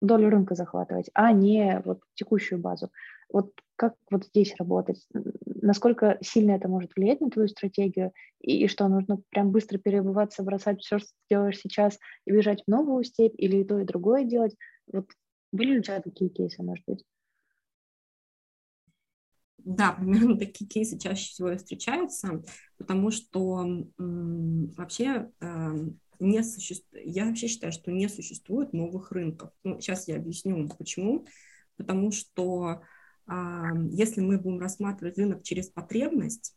долю 0.01 0.29
рынка 0.29 0.55
захватывать, 0.55 1.09
а 1.13 1.31
не 1.31 1.81
вот 1.85 2.01
текущую 2.15 2.59
базу. 2.59 2.89
Вот 3.33 3.51
как 3.75 3.95
вот 4.09 4.25
здесь 4.27 4.55
работать? 4.57 5.05
Насколько 5.45 6.17
сильно 6.21 6.51
это 6.51 6.69
может 6.69 6.95
влиять 6.95 7.19
на 7.19 7.29
твою 7.29 7.49
стратегию? 7.49 8.13
И, 8.39 8.63
и 8.63 8.67
что, 8.67 8.87
нужно 8.87 9.19
прям 9.31 9.51
быстро 9.51 9.79
перебываться, 9.79 10.43
бросать 10.43 10.81
все, 10.81 10.99
что 10.99 11.07
ты 11.07 11.35
делаешь 11.35 11.59
сейчас, 11.59 11.99
и 12.25 12.31
бежать 12.31 12.63
в 12.65 12.71
новую 12.71 13.03
степь, 13.03 13.33
или 13.37 13.57
и 13.57 13.63
то, 13.65 13.79
и 13.79 13.85
другое 13.85 14.23
делать? 14.23 14.55
Вот 14.87 15.09
были 15.51 15.73
ли 15.73 15.79
у 15.79 15.83
тебя 15.83 16.01
такие 16.01 16.29
кейсы, 16.29 16.63
может 16.63 16.85
быть? 16.87 17.03
Да, 19.57 19.93
примерно 19.93 20.37
такие 20.39 20.67
кейсы 20.67 20.99
чаще 20.99 21.29
всего 21.29 21.55
встречаются, 21.57 22.43
потому 22.77 23.11
что 23.11 23.67
вообще 23.97 25.31
э, 25.39 25.73
не 26.19 26.43
существует, 26.43 27.05
я 27.05 27.25
вообще 27.25 27.47
считаю, 27.47 27.71
что 27.71 27.91
не 27.91 28.07
существует 28.09 28.73
новых 28.73 29.11
рынков. 29.11 29.51
Ну, 29.63 29.79
сейчас 29.79 30.07
я 30.07 30.17
объясню, 30.17 30.69
почему. 30.77 31.25
Потому 31.75 32.11
что 32.11 32.81
если 33.91 34.21
мы 34.21 34.37
будем 34.37 34.59
рассматривать 34.59 35.17
рынок 35.17 35.43
через 35.43 35.69
потребность, 35.69 36.55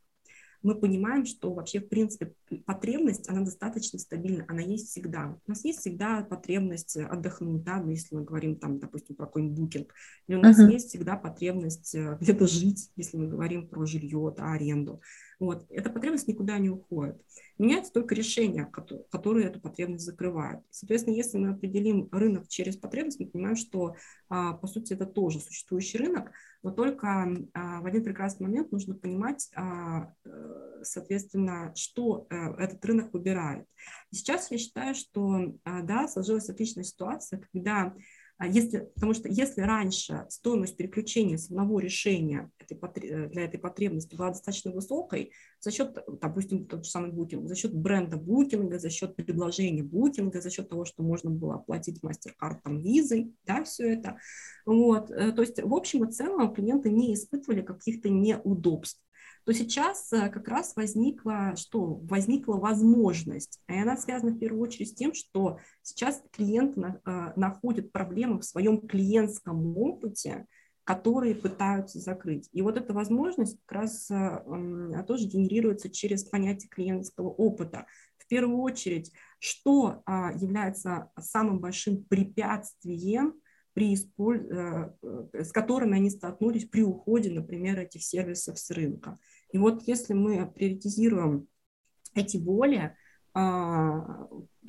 мы 0.63 0.75
понимаем, 0.75 1.27
что 1.27 1.53
вообще, 1.53 1.81
в 1.81 1.89
принципе, 1.89 2.35
потребность, 2.65 3.29
она 3.29 3.43
достаточно 3.43 4.01
стабильна, 4.01 4.45
она 4.49 4.61
есть 4.61 4.89
всегда. 4.89 5.39
У 5.47 5.51
нас 5.51 5.65
есть 5.65 5.81
всегда 5.81 6.23
потребность 6.25 6.97
отдохнуть, 6.97 7.63
да, 7.63 7.81
ну, 7.81 7.91
если 7.91 8.17
мы 8.17 8.25
говорим 8.25 8.57
там, 8.57 8.81
допустим, 8.81 9.15
про 9.15 9.27
какой-нибудь 9.27 9.59
букинг, 9.59 9.95
или 10.27 10.37
у 10.37 10.41
нас 10.41 10.59
uh-huh. 10.59 10.73
есть 10.73 10.89
всегда 10.89 11.17
потребность 11.17 11.95
э, 11.95 12.19
где-то 12.21 12.49
жить, 12.49 12.91
если 12.97 13.17
мы 13.17 13.29
говорим 13.29 13.69
про 13.69 13.87
жилье, 13.87 14.35
да, 14.37 14.53
аренду. 14.53 15.01
Вот. 15.39 15.67
Эта 15.69 15.91
потребность 15.91 16.29
никуда 16.29 16.59
не 16.59 16.71
уходит. 16.71 17.21
Меняется 17.59 17.93
только 17.93 18.15
решение, 18.15 18.71
которые 19.11 19.47
эту 19.47 19.61
потребность 19.61 20.05
закрывают. 20.05 20.63
Соответственно, 20.71 21.15
если 21.15 21.37
мы 21.37 21.51
определим 21.51 22.09
рынок 22.11 22.49
через 22.49 22.77
потребность, 22.77 23.21
мы 23.21 23.27
понимаем, 23.27 23.57
что, 23.57 23.97
а, 24.29 24.55
по 24.55 24.67
сути, 24.67 24.95
это 24.95 25.05
тоже 25.05 25.41
существующий 25.41 25.99
рынок, 25.99 26.31
но 26.63 26.71
только 26.71 27.29
а, 27.53 27.81
в 27.81 27.87
один 27.87 28.03
прекрасный 28.03 28.47
момент 28.47 28.73
нужно 28.73 28.95
понимать, 28.95 29.51
а, 29.55 30.13
э, 30.25 30.81
соответственно, 30.83 31.73
что 31.77 32.27
э, 32.31 32.35
этот 32.59 32.85
рынок 32.85 33.13
выбирает. 33.13 33.67
сейчас 34.11 34.51
я 34.51 34.59
считаю, 34.59 34.95
что, 34.95 35.55
да, 35.65 36.09
сложилась 36.09 36.49
отличная 36.49 36.85
ситуация, 36.85 37.41
когда 37.41 37.95
если, 38.45 38.91
потому 38.95 39.15
что 39.15 39.29
если 39.29 39.63
раньше 39.63 40.27
стоимость 40.29 40.77
переключения 40.77 41.39
с 41.39 41.47
одного 41.47 41.81
решения 41.81 42.51
этой, 42.59 42.79
для 43.29 43.45
этой 43.45 43.59
потребности 43.59 44.15
была 44.15 44.29
достаточно 44.29 44.73
высокой, 44.73 45.33
за 45.61 45.71
счет, 45.71 45.97
допустим, 46.21 46.67
тот 46.67 46.85
же 46.85 46.91
самый 46.91 47.13
букинг, 47.13 47.49
за 47.49 47.55
счет 47.55 47.75
бренда 47.75 48.19
букинга, 48.19 48.79
за 48.79 48.91
счет 48.91 49.17
предложения 49.17 49.83
букинга, 49.83 50.43
за 50.43 50.51
счет 50.51 50.69
того, 50.69 50.85
что 50.85 51.03
можно 51.03 51.31
было 51.31 51.55
оплатить 51.55 52.03
мастер-карт 52.03 52.63
там 52.63 52.81
визой, 52.81 53.33
да, 53.47 53.65
все 53.65 53.95
это. 53.95 54.19
Вот. 54.67 55.11
Э, 55.11 55.33
то 55.33 55.41
есть 55.41 55.63
в 55.63 55.75
общем 55.75 56.05
и 56.05 56.13
целом 56.13 56.53
клиенты 56.53 56.91
не 56.91 57.15
испытывали 57.15 57.63
каких-то 57.63 58.11
неудобств 58.11 59.01
то 59.47 59.53
сейчас 59.55 60.13
э, 60.13 60.29
как 60.29 60.49
раз 60.49 60.75
возникла, 60.75 61.55
что 61.55 62.01
возникла 62.03 62.57
возможность, 62.57 63.61
и 63.69 63.79
она 63.79 63.97
связана 63.97 64.33
в 64.33 64.39
первую 64.41 64.61
очередь 64.61 64.89
с 64.89 64.95
тем, 64.95 65.15
что 65.15 65.61
сейчас 65.83 66.21
клиенты 66.33 66.81
э, 66.81 67.33
находят 67.37 67.93
проблемы 67.93 68.41
в 68.41 68.45
своем 68.45 68.85
клиентском 68.85 69.77
опыте, 69.79 70.47
которые 70.83 71.37
пытаются 71.37 72.01
закрыть. 72.01 72.49
И 72.53 72.61
вот 72.61 72.77
эта 72.77 72.93
возможность 72.93 73.57
как 73.67 73.83
раз 73.83 74.11
э, 74.11 75.05
тоже 75.07 75.29
генерируется 75.29 75.91
через 75.91 76.25
понятие 76.25 76.69
клиентского 76.69 77.29
опыта. 77.29 77.87
В 78.19 78.27
первую 78.27 78.59
очередь, 78.59 79.13
что 79.39 80.03
а, 80.05 80.33
является 80.33 81.13
самым 81.17 81.61
большим 81.61 82.03
препятствием 82.03 83.35
при 83.73 83.95
использ... 83.95 84.43
с 85.33 85.53
которыми 85.53 85.97
они 85.97 86.11
столкнулись 86.11 86.65
при 86.65 86.83
уходе, 86.83 87.31
например, 87.31 87.79
этих 87.79 88.03
сервисов 88.03 88.59
с 88.59 88.71
рынка. 88.71 89.17
И 89.51 89.59
вот 89.59 89.83
если 89.87 90.15
мы 90.15 90.47
приоритизируем 90.47 91.47
эти 92.15 92.37
боли 92.37 92.97
а, 93.35 94.29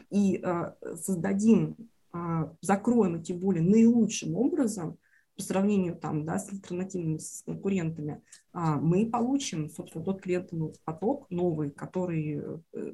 и 0.10 0.38
а, 0.38 0.76
создадим, 0.96 1.76
а, 2.12 2.54
закроем 2.62 3.16
эти 3.16 3.32
боли 3.34 3.60
наилучшим 3.60 4.36
образом 4.36 4.98
по 5.36 5.44
сравнению 5.44 5.96
там, 5.96 6.26
да, 6.26 6.40
с 6.40 6.52
альтернативными 6.52 7.18
с 7.18 7.44
конкурентами, 7.44 8.22
а, 8.54 8.78
мы 8.78 9.10
получим, 9.10 9.70
собственно, 9.70 10.04
тот 10.04 10.22
клиентный 10.22 10.74
поток 10.84 11.30
новый, 11.30 11.70
который 11.70 12.42
э, 12.74 12.94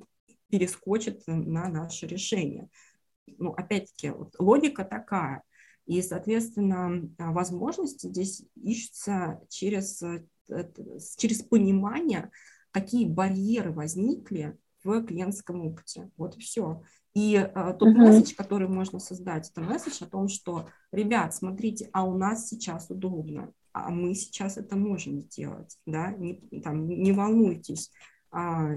перескочит 0.50 1.24
на 1.26 1.70
наше 1.70 2.06
решение. 2.06 2.70
Ну, 3.26 3.52
опять-таки, 3.54 4.10
вот 4.10 4.36
логика 4.40 4.84
такая. 4.84 5.44
И, 5.86 6.02
соответственно, 6.02 7.10
возможности 7.18 8.08
здесь 8.08 8.44
ищутся 8.56 9.42
через 9.50 10.02
через 11.18 11.42
понимание, 11.42 12.32
какие 12.72 13.06
барьеры 13.06 13.72
возникли 13.72 14.58
в 14.84 15.04
клиентском 15.04 15.66
опыте. 15.66 16.12
Вот 16.18 16.36
и 16.38 16.40
все. 16.40 16.82
И 17.14 17.36
э, 17.36 17.74
тот 17.78 17.90
uh-huh. 17.90 17.94
месседж, 17.94 18.36
который 18.36 18.68
можно 18.68 19.00
создать, 19.00 19.50
это 19.50 19.62
месседж 19.62 20.04
о 20.04 20.08
том, 20.08 20.28
что, 20.28 20.70
ребят, 20.92 21.34
смотрите, 21.36 21.90
а 21.94 22.04
у 22.04 22.18
нас 22.18 22.48
сейчас 22.48 22.90
удобно, 22.90 23.54
а 23.72 23.92
мы 23.92 24.16
сейчас 24.16 24.58
это 24.58 24.76
можем 24.76 25.22
сделать, 25.22 25.78
да, 25.86 26.12
не, 26.12 26.36
там, 26.64 26.88
не 26.88 27.12
волнуйтесь, 27.12 27.92
а, 28.32 28.72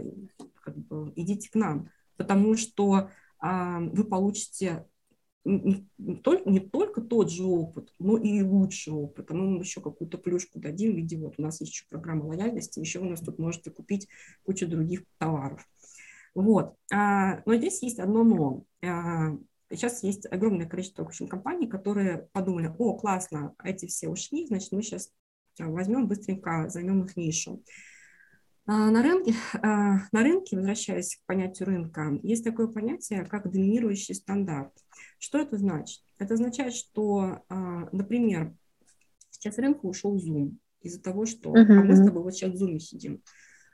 как 0.60 0.76
бы, 0.76 1.12
идите 1.16 1.50
к 1.50 1.54
нам, 1.54 1.88
потому 2.18 2.56
что 2.56 3.08
а, 3.38 3.80
вы 3.80 4.04
получите 4.04 4.86
не, 5.46 6.16
только, 6.16 6.50
не 6.50 6.60
только 6.60 7.00
тот 7.00 7.30
же 7.30 7.44
опыт, 7.44 7.94
но 7.98 8.18
и 8.18 8.42
лучший 8.42 8.92
опыт. 8.92 9.30
А 9.30 9.34
мы 9.34 9.46
вам 9.46 9.60
еще 9.60 9.80
какую-то 9.80 10.18
плюшку 10.18 10.58
дадим 10.58 10.92
в 10.92 10.96
виде, 10.96 11.16
вот 11.16 11.34
у 11.38 11.42
нас 11.42 11.60
есть 11.60 11.72
еще 11.72 11.84
программа 11.88 12.24
лояльности, 12.24 12.80
еще 12.80 12.98
у 12.98 13.04
нас 13.04 13.20
тут 13.20 13.38
можете 13.38 13.70
купить 13.70 14.08
кучу 14.44 14.66
других 14.66 15.04
товаров. 15.18 15.66
Вот. 16.34 16.74
А, 16.92 17.42
но 17.46 17.54
здесь 17.54 17.82
есть 17.82 18.00
одно 18.00 18.24
но. 18.24 18.64
А, 18.84 19.36
сейчас 19.70 20.02
есть 20.02 20.26
огромное 20.30 20.66
количество 20.66 21.04
в 21.04 21.06
общем, 21.06 21.28
компаний, 21.28 21.68
которые 21.68 22.28
подумали, 22.32 22.74
о, 22.76 22.94
классно, 22.94 23.54
эти 23.62 23.86
все 23.86 24.08
ушли, 24.08 24.46
значит, 24.46 24.72
мы 24.72 24.82
сейчас 24.82 25.12
возьмем 25.58 26.08
быстренько, 26.08 26.68
займем 26.68 27.04
их 27.04 27.16
нишу. 27.16 27.62
А, 28.66 28.90
на 28.90 29.02
рынке, 29.02 29.34
а, 29.62 29.98
на 30.12 30.22
рынке, 30.22 30.56
возвращаясь 30.56 31.16
к 31.16 31.26
понятию 31.26 31.66
рынка, 31.66 32.18
есть 32.22 32.44
такое 32.44 32.66
понятие, 32.66 33.24
как 33.24 33.50
доминирующий 33.50 34.14
стандарт. 34.14 34.72
Что 35.18 35.38
это 35.38 35.56
значит? 35.56 36.02
Это 36.18 36.34
означает, 36.34 36.74
что, 36.74 37.42
а, 37.48 37.88
например, 37.92 38.54
сейчас 39.30 39.54
с 39.54 39.58
рынка 39.58 39.86
ушел 39.86 40.16
Zoom 40.16 40.56
из-за 40.80 41.00
того, 41.00 41.26
что 41.26 41.50
uh-huh. 41.50 41.66
а 41.68 41.82
мы 41.84 41.96
с 41.96 42.04
тобой 42.04 42.22
вот 42.22 42.34
сейчас 42.34 42.52
в 42.52 42.62
Zoom 42.62 42.78
сидим. 42.78 43.22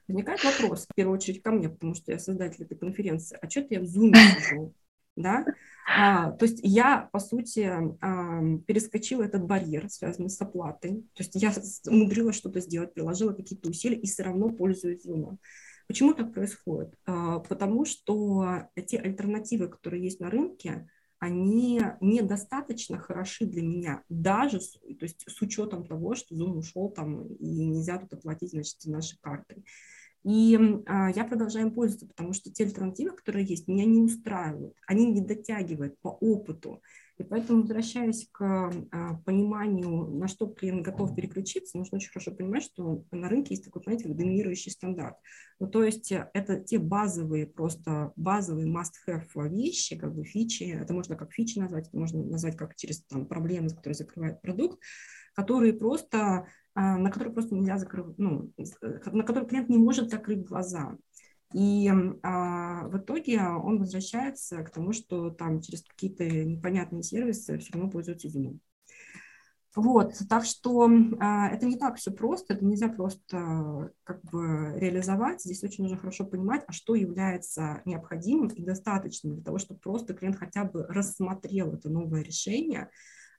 Возникает 0.09 0.45
вопрос, 0.45 0.86
в 0.86 0.95
первую 0.95 1.16
очередь 1.16 1.43
ко 1.43 1.53
мне, 1.53 1.68
потому 1.68 1.95
что 1.95 2.12
я 2.12 2.18
создатель 2.18 2.64
этой 2.64 2.76
конференции, 2.76 3.38
а 3.40 3.49
что-то 3.49 3.74
я 3.74 3.80
в 3.80 3.84
Zoom 3.84 4.14
сижу, 4.14 4.74
да? 5.16 5.44
А, 5.86 6.30
то 6.32 6.44
есть 6.44 6.60
я, 6.62 7.08
по 7.12 7.18
сути, 7.18 7.70
а, 8.00 8.58
перескочила 8.66 9.22
этот 9.24 9.44
барьер, 9.44 9.88
связанный 9.88 10.30
с 10.30 10.40
оплатой. 10.40 11.02
То 11.14 11.22
есть 11.22 11.34
я 11.34 11.52
умудрилась 11.86 12.36
что-то 12.36 12.60
сделать, 12.60 12.94
приложила 12.94 13.32
какие-то 13.32 13.68
усилия 13.68 13.98
и 13.98 14.06
все 14.06 14.22
равно 14.22 14.50
пользуюсь 14.50 15.06
Zoom. 15.06 15.38
Почему 15.88 16.14
так 16.14 16.32
происходит? 16.32 16.94
А, 17.06 17.40
потому 17.40 17.84
что 17.84 18.68
те 18.86 18.98
альтернативы, 18.98 19.68
которые 19.68 20.04
есть 20.04 20.20
на 20.20 20.30
рынке, 20.30 20.88
они 21.18 21.80
недостаточно 22.00 22.98
хороши 22.98 23.46
для 23.46 23.62
меня, 23.62 24.02
даже 24.08 24.60
с, 24.60 24.72
то 24.72 25.02
есть 25.02 25.24
с 25.28 25.40
учетом 25.40 25.86
того, 25.86 26.16
что 26.16 26.34
Zoom 26.34 26.58
ушел 26.58 26.90
там 26.90 27.26
и 27.34 27.66
нельзя 27.66 27.98
тут 27.98 28.14
оплатить, 28.14 28.50
значит, 28.50 28.84
нашей 28.86 29.18
картой. 29.20 29.64
И 30.25 30.57
а, 30.87 31.11
я 31.11 31.25
продолжаю 31.25 31.66
им 31.66 31.75
пользоваться, 31.75 32.07
потому 32.07 32.33
что 32.33 32.51
те 32.51 32.64
альтернативы, 32.64 33.16
которые 33.16 33.45
есть, 33.45 33.66
меня 33.66 33.85
не 33.85 34.01
устраивают, 34.01 34.77
они 34.87 35.07
не 35.07 35.20
дотягивают 35.20 35.99
по 36.01 36.09
опыту. 36.09 36.81
И 37.18 37.25
поэтому, 37.25 37.62
возвращаясь 37.62 38.29
к 38.31 38.41
а, 38.43 39.14
пониманию, 39.25 40.07
на 40.07 40.29
что 40.29 40.47
клиент 40.47 40.83
готов 40.83 41.14
переключиться, 41.14 41.77
нужно 41.77 41.97
очень 41.97 42.11
хорошо 42.11 42.31
понимать, 42.31 42.62
что 42.62 43.05
на 43.11 43.29
рынке 43.29 43.55
есть 43.55 43.64
такой 43.64 43.83
понятие, 43.83 44.14
доминирующий 44.14 44.70
стандарт. 44.70 45.16
Ну, 45.59 45.68
то 45.68 45.83
есть 45.83 46.11
э, 46.12 46.31
это 46.35 46.59
те 46.59 46.79
базовые, 46.79 47.47
просто 47.47 48.12
базовые 48.16 48.66
must-have 48.66 49.49
вещи, 49.49 49.97
как 49.97 50.14
бы 50.14 50.25
фичи, 50.25 50.64
это 50.64 50.95
можно 50.95 51.16
как 51.16 51.33
фичи 51.33 51.59
назвать, 51.59 51.89
это 51.89 51.99
можно 51.99 52.23
назвать 52.23 52.57
как 52.57 52.77
через 52.77 53.03
там, 53.05 53.27
проблемы, 53.27 53.70
которые 53.70 53.95
закрывает 53.95 54.41
продукт, 54.41 54.81
которые 55.35 55.73
просто 55.73 56.47
на 56.75 57.11
который 57.11 57.33
просто 57.33 57.55
нельзя 57.55 57.77
закрыть, 57.79 58.18
ну, 58.18 58.51
э, 58.57 59.11
на 59.11 59.25
который 59.25 59.47
клиент 59.47 59.68
не 59.68 59.79
может 59.79 60.11
закрыть 60.11 60.45
глаза. 60.45 60.97
И 61.55 61.91
а, 62.23 62.89
в 62.89 62.99
итоге 62.99 63.43
он 63.43 63.79
возвращается 63.79 64.62
к 64.62 64.70
тому, 64.70 64.93
что 64.93 65.31
там 65.31 65.61
через 65.61 65.83
какие-то 65.83 66.25
непонятные 66.25 67.03
сервисы 67.03 67.59
все 67.59 67.73
равно 67.75 67.91
пользуются 67.91 68.29
Zoom. 68.29 68.59
Вот, 69.75 70.12
так 70.29 70.45
что 70.45 70.91
а, 71.18 71.49
это 71.49 71.64
не 71.64 71.77
так 71.77 71.97
все 71.97 72.11
просто, 72.11 72.55
это 72.55 72.64
нельзя 72.64 72.89
просто 72.89 73.91
как 74.05 74.23
бы 74.25 74.75
реализовать. 74.77 75.41
Здесь 75.43 75.64
очень 75.64 75.85
нужно 75.85 75.97
хорошо 75.97 76.27
понимать, 76.27 76.62
а 76.66 76.73
что 76.73 76.95
является 76.95 77.81
необходимым 77.87 78.49
и 78.49 78.62
достаточным 78.62 79.35
для 79.35 79.45
того, 79.45 79.59
чтобы 79.59 79.81
просто 79.81 80.12
клиент 80.12 80.37
хотя 80.37 80.64
бы 80.64 80.85
рассмотрел 80.89 81.73
это 81.73 81.89
новое 81.89 82.23
решение, 82.23 82.83
а, 82.83 82.89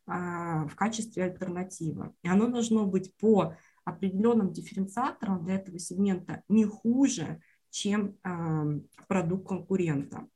в 0.05 0.71
качестве 0.75 1.23
альтернативы. 1.23 2.13
И 2.23 2.27
оно 2.27 2.47
должно 2.47 2.85
быть 2.85 3.15
по 3.17 3.55
определенным 3.85 4.51
дифференциаторам 4.51 5.43
для 5.43 5.55
этого 5.55 5.79
сегмента 5.79 6.43
не 6.49 6.65
хуже, 6.65 7.41
чем 7.69 8.17
а, 8.23 8.65
продукт 9.07 9.47
конкурента. 9.47 10.27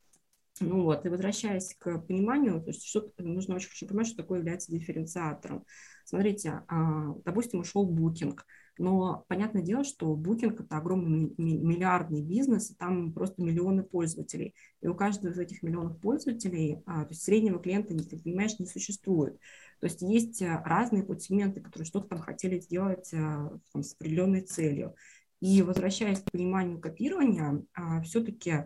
Ну 0.59 0.83
вот, 0.83 1.05
и 1.05 1.09
возвращаясь 1.09 1.75
к 1.75 1.99
пониманию, 1.99 2.61
то 2.61 2.69
есть 2.69 2.83
что 2.83 3.11
нужно 3.19 3.55
очень 3.55 3.67
хорошо 3.67 3.85
понимать, 3.85 4.07
что 4.07 4.17
такое 4.17 4.39
является 4.39 4.71
дифференциатором. 4.71 5.65
Смотрите, 6.03 6.63
а, 6.67 7.13
допустим, 7.25 7.59
ушел 7.59 7.85
букинг, 7.85 8.45
но 8.77 9.25
понятное 9.27 9.61
дело, 9.61 9.83
что 9.83 10.15
букинг 10.15 10.61
это 10.61 10.77
огромный 10.77 11.33
миллиардный 11.37 12.21
бизнес, 12.21 12.71
и 12.71 12.75
там 12.75 13.11
просто 13.13 13.41
миллионы 13.41 13.83
пользователей. 13.83 14.55
И 14.81 14.87
у 14.87 14.95
каждого 14.95 15.31
из 15.31 15.39
этих 15.39 15.63
миллионов 15.63 15.99
пользователей, 15.99 16.81
а, 16.85 17.03
то 17.03 17.09
есть 17.09 17.23
среднего 17.23 17.59
клиента, 17.59 17.97
ты 17.97 18.17
понимаешь, 18.17 18.59
не 18.59 18.65
существует. 18.65 19.39
То 19.79 19.85
есть 19.87 20.01
есть 20.01 20.41
а, 20.41 20.61
разные 20.65 21.03
подсегменты, 21.03 21.61
которые 21.61 21.85
что-то 21.85 22.09
там 22.09 22.19
хотели 22.19 22.59
сделать 22.59 23.09
там, 23.11 23.83
с 23.83 23.93
определенной 23.93 24.41
целью. 24.41 24.95
И 25.39 25.61
возвращаясь 25.61 26.21
к 26.21 26.31
пониманию 26.31 26.79
копирования, 26.79 27.63
все-таки 28.03 28.65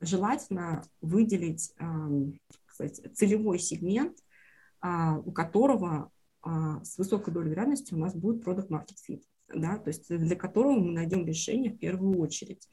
желательно 0.00 0.82
выделить 1.00 1.72
кстати, 2.66 3.08
целевой 3.14 3.58
сегмент, 3.58 4.18
у 4.82 5.32
которого 5.32 5.88
а, 5.96 6.10
с 6.82 6.98
высокой 6.98 7.34
долей 7.34 7.50
вероятности 7.50 7.94
у 7.94 7.98
нас 7.98 8.14
будет 8.14 8.44
продукт 8.44 8.70
market 8.70 8.96
fit, 9.08 9.22
да, 9.54 9.78
то 9.78 9.88
есть 9.88 10.08
для 10.08 10.36
которого 10.36 10.78
мы 10.78 10.92
найдем 10.92 11.26
решение 11.26 11.72
в 11.72 11.78
первую 11.78 12.18
очередь. 12.18 12.68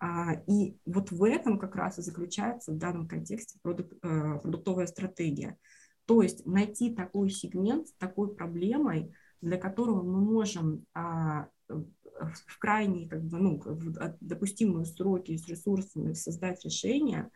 А, 0.00 0.34
и 0.46 0.76
вот 0.86 1.10
в 1.10 1.24
этом 1.24 1.58
как 1.58 1.74
раз 1.74 1.98
и 1.98 2.02
заключается 2.02 2.72
в 2.72 2.78
данном 2.78 3.08
контексте 3.08 3.58
продукт, 3.62 3.92
э, 4.02 4.38
продуктовая 4.40 4.86
стратегия. 4.86 5.58
То 6.06 6.22
есть 6.22 6.46
найти 6.46 6.94
такой 6.94 7.30
сегмент 7.30 7.88
с 7.88 7.92
такой 7.94 8.34
проблемой, 8.34 9.12
для 9.40 9.58
которого 9.58 10.02
мы 10.02 10.20
можем 10.20 10.84
а, 10.94 11.48
в 11.68 12.58
крайние, 12.58 13.08
как 13.08 13.22
бы, 13.24 13.38
ну, 13.38 13.60
в 13.60 14.16
допустимые 14.20 14.86
сроки 14.86 15.36
с 15.36 15.46
ресурсами 15.48 16.14
создать 16.14 16.64
решение, 16.64 17.30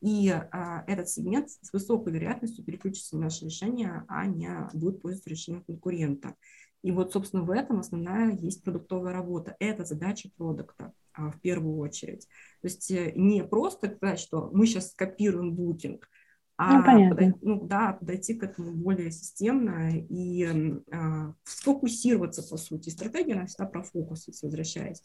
и 0.00 0.30
а, 0.30 0.84
этот 0.86 1.08
сегмент 1.08 1.50
с 1.50 1.72
высокой 1.72 2.12
вероятностью 2.12 2.64
переключится 2.64 3.16
на 3.16 3.24
наше 3.24 3.46
решение, 3.46 4.04
а 4.08 4.26
не 4.26 4.50
будет 4.72 5.02
пользоваться 5.02 5.30
решением 5.30 5.64
конкурента. 5.64 6.34
И 6.82 6.92
вот, 6.92 7.12
собственно, 7.12 7.42
в 7.42 7.50
этом 7.50 7.80
основная 7.80 8.32
есть 8.32 8.62
продуктовая 8.62 9.14
работа. 9.14 9.56
Это 9.58 9.84
задача 9.84 10.28
продукта 10.36 10.92
а, 11.14 11.30
в 11.30 11.40
первую 11.40 11.78
очередь. 11.78 12.26
То 12.60 12.68
есть 12.68 12.90
э, 12.90 13.12
не 13.14 13.42
просто 13.42 13.94
сказать, 13.96 14.20
что 14.20 14.50
мы 14.52 14.66
сейчас 14.66 14.90
скопируем 14.90 15.54
бутинг, 15.54 16.08
а 16.56 16.78
ну, 16.78 16.84
понятно. 16.84 17.16
Подойти, 17.16 17.38
ну, 17.42 17.66
да, 17.66 17.92
подойти 17.94 18.34
к 18.34 18.44
этому 18.44 18.72
более 18.72 19.10
системно 19.10 19.90
и 19.92 20.46
а, 20.92 21.34
сфокусироваться, 21.44 22.42
по 22.42 22.56
сути. 22.56 22.90
Стратегия, 22.90 23.34
она 23.34 23.46
всегда 23.46 23.66
про 23.66 23.82
фокус, 23.82 24.28
если 24.28 24.46
возвращаясь. 24.46 25.02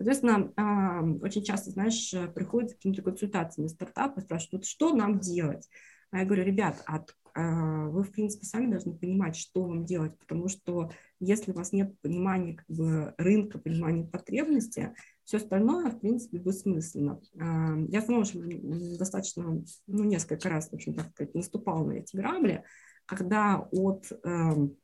Соответственно, 0.00 1.18
очень 1.22 1.44
часто, 1.44 1.72
знаешь, 1.72 2.14
приходят 2.34 2.72
какие-то 2.72 3.02
консультации 3.02 3.60
на 3.60 3.68
стартапы, 3.68 4.22
спрашивают, 4.22 4.64
что 4.64 4.94
нам 4.94 5.18
делать? 5.18 5.68
А 6.10 6.20
я 6.20 6.24
говорю, 6.24 6.42
ребят, 6.42 6.82
а, 6.86 7.04
а 7.34 7.84
вы, 7.84 8.02
в 8.02 8.10
принципе, 8.10 8.46
сами 8.46 8.70
должны 8.70 8.94
понимать, 8.94 9.36
что 9.36 9.62
вам 9.62 9.84
делать, 9.84 10.18
потому 10.18 10.48
что 10.48 10.90
если 11.20 11.52
у 11.52 11.54
вас 11.54 11.72
нет 11.72 11.94
понимания 12.00 12.54
как 12.54 12.66
бы, 12.74 13.14
рынка, 13.18 13.58
понимания 13.58 14.06
потребности, 14.06 14.94
все 15.24 15.36
остальное, 15.36 15.90
в 15.90 16.00
принципе, 16.00 16.38
бессмысленно. 16.38 17.20
Я 17.34 18.00
сама 18.00 18.20
уже 18.20 18.40
достаточно, 18.96 19.62
ну, 19.86 20.04
несколько 20.04 20.48
раз, 20.48 20.70
в 20.70 20.74
общем, 20.74 20.94
так 20.94 21.10
сказать, 21.10 21.34
наступала 21.34 21.84
на 21.84 21.92
эти 21.92 22.16
грабли, 22.16 22.64
когда 23.04 23.68
от 23.70 24.10
эм, 24.24 24.78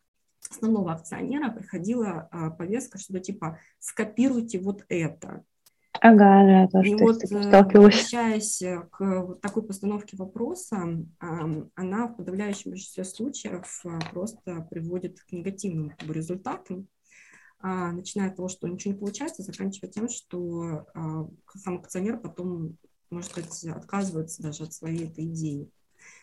основного 0.51 0.92
акционера 0.92 1.51
приходила 1.51 2.28
а, 2.30 2.51
повестка, 2.51 2.99
что-то 2.99 3.20
типа 3.20 3.59
«скопируйте 3.78 4.59
вот 4.59 4.84
это». 4.88 5.44
Ага, 6.01 6.44
да, 6.47 6.68
тоже 6.68 6.90
И 6.90 6.94
вот, 6.97 7.22
э, 7.24 7.62
возвращаясь 7.72 8.62
к 8.90 9.22
вот 9.22 9.40
такой 9.40 9.62
постановке 9.62 10.16
вопроса, 10.16 11.07
она 11.18 12.07
в 12.07 12.16
подавляющем 12.16 12.72
большинстве 12.72 13.05
случаев 13.05 13.80
а, 13.84 13.99
просто 14.12 14.66
приводит 14.70 15.20
к 15.20 15.32
негативным 15.32 15.92
результатам, 16.09 16.88
а, 17.61 17.92
начиная 17.92 18.28
от 18.28 18.36
того, 18.36 18.49
что 18.49 18.68
ничего 18.68 18.92
не 18.92 18.99
получается, 18.99 19.42
заканчивая 19.42 19.90
тем, 19.90 20.09
что 20.09 20.86
сам 21.55 21.78
акционер 21.78 22.18
потом, 22.18 22.76
может 23.11 23.34
быть, 23.34 23.64
отказывается 23.64 24.42
даже 24.42 24.64
от 24.64 24.72
своей 24.72 25.07
этой 25.07 25.24
идеи. 25.24 25.70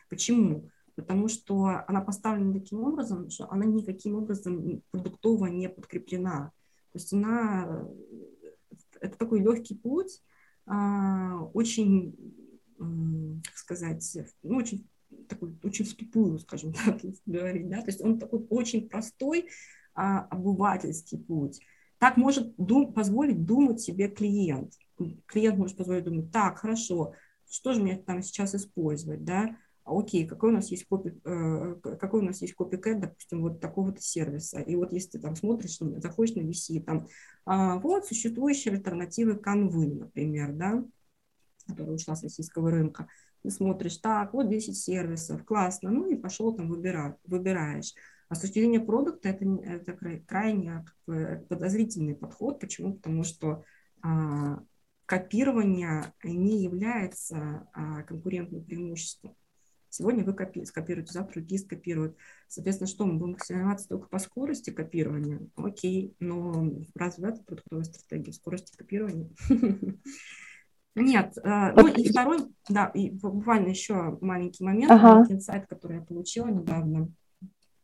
Почему? 0.09 0.69
Потому 0.95 1.27
что 1.27 1.83
она 1.87 2.01
поставлена 2.01 2.53
таким 2.53 2.83
образом, 2.83 3.29
что 3.29 3.49
она 3.51 3.65
никаким 3.65 4.15
образом 4.15 4.81
продуктово 4.91 5.47
не 5.47 5.69
подкреплена. 5.69 6.51
То 6.91 6.99
есть 6.99 7.13
она, 7.13 7.87
это 8.99 9.17
такой 9.17 9.41
легкий 9.41 9.75
путь, 9.75 10.21
а, 10.65 11.41
очень, 11.53 12.15
как 12.77 13.57
сказать, 13.57 14.17
ну, 14.43 14.57
очень 14.57 14.87
такой, 15.27 15.57
очень 15.63 15.85
в 15.85 15.95
тупую, 15.95 16.39
скажем 16.39 16.73
так, 16.73 17.03
если 17.03 17.21
говорить, 17.25 17.69
да, 17.69 17.81
то 17.81 17.87
есть 17.87 18.01
он 18.01 18.19
такой 18.19 18.45
очень 18.49 18.87
простой 18.87 19.49
а, 19.95 20.21
обывательский 20.25 21.17
путь. 21.17 21.61
Так 21.97 22.17
может 22.17 22.53
дум, 22.57 22.93
позволить 22.93 23.45
думать 23.45 23.79
себе 23.79 24.09
клиент. 24.09 24.73
Клиент 25.25 25.57
может 25.57 25.77
позволить 25.77 26.03
думать, 26.03 26.31
так, 26.31 26.59
хорошо, 26.59 27.13
что 27.49 27.73
же 27.73 27.81
мне 27.81 27.97
там 27.97 28.21
сейчас 28.21 28.55
использовать, 28.55 29.23
да, 29.23 29.55
окей, 29.85 30.25
какой 30.27 30.49
у 30.49 30.53
нас 30.53 30.69
есть 30.69 30.85
копи, 30.85 31.13
э, 31.23 31.75
какой 31.99 32.21
у 32.21 32.23
нас 32.23 32.41
есть 32.41 32.53
копикэт, 32.53 32.99
допустим, 32.99 33.41
вот 33.41 33.59
такого-то 33.59 34.01
сервиса. 34.01 34.59
И 34.59 34.75
вот 34.75 34.93
если 34.93 35.11
ты 35.11 35.19
там 35.19 35.35
смотришь, 35.35 35.77
заходишь 35.79 36.35
на 36.35 36.41
VC, 36.41 36.81
там, 36.81 37.07
а, 37.45 37.79
вот 37.79 38.05
существующие 38.05 38.73
альтернативы 38.73 39.35
канвы, 39.35 39.87
например, 39.87 40.53
да, 40.53 40.83
которая 41.67 41.95
ушла 41.95 42.15
с 42.15 42.23
российского 42.23 42.71
рынка. 42.71 43.07
Ты 43.41 43.49
смотришь, 43.49 43.97
так, 43.97 44.33
вот 44.33 44.49
10 44.49 44.77
сервисов, 44.77 45.43
классно, 45.45 45.91
ну 45.91 46.09
и 46.09 46.15
пошел 46.15 46.55
там 46.55 46.69
выбирать, 46.69 47.17
выбираешь. 47.25 47.93
А 48.29 48.35
зрения 48.35 48.79
продукта 48.79 49.29
это, 49.29 49.45
это 49.45 50.21
крайне 50.25 50.85
бы, 51.05 51.45
подозрительный 51.49 52.15
подход. 52.15 52.59
Почему? 52.59 52.95
Потому 52.95 53.23
что 53.23 53.63
а, 54.01 54.59
копирование 55.05 56.13
не 56.23 56.63
является 56.63 57.67
а, 57.73 58.03
конкурентным 58.03 58.63
преимуществом. 58.63 59.35
Сегодня 59.93 60.23
вы 60.23 60.33
копи- 60.33 60.65
скопируете, 60.65 61.13
завтра 61.13 61.33
другие 61.39 61.59
скопируют. 61.59 62.17
Соответственно, 62.47 62.87
что 62.87 63.05
мы 63.05 63.19
будем 63.19 63.37
соревноваться 63.37 63.87
только 63.87 64.07
по 64.07 64.17
скорости 64.17 64.71
копирования? 64.71 65.39
Окей, 65.55 66.15
но 66.19 66.67
разве 66.95 67.29
это 67.29 67.43
продуктовая 67.43 67.83
стратегия 67.83 68.33
скорости 68.33 68.75
копирования? 68.75 69.29
Нет, 70.95 71.37
э, 71.37 71.73
ну 71.75 71.87
и 71.89 72.09
второй, 72.09 72.39
да, 72.69 72.87
и 72.87 73.11
буквально 73.11 73.67
еще 73.67 74.17
маленький 74.19 74.63
момент, 74.63 74.91
ага. 74.91 75.27
инсайт, 75.29 75.67
который 75.67 75.97
я 75.97 76.03
получила 76.03 76.47
недавно, 76.47 77.11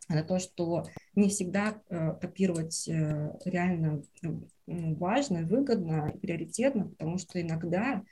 это 0.07 0.23
то, 0.23 0.39
что 0.39 0.85
не 1.13 1.29
всегда 1.29 1.79
э, 1.89 2.13
копировать 2.19 2.87
э, 2.87 3.37
реально 3.45 4.01
важно, 4.65 5.43
выгодно, 5.43 6.11
приоритетно, 6.19 6.87
потому 6.87 7.19
что 7.19 7.39
иногда 7.39 8.03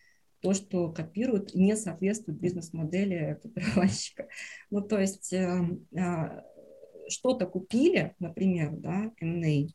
то, 0.41 0.53
что 0.53 0.91
копируют, 0.91 1.55
не 1.55 1.75
соответствует 1.75 2.39
бизнес-модели 2.39 3.39
копировальщика. 3.41 4.27
Ну, 4.69 4.81
то 4.81 4.99
есть 4.99 5.33
э, 5.33 5.61
э, 5.95 6.41
что-то 7.09 7.45
купили, 7.45 8.15
например, 8.19 8.71
да, 8.71 9.11
M&A, 9.19 9.67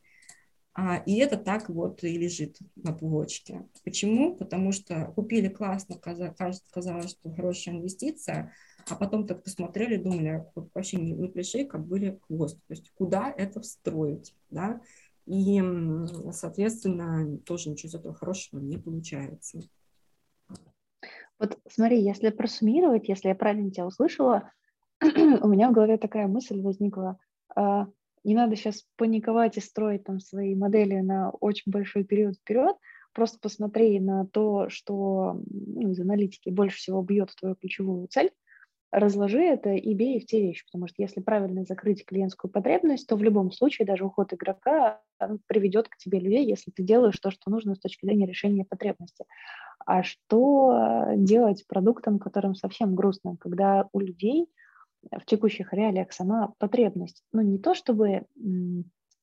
а, 0.74 1.02
и 1.04 1.16
это 1.16 1.36
так 1.36 1.68
вот 1.68 2.02
и 2.02 2.16
лежит 2.16 2.58
на 2.76 2.92
полочке. 2.92 3.68
Почему? 3.84 4.36
Потому 4.36 4.72
что 4.72 5.12
купили 5.14 5.48
классно, 5.48 5.98
кажется, 5.98 6.64
казалось, 6.70 7.10
что 7.10 7.30
хорошая 7.30 7.74
инвестиция, 7.74 8.54
а 8.88 8.96
потом 8.96 9.26
так 9.26 9.44
посмотрели, 9.44 9.96
думали, 9.96 10.46
вообще 10.54 10.96
не, 10.96 11.28
пришли, 11.28 11.66
как 11.66 11.86
были 11.86 12.18
хвост. 12.26 12.56
То 12.66 12.72
есть 12.72 12.90
куда 12.94 13.30
это 13.36 13.60
встроить, 13.60 14.34
да? 14.48 14.80
И, 15.26 15.62
соответственно, 16.32 17.38
тоже 17.38 17.70
ничего 17.70 17.90
из 17.90 17.94
этого 17.94 18.14
хорошего 18.14 18.60
не 18.60 18.78
получается. 18.78 19.60
Вот 21.38 21.58
смотри, 21.68 22.00
если 22.00 22.30
просуммировать, 22.30 23.08
если 23.08 23.28
я 23.28 23.34
правильно 23.34 23.70
тебя 23.70 23.86
услышала, 23.86 24.50
у 25.02 25.48
меня 25.48 25.68
в 25.68 25.72
голове 25.72 25.96
такая 25.98 26.26
мысль 26.26 26.60
возникла. 26.60 27.18
А, 27.54 27.86
не 28.24 28.34
надо 28.34 28.56
сейчас 28.56 28.84
паниковать 28.96 29.56
и 29.56 29.60
строить 29.60 30.04
там 30.04 30.20
свои 30.20 30.54
модели 30.54 31.00
на 31.00 31.30
очень 31.30 31.72
большой 31.72 32.04
период 32.04 32.36
вперед. 32.36 32.76
Просто 33.12 33.38
посмотри 33.40 34.00
на 34.00 34.26
то, 34.26 34.68
что 34.68 35.40
ну, 35.50 35.90
из 35.90 36.00
аналитики 36.00 36.48
больше 36.50 36.78
всего 36.78 37.02
бьет 37.02 37.30
в 37.30 37.36
твою 37.36 37.56
ключевую 37.56 38.06
цель, 38.08 38.30
разложи 38.92 39.42
это 39.42 39.70
и 39.70 39.94
бей 39.94 40.20
в 40.20 40.26
те 40.26 40.40
вещи, 40.40 40.64
потому 40.66 40.86
что 40.86 41.02
если 41.02 41.20
правильно 41.20 41.64
закрыть 41.64 42.04
клиентскую 42.04 42.50
потребность, 42.50 43.08
то 43.08 43.16
в 43.16 43.22
любом 43.22 43.50
случае 43.50 43.86
даже 43.86 44.04
уход 44.04 44.32
игрока 44.32 45.00
приведет 45.46 45.88
к 45.88 45.96
тебе 45.96 46.20
людей, 46.20 46.46
если 46.46 46.70
ты 46.70 46.82
делаешь 46.82 47.18
то, 47.18 47.30
что 47.30 47.50
нужно 47.50 47.74
с 47.74 47.80
точки 47.80 48.04
зрения 48.04 48.26
решения 48.26 48.64
потребности. 48.64 49.24
А 49.84 50.02
что 50.02 51.06
делать 51.16 51.66
продуктом, 51.66 52.18
которым 52.18 52.54
совсем 52.54 52.94
грустно, 52.94 53.36
когда 53.40 53.88
у 53.92 54.00
людей 54.00 54.46
в 55.10 55.24
текущих 55.24 55.72
реалиях 55.72 56.12
сама 56.12 56.52
потребность, 56.58 57.24
ну 57.32 57.40
не 57.40 57.58
то 57.58 57.74
чтобы 57.74 58.26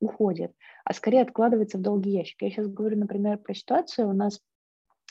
уходит, 0.01 0.53
а 0.83 0.93
скорее 0.93 1.21
откладывается 1.21 1.77
в 1.77 1.81
долгий 1.81 2.11
ящик. 2.11 2.41
Я 2.41 2.49
сейчас 2.49 2.67
говорю, 2.67 2.97
например, 2.97 3.37
про 3.37 3.53
ситуацию. 3.53 4.09
У 4.09 4.13
нас 4.13 4.39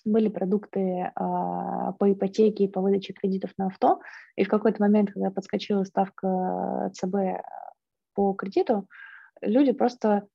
были 0.09 0.29
продукты 0.29 1.11
а, 1.15 1.93
по 1.93 2.13
ипотеке 2.13 2.65
и 2.65 2.69
по 2.69 2.81
выдаче 2.81 3.13
кредитов 3.13 3.51
на 3.59 3.67
авто, 3.67 4.01
и 4.37 4.45
в 4.45 4.49
какой-то 4.49 4.83
момент, 4.83 5.13
когда 5.13 5.31
подскочила 5.31 5.85
ставка 5.85 6.91
ЦБ 6.95 7.43
по 8.15 8.33
кредиту, 8.35 8.87
люди 9.43 9.73
просто 9.73 10.27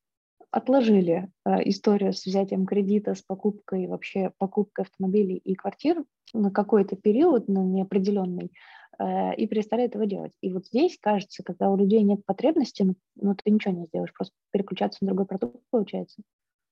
отложили 0.54 1.30
э, 1.46 1.68
историю 1.70 2.14
с 2.14 2.26
взятием 2.26 2.68
кредита, 2.68 3.16
с 3.16 3.24
покупкой, 3.24 3.88
вообще 3.88 4.32
покупкой 4.38 4.86
автомобилей 4.86 5.38
и 5.38 5.56
квартир 5.56 6.04
на 6.34 6.52
какой-то 6.52 6.96
период, 6.96 7.48
на 7.48 7.64
неопределенный, 7.64 8.52
э, 9.00 9.36
и 9.36 9.48
перестали 9.48 9.86
этого 9.86 10.06
делать. 10.06 10.32
И 10.42 10.54
вот 10.54 10.68
здесь, 10.68 11.00
кажется, 11.02 11.44
когда 11.44 11.72
у 11.72 11.76
людей 11.76 12.04
нет 12.04 12.24
потребности, 12.24 12.84
ну, 12.84 12.96
ну 13.16 13.36
ты 13.36 13.50
ничего 13.50 13.74
не 13.74 13.88
сделаешь, 13.88 14.14
просто 14.14 14.36
переключаться 14.52 15.00
на 15.02 15.08
другой 15.08 15.26
продукт 15.26 15.58
получается. 15.72 16.22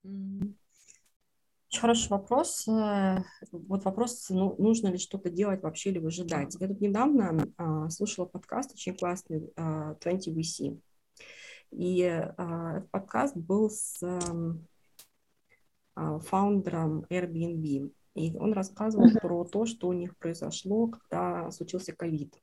Очень 0.04 0.56
хороший 1.80 2.10
вопрос. 2.10 2.68
Э, 2.68 3.24
вот 3.52 3.86
вопрос, 3.86 4.30
ну, 4.30 4.56
нужно 4.58 4.88
ли 4.90 4.98
что-то 4.98 5.30
делать 5.30 5.62
вообще 5.64 5.92
или 5.92 6.00
выжидать. 6.00 6.56
Я 6.60 6.68
тут 6.68 6.82
недавно 6.82 7.48
а, 7.58 7.90
слушала 7.90 8.26
подкаст 8.26 8.74
очень 8.74 8.96
классный 8.96 9.52
а, 9.56 9.96
20 9.96 10.36
VC. 10.36 10.80
И 11.72 12.04
а, 12.04 12.82
подкаст 12.92 13.38
был 13.38 13.70
с 13.70 14.04
а, 15.96 16.20
фаундером 16.20 17.06
Airbnb. 17.10 17.92
И 18.16 18.36
он 18.38 18.54
рассказывал 18.54 19.10
про 19.22 19.46
то, 19.46 19.66
что 19.66 19.88
у 19.88 19.94
них 19.94 20.18
произошло, 20.18 20.88
когда 20.88 21.50
случился 21.52 21.94
ковид. 21.94 22.36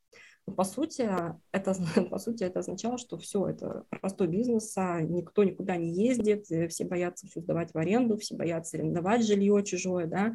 По 0.57 0.65
сути, 0.65 1.09
это, 1.53 1.75
по 2.11 2.19
сути, 2.19 2.45
это 2.45 2.61
означало, 2.61 2.99
что 2.99 3.19
все, 3.19 3.49
это 3.49 3.85
простой 4.01 4.29
бизнес, 4.29 4.73
а 4.77 5.01
никто 5.01 5.45
никуда 5.45 5.77
не 5.77 5.91
ездит, 5.91 6.51
э, 6.51 6.69
все 6.69 6.85
боятся 6.85 7.27
все 7.27 7.41
сдавать 7.41 7.73
в 7.73 7.79
аренду, 7.79 8.17
все 8.17 8.37
боятся 8.37 8.77
арендовать 8.77 9.27
жилье 9.27 9.63
чужое, 9.65 10.07
да, 10.07 10.35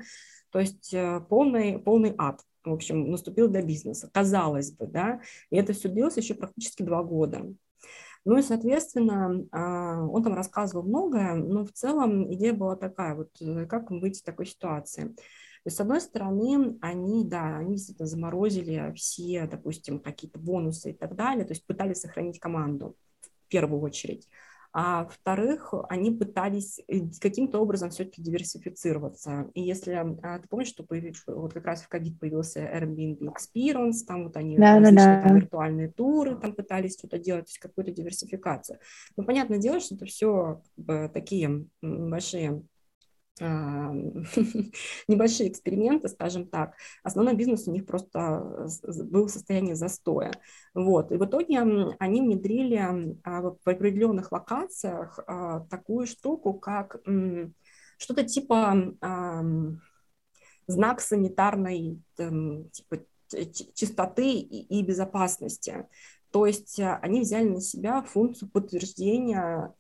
то 0.52 0.60
есть 0.60 0.94
э, 0.94 1.22
полный, 1.30 1.80
полный 1.80 2.14
ад. 2.18 2.42
в 2.64 2.74
общем, 2.74 3.12
наступил 3.12 3.48
для 3.48 3.62
бизнеса, 3.62 4.10
казалось 4.14 4.72
бы, 4.72 4.88
да, 4.88 5.22
и 5.50 5.58
это 5.58 5.74
все 5.74 5.90
длилось 5.90 6.18
еще 6.18 6.34
практически 6.34 6.84
два 6.84 7.04
года. 7.04 7.46
Ну 8.26 8.38
и, 8.38 8.42
соответственно, 8.42 9.46
а, 9.52 10.02
он 10.02 10.24
там 10.24 10.34
рассказывал 10.34 10.84
многое, 10.84 11.36
но 11.36 11.66
в 11.66 11.74
целом 11.74 12.32
идея 12.34 12.54
была 12.54 12.78
такая, 12.78 13.16
вот 13.16 13.30
э, 13.42 13.66
как 13.66 13.92
выйти 13.92 14.18
из 14.18 14.22
такой 14.24 14.46
ситуации. 14.46 15.14
То 15.64 15.68
есть, 15.68 15.78
с 15.78 15.80
одной 15.80 16.02
стороны, 16.02 16.78
они, 16.82 17.24
да, 17.24 17.58
они 17.58 17.76
действительно 17.76 18.08
заморозили 18.08 18.94
все, 18.96 19.48
допустим, 19.48 20.00
какие-то 20.00 20.38
бонусы 20.38 20.92
и 20.92 20.94
так 20.94 21.16
далее, 21.16 21.46
то 21.46 21.54
есть 21.54 21.66
пытались 21.66 22.02
сохранить 22.02 22.40
команду 22.40 22.98
в 23.22 23.48
первую 23.48 23.82
очередь. 23.82 24.28
А 24.76 25.04
во-вторых, 25.04 25.72
они 25.88 26.10
пытались 26.10 26.80
э, 26.88 27.02
каким-то 27.22 27.60
образом 27.60 27.92
все-таки 27.92 28.24
диверсифицироваться. 28.24 29.52
И 29.54 29.62
если 29.62 29.94
а, 29.94 30.40
ты 30.40 30.48
помнишь, 30.50 30.70
что 30.70 30.84
появился, 30.84 31.34
вот 31.34 31.54
как 31.54 31.64
раз 31.66 31.84
в 31.84 31.88
ковид 31.88 32.20
появился 32.20 32.60
Airbnb 32.60 33.20
Experience, 33.20 34.04
там 34.08 34.24
вот 34.24 34.36
они 34.36 34.58
да, 34.58 34.80
да, 34.80 34.92
да. 34.92 35.22
Там, 35.22 35.36
виртуальные 35.36 35.92
туры 35.92 36.36
там 36.36 36.54
пытались 36.54 36.98
что-то 36.98 37.20
делать, 37.20 37.46
то 37.46 37.50
есть 37.50 37.60
какую-то 37.60 37.92
диверсификацию. 37.92 38.80
Но 39.16 39.24
понятное 39.24 39.60
дело, 39.60 39.80
что 39.80 39.94
это 39.94 40.06
все 40.06 40.64
как 40.76 40.86
бы, 40.86 41.12
такие 41.14 41.68
большие 41.82 42.64
небольшие 43.40 45.50
эксперименты, 45.50 46.08
скажем 46.08 46.48
так. 46.48 46.76
Основной 47.02 47.36
бизнес 47.36 47.68
у 47.68 47.72
них 47.72 47.86
просто 47.86 48.68
был 48.84 49.26
в 49.26 49.32
состоянии 49.32 49.74
застоя. 49.74 50.32
Вот. 50.76 51.12
И 51.12 51.18
в 51.18 51.26
итоге 51.26 51.60
они 51.60 52.22
внедрили 52.22 53.18
а, 53.24 53.42
в 53.42 53.58
определенных 53.66 54.32
локациях 54.32 55.20
а, 55.26 55.62
такую 55.62 56.06
штуку, 56.06 56.54
как 56.54 56.98
что-то 57.98 58.24
типа 58.24 58.94
знак 60.68 61.02
санитарной 61.02 62.02
типа, 62.16 63.00
чистоты 63.74 64.32
и 64.32 64.84
безопасности. 64.84 65.88
То 66.34 66.48
есть 66.48 66.80
э, 66.80 66.98
они 67.04 67.22
взяли 67.22 67.48
на 67.48 67.62
себя 67.62 68.02
функцию 68.02 68.50
подтверждения, 68.50 69.76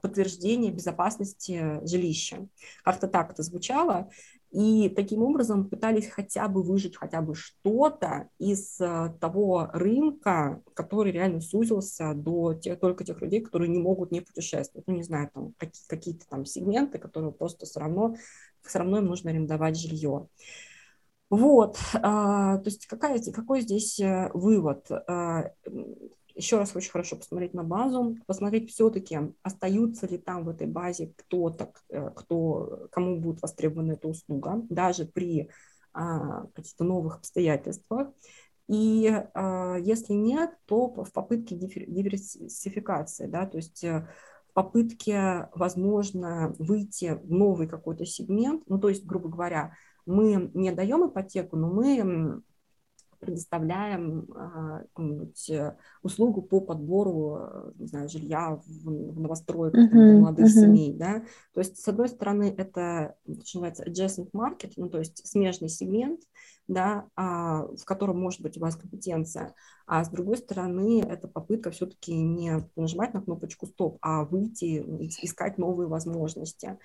подтверждения 0.00 0.72
безопасности 0.72 1.78
жилища. 1.86 2.48
Как-то 2.82 3.06
так 3.06 3.32
это 3.32 3.42
звучало. 3.42 4.08
И 4.50 4.90
таким 4.90 5.22
образом 5.22 5.68
пытались 5.68 6.08
хотя 6.08 6.46
бы 6.46 6.62
выжить 6.62 6.96
хотя 6.96 7.22
бы 7.22 7.34
что-то 7.34 8.28
из 8.38 8.78
э, 8.80 9.14
того 9.18 9.70
рынка, 9.72 10.62
который 10.74 11.10
реально 11.12 11.40
сузился 11.40 12.12
до 12.14 12.52
тех, 12.52 12.78
только 12.78 13.04
тех 13.04 13.20
людей, 13.22 13.40
которые 13.40 13.70
не 13.70 13.78
могут 13.78 14.10
не 14.10 14.20
путешествовать. 14.20 14.86
Ну, 14.86 14.94
не 14.94 15.02
знаю, 15.02 15.30
там 15.32 15.54
какие-то 15.86 16.26
там 16.28 16.44
сегменты, 16.44 16.98
которые 16.98 17.32
просто 17.32 17.64
все 17.64 17.80
равно, 17.80 18.14
все 18.62 18.78
равно 18.78 18.98
им 18.98 19.06
нужно 19.06 19.30
арендовать 19.30 19.78
жилье. 19.78 20.28
Вот, 21.32 21.78
а, 21.94 22.58
то 22.58 22.68
есть 22.68 22.86
какая, 22.86 23.18
какой 23.32 23.62
здесь 23.62 23.98
э, 23.98 24.30
вывод? 24.34 24.90
А, 24.90 25.50
еще 26.34 26.58
раз 26.58 26.76
очень 26.76 26.90
хорошо 26.90 27.16
посмотреть 27.16 27.54
на 27.54 27.64
базу, 27.64 28.18
посмотреть 28.26 28.70
все-таки, 28.70 29.18
остаются 29.42 30.06
ли 30.06 30.18
там 30.18 30.44
в 30.44 30.50
этой 30.50 30.66
базе 30.66 31.14
кто-то, 31.16 31.72
э, 31.88 32.10
кто, 32.14 32.86
кому 32.92 33.18
будет 33.18 33.40
востребована 33.40 33.92
эта 33.92 34.08
услуга, 34.08 34.62
даже 34.68 35.06
при 35.06 35.48
а, 35.94 36.48
каких-то 36.48 36.84
новых 36.84 37.16
обстоятельствах. 37.16 38.08
И 38.68 39.10
если 39.80 40.12
нет, 40.12 40.50
то 40.66 40.88
в 41.02 41.12
попытке 41.12 41.56
диверсификации, 41.56 43.26
да, 43.26 43.46
то 43.46 43.56
есть 43.56 43.82
э, 43.84 44.06
в 44.50 44.52
попытке, 44.52 45.48
возможно, 45.54 46.54
выйти 46.58 47.18
в 47.22 47.30
новый 47.30 47.68
какой-то 47.68 48.04
сегмент, 48.04 48.64
ну, 48.66 48.78
то 48.78 48.90
есть, 48.90 49.06
грубо 49.06 49.30
говоря, 49.30 49.72
мы 50.06 50.50
не 50.54 50.72
даем 50.72 51.08
ипотеку, 51.08 51.56
но 51.56 51.70
мы 51.70 52.42
предоставляем 53.22 54.26
а, 54.34 54.82
э, 55.48 55.72
услугу 56.02 56.42
по 56.42 56.60
подбору 56.60 57.72
не 57.76 57.86
знаю, 57.86 58.08
жилья 58.08 58.60
в, 58.66 59.12
в 59.12 59.20
новостройках 59.20 59.80
uh-huh, 59.80 59.90
для 59.90 60.18
молодых 60.18 60.46
uh-huh. 60.46 60.60
семей. 60.60 60.92
Да? 60.92 61.22
То 61.54 61.60
есть, 61.60 61.78
с 61.78 61.86
одной 61.86 62.08
стороны, 62.08 62.52
это, 62.56 63.14
что 63.44 63.60
называется, 63.60 63.84
adjacent 63.84 64.30
market, 64.32 64.72
ну, 64.76 64.88
то 64.90 64.98
есть 64.98 65.24
смежный 65.26 65.68
сегмент, 65.68 66.20
да, 66.66 67.06
а, 67.14 67.66
в 67.66 67.84
котором 67.84 68.20
может 68.20 68.40
быть 68.40 68.56
у 68.56 68.60
вас 68.60 68.76
компетенция, 68.76 69.54
а 69.86 70.04
с 70.04 70.08
другой 70.08 70.36
стороны, 70.36 71.02
это 71.02 71.28
попытка 71.28 71.70
все-таки 71.70 72.14
не 72.14 72.68
нажимать 72.76 73.14
на 73.14 73.22
кнопочку 73.22 73.66
стоп, 73.66 73.98
а 74.00 74.24
выйти, 74.24 74.78
искать 75.22 75.58
новые 75.58 75.88
возможности. 75.88 76.78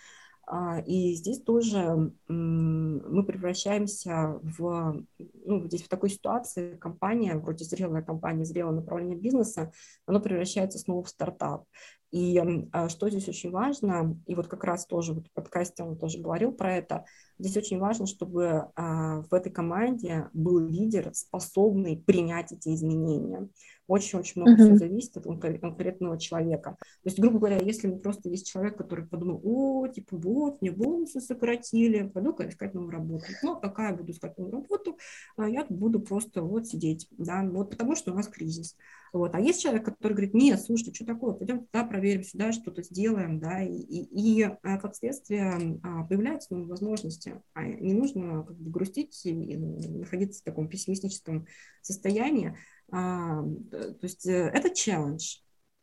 А, 0.50 0.80
и 0.80 1.14
здесь 1.14 1.41
тоже 1.41 2.14
мы 2.30 3.24
превращаемся 3.26 4.39
в, 4.41 5.04
ну, 5.45 5.68
здесь 5.68 5.84
в 5.84 5.89
такой 5.89 6.10
ситуации 6.10 6.78
компания, 6.78 7.36
вроде 7.36 7.66
зрелая 7.66 8.02
компания, 8.02 8.45
зрелое 8.45 8.76
направление 8.76 9.18
бизнеса, 9.18 9.74
оно 10.06 10.22
превращается 10.22 10.80
снова 10.80 11.04
в 11.04 11.10
стартап. 11.10 11.66
И 12.12 12.41
а, 12.72 12.88
что 12.88 13.10
здесь 13.10 13.28
очень 13.28 13.52
важно, 13.52 14.18
и 14.26 14.36
вот 14.36 14.48
как 14.48 14.64
раз 14.64 14.86
тоже 14.86 15.14
вот 15.14 15.28
в 15.28 15.34
подкасте 15.34 15.84
он 15.84 15.98
тоже 15.98 16.20
говорил 16.20 16.54
про 16.54 16.78
это, 16.78 17.04
здесь 17.39 17.57
очень 17.57 17.79
важно, 17.79 18.05
чтобы 18.05 18.69
а, 18.75 19.21
в 19.21 19.33
этой 19.33 19.51
команде 19.51 20.29
был 20.33 20.59
лидер, 20.59 21.11
способный 21.13 21.97
принять 21.97 22.51
эти 22.51 22.73
изменения. 22.73 23.49
Очень-очень 23.88 24.41
много 24.41 24.61
uh-huh. 24.61 24.65
все 24.65 24.75
зависит 24.75 25.17
от 25.17 25.23
конкретного 25.61 26.19
человека. 26.19 26.75
То 26.79 27.05
есть, 27.05 27.19
грубо 27.19 27.39
говоря, 27.39 27.57
если 27.57 27.89
просто 27.89 28.29
есть 28.29 28.45
человек, 28.45 28.77
который 28.77 29.05
подумал, 29.05 29.39
о, 29.43 29.88
типа, 29.88 30.17
вот, 30.17 30.61
мне 30.61 30.71
бонусы 30.71 31.21
сократили, 31.21 32.07
пойду-ка 32.07 32.49
искать 32.49 32.73
новую 32.73 32.91
работу. 32.91 33.25
Ну, 33.43 33.57
пока 33.59 33.89
я 33.89 33.95
буду 33.95 34.11
искать 34.11 34.38
новую 34.38 34.61
работу, 34.61 34.97
а, 35.38 35.47
я 35.47 35.65
буду 35.69 36.01
просто 36.01 36.41
вот 36.41 36.67
сидеть, 36.67 37.07
да, 37.17 37.43
вот 37.43 37.69
потому 37.69 37.95
что 37.95 38.11
у 38.11 38.15
нас 38.15 38.27
кризис. 38.27 38.75
Вот. 39.13 39.33
А 39.35 39.39
есть 39.39 39.61
человек, 39.61 39.85
который 39.85 40.13
говорит, 40.13 40.33
нет, 40.33 40.61
слушай, 40.61 40.93
что 40.93 41.05
такое, 41.05 41.33
пойдем 41.33 41.65
туда 41.65 41.85
проверим, 41.85 42.23
сюда 42.23 42.51
что-то 42.51 42.83
сделаем, 42.83 43.39
да, 43.39 43.61
и, 43.61 43.73
и, 43.73 44.43
и 44.43 44.49
как 44.61 44.95
следствие 44.95 45.79
а, 45.83 46.03
появляются 46.03 46.53
новые 46.53 46.69
возможности. 46.69 47.26
А 47.53 47.63
не 47.63 47.93
нужно 47.93 48.43
как 48.43 48.57
бы, 48.57 48.71
грустить 48.71 49.25
и 49.25 49.34
находиться 49.34 50.41
в 50.41 50.43
таком 50.43 50.67
пессимистическом 50.67 51.47
состоянии, 51.82 52.57
а, 52.91 53.43
то 53.71 53.99
есть 54.01 54.25
э, 54.25 54.51
это 54.53 54.73
челлендж. 54.73 55.38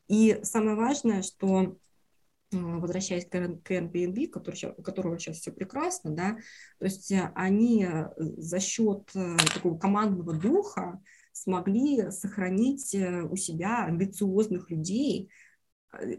И 0.09 0.39
самое 0.43 0.77
важное, 0.77 1.23
что 1.23 1.77
возвращаясь 2.51 3.27
к 3.27 3.35
Airbnb, 3.35 4.75
у 4.77 4.83
которого 4.83 5.19
сейчас 5.19 5.39
все 5.39 5.51
прекрасно, 5.51 6.11
да, 6.15 6.37
то 6.79 6.85
есть 6.85 7.11
э, 7.11 7.33
они 7.35 7.85
э, 7.85 8.11
за 8.17 8.61
счет 8.61 9.11
такого 9.55 9.79
командного 9.79 10.35
духа 10.35 11.03
смогли 11.33 12.11
сохранить 12.13 12.95
у 12.95 13.35
себя 13.35 13.85
амбициозных 13.87 14.71
людей, 14.71 15.31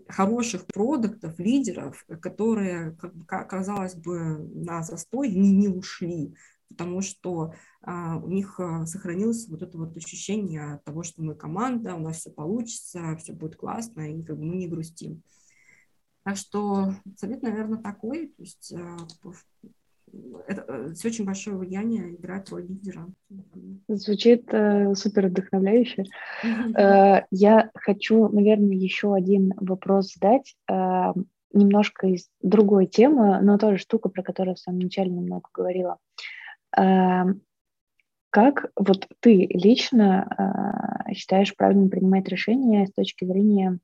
хороших 0.07 0.65
продуктов, 0.67 1.39
лидеров, 1.39 2.05
которые, 2.21 2.97
как 3.28 3.49
казалось 3.49 3.95
бы, 3.95 4.38
на 4.53 4.84
застой 4.84 5.30
не, 5.30 5.51
не 5.51 5.67
ушли 5.67 6.36
потому 6.67 7.01
что 7.01 7.53
а, 7.82 8.17
у 8.17 8.28
них 8.28 8.59
а, 8.59 8.86
сохранилось 8.86 9.47
вот 9.47 9.61
это 9.61 9.78
вот 9.78 9.95
ощущение 9.95 10.82
того, 10.84 11.03
что 11.03 11.21
мы 11.21 11.36
команда, 11.36 11.95
у 11.95 11.99
нас 11.99 12.17
все 12.17 12.32
получится, 12.32 13.15
все 13.17 13.34
будет 13.34 13.55
классно, 13.55 14.11
и 14.11 14.23
как 14.23 14.38
бы 14.38 14.45
мы 14.45 14.55
не 14.55 14.67
грустим. 14.67 15.23
Так 16.23 16.38
что 16.38 16.95
совет, 17.17 17.43
наверное, 17.43 17.82
такой, 17.82 18.28
то 18.28 18.41
есть 18.41 18.73
а, 18.73 18.97
это 20.47 20.66
э, 20.68 20.93
все 20.93 21.07
очень 21.09 21.26
большое 21.26 21.57
влияние 21.57 22.16
играет 22.16 22.49
роль 22.49 22.66
лидера. 22.68 23.07
Звучит 23.88 24.45
э, 24.51 24.93
супер 24.95 25.28
вдохновляюще. 25.28 26.05
Э, 26.43 27.22
я 27.32 27.72
хочу, 27.76 28.28
наверное, 28.30 28.76
еще 28.76 29.13
один 29.13 29.53
вопрос 29.57 30.13
задать. 30.13 30.55
Э, 30.70 31.13
немножко 31.53 32.07
из 32.07 32.30
другой 32.41 32.86
темы, 32.86 33.39
но 33.41 33.57
тоже 33.57 33.78
штука, 33.78 34.09
про 34.09 34.24
которую 34.24 34.55
в 34.55 34.59
самом 34.59 34.80
начале 34.80 35.09
немного 35.09 35.49
говорила. 35.53 35.97
Эм, 36.78 37.41
как 38.30 38.72
вот 38.76 39.07
ты 39.22 39.47
лично 39.49 40.28
э, 41.07 41.13
считаешь 41.13 41.55
правильно 41.55 41.88
принимать 41.88 42.28
решения 42.28 42.86
с 42.86 42.91
точки 42.91 43.24
зрения 43.24 43.80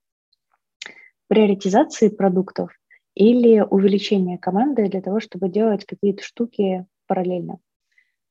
приоритизации 1.28 2.10
продуктов 2.10 2.72
или 3.16 3.60
увеличения 3.62 4.38
команды 4.38 4.88
для 4.88 5.02
того, 5.02 5.20
чтобы 5.20 5.50
делать 5.50 5.86
какие-то 5.86 6.24
штуки 6.24 6.86
параллельно? 7.08 7.60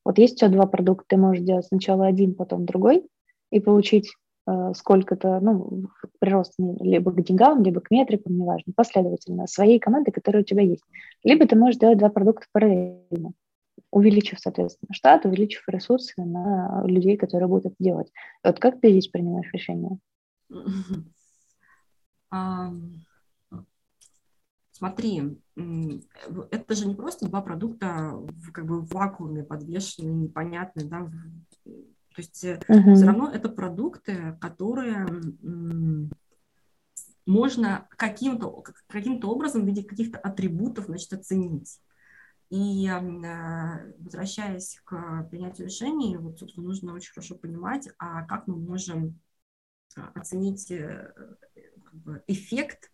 Вот 0.05 0.19
есть 0.19 0.35
у 0.35 0.37
тебя 0.39 0.49
два 0.49 0.67
продукта, 0.67 1.05
ты 1.09 1.17
можешь 1.17 1.45
делать 1.45 1.67
сначала 1.67 2.07
один, 2.07 2.35
потом 2.35 2.65
другой 2.65 3.07
и 3.51 3.61
получить 3.61 4.15
э, 4.47 4.73
сколько-то, 4.75 5.41
ну, 5.41 5.89
прирост 6.19 6.55
либо 6.59 7.13
к 7.13 7.23
деньгам, 7.23 7.63
либо 7.63 7.81
к 7.81 7.91
метрикам, 7.91 8.39
неважно, 8.39 8.73
последовательно, 8.75 9.47
своей 9.47 9.79
команды, 9.79 10.11
которая 10.11 10.43
у 10.43 10.47
тебя 10.47 10.63
есть. 10.63 10.85
Либо 11.23 11.47
ты 11.47 11.57
можешь 11.57 11.79
делать 11.79 11.99
два 11.99 12.09
продукта 12.09 12.47
параллельно 12.53 13.33
увеличив, 13.91 14.39
соответственно, 14.39 14.95
штат, 14.95 15.25
увеличив 15.25 15.65
ресурсы 15.67 16.23
на 16.23 16.83
людей, 16.87 17.17
которые 17.17 17.49
будут 17.49 17.67
это 17.67 17.77
делать. 17.79 18.13
Вот 18.45 18.59
как 18.59 18.81
ты 18.81 18.91
здесь 18.91 19.09
принимаешь 19.09 19.51
решение? 19.53 19.99
Смотри, 24.81 25.39
это 26.51 26.75
же 26.75 26.87
не 26.87 26.95
просто 26.95 27.29
два 27.29 27.43
продукта 27.43 28.19
как 28.55 28.65
бы 28.65 28.81
в 28.81 28.89
вакууме 28.89 29.45
подвешенные, 29.45 30.15
непонятные, 30.15 30.87
да, 30.87 31.11
то 31.65 32.17
есть 32.17 32.43
uh-huh. 32.43 32.95
все 32.95 33.05
равно 33.05 33.31
это 33.31 33.51
продукты, 33.51 34.39
которые 34.41 35.07
можно 37.27 37.87
каким-то 37.91 38.65
каким 38.87 39.23
образом 39.23 39.65
в 39.65 39.67
виде 39.67 39.85
каких-то 39.85 40.19
атрибутов 40.19 40.87
значит, 40.87 41.13
оценить. 41.13 41.79
И 42.49 42.89
э, 42.89 43.95
возвращаясь 43.99 44.81
к 44.85 45.29
принятию 45.31 45.67
решений, 45.67 46.17
вот, 46.17 46.39
собственно, 46.39 46.69
нужно 46.69 46.95
очень 46.95 47.13
хорошо 47.13 47.35
понимать, 47.37 47.87
а 47.99 48.25
как 48.25 48.47
мы 48.47 48.57
можем 48.57 49.21
а, 49.95 50.11
оценить 50.15 50.71
э, 50.71 51.13
как 51.85 51.95
бы, 51.95 52.23
эффект, 52.27 52.90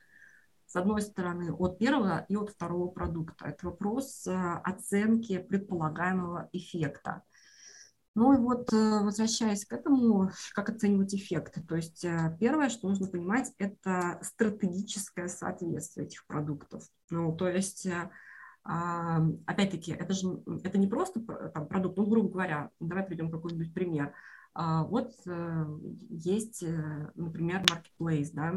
с 0.77 0.79
одной 0.79 1.01
стороны, 1.01 1.55
от 1.55 1.79
первого 1.79 2.27
и 2.29 2.37
от 2.37 2.51
второго 2.51 2.89
продукта. 2.89 3.47
Это 3.47 3.65
вопрос 3.65 4.27
э, 4.27 4.33
оценки 4.63 5.39
предполагаемого 5.39 6.51
эффекта. 6.53 7.23
Ну 8.15 8.35
и 8.35 8.37
вот, 8.37 8.71
возвращаясь 8.73 9.65
к 9.65 9.73
этому, 9.73 10.31
как 10.55 10.69
оценивать 10.69 11.15
эффекты. 11.15 11.63
То 11.63 11.77
есть 11.77 12.05
первое, 12.39 12.69
что 12.69 12.89
нужно 12.89 13.09
понимать, 13.09 13.53
это 13.59 14.19
стратегическое 14.23 15.29
соответствие 15.29 16.07
этих 16.07 16.27
продуктов. 16.27 16.85
Ну, 17.11 17.35
то 17.37 17.47
есть 17.47 17.87
опять-таки, 18.63 19.93
это 19.93 20.15
же 20.15 20.43
это 20.65 20.79
не 20.79 20.87
просто 20.87 21.21
там, 21.51 21.69
продукт, 21.69 21.99
ну, 21.99 22.07
грубо 22.07 22.31
говоря, 22.31 22.71
давай 22.81 23.05
приведем 23.05 23.31
какой-нибудь 23.31 23.75
пример. 23.75 24.15
А, 24.59 24.85
вот 24.85 25.13
э, 25.27 25.67
есть, 26.09 26.63
э, 26.63 27.11
например, 27.15 27.63
marketplace, 27.65 28.31
да, 28.33 28.55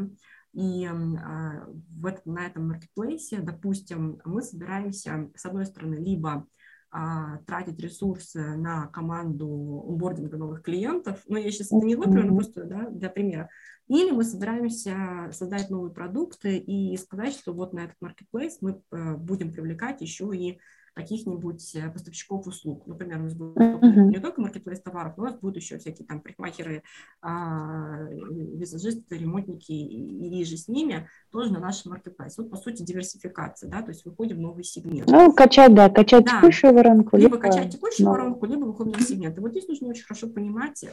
и 0.52 0.86
а, 0.86 1.66
в 1.68 2.06
этот, 2.06 2.26
на 2.26 2.46
этом 2.46 2.72
marketplace, 2.72 3.40
допустим, 3.40 4.20
мы 4.24 4.42
собираемся, 4.42 5.30
с 5.34 5.46
одной 5.46 5.66
стороны, 5.66 5.94
либо 5.96 6.46
а, 6.92 7.38
тратить 7.46 7.78
ресурсы 7.78 8.56
на 8.56 8.88
команду 8.88 9.84
онбординга 9.88 10.36
новых 10.36 10.62
клиентов, 10.62 11.22
но 11.28 11.38
я 11.38 11.50
сейчас 11.52 11.68
это 11.68 11.86
не 11.86 11.94
говорю, 11.94 12.34
просто 12.34 12.64
да, 12.64 12.90
для 12.90 13.10
примера, 13.10 13.48
или 13.86 14.10
мы 14.10 14.24
собираемся 14.24 15.30
создать 15.32 15.70
новые 15.70 15.92
продукты 15.92 16.58
и 16.58 16.96
сказать, 16.96 17.32
что 17.32 17.52
вот 17.52 17.72
на 17.72 17.84
этот 17.84 17.96
marketplace 18.02 18.54
мы 18.60 18.82
э, 18.90 19.14
будем 19.16 19.52
привлекать 19.52 20.00
еще 20.00 20.30
и 20.34 20.58
каких-нибудь 20.94 21.74
э, 21.74 21.90
поставщиков 21.90 22.46
услуг. 22.46 22.86
Например, 22.86 23.20
у 23.20 23.24
нас 23.24 23.34
будет 23.34 23.56
uh-huh. 23.56 24.06
не 24.06 24.18
только 24.18 24.40
маркетплейс 24.40 24.80
товаров, 24.80 25.14
но 25.16 25.24
у 25.24 25.26
нас 25.26 25.36
будут 25.38 25.56
еще 25.56 25.78
всякие 25.78 26.06
там 26.06 26.20
парикмахеры, 26.20 26.82
а, 27.22 28.06
визажисты, 28.10 29.18
ремонтники 29.18 29.72
и, 29.72 30.40
и 30.40 30.44
же 30.44 30.56
с 30.56 30.68
ними 30.68 31.08
тоже 31.30 31.52
на 31.52 31.60
нашем 31.60 31.92
маркетплейсе. 31.92 32.42
Вот, 32.42 32.50
по 32.50 32.56
сути, 32.56 32.82
диверсификация, 32.82 33.70
да, 33.70 33.82
то 33.82 33.90
есть 33.90 34.04
выходим 34.04 34.38
в 34.38 34.40
новый 34.40 34.64
сегмент. 34.64 35.08
Ну, 35.08 35.32
качать, 35.32 35.74
да, 35.74 35.88
качать 35.88 36.24
да. 36.24 36.38
текущую 36.38 36.74
воронку. 36.74 37.16
Либо, 37.16 37.36
либо 37.36 37.42
качать 37.42 37.72
текущую 37.72 38.06
но... 38.06 38.12
воронку, 38.12 38.46
либо 38.46 38.64
выходим 38.64 38.92
в 38.92 38.94
новый 38.94 39.06
сегмент. 39.06 39.38
И 39.38 39.40
вот 39.40 39.50
здесь 39.50 39.68
нужно 39.68 39.88
очень 39.88 40.04
хорошо 40.04 40.28
понимать, 40.28 40.84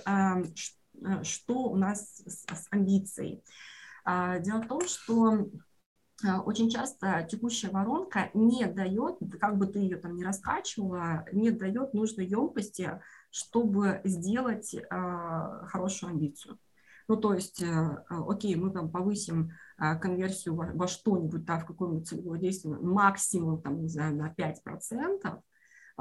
Э, 1.06 1.24
что 1.24 1.54
у 1.54 1.76
нас 1.76 2.22
с, 2.26 2.43
с 2.43 2.68
амбицией. 2.72 3.43
А, 4.04 4.39
дело 4.39 4.62
в 4.62 4.68
том, 4.68 4.82
что 4.88 5.34
э, 5.34 5.45
очень 6.45 6.70
часто 6.70 7.28
текущая 7.30 7.70
воронка 7.70 8.32
не 8.34 8.65
дает, 8.65 9.18
как 9.39 9.57
бы 9.57 9.68
ты 9.68 9.80
ее 9.80 9.97
там 9.97 10.15
не 10.15 10.24
раскачивала, 10.24 11.26
не 11.32 11.51
дает 11.51 11.93
нужной 11.93 12.26
емкости, 12.26 13.01
чтобы 13.30 14.01
сделать 14.03 14.74
э, 14.74 14.86
хорошую 15.68 16.11
амбицию. 16.11 16.57
Ну, 17.07 17.15
то 17.15 17.34
есть, 17.34 17.63
окей, 18.09 18.55
мы 18.55 18.70
там 18.70 18.91
повысим 18.91 19.51
конверсию 19.78 20.55
во, 20.55 20.88
что-нибудь, 20.89 21.45
да, 21.45 21.59
в 21.59 21.65
какое-нибудь 21.65 22.05
целевое 22.05 22.38
действие 22.38 22.76
максимум, 22.76 23.61
там, 23.61 23.82
не 23.82 23.88
знаю, 23.88 24.13
на 24.13 24.34
5%, 24.34 25.41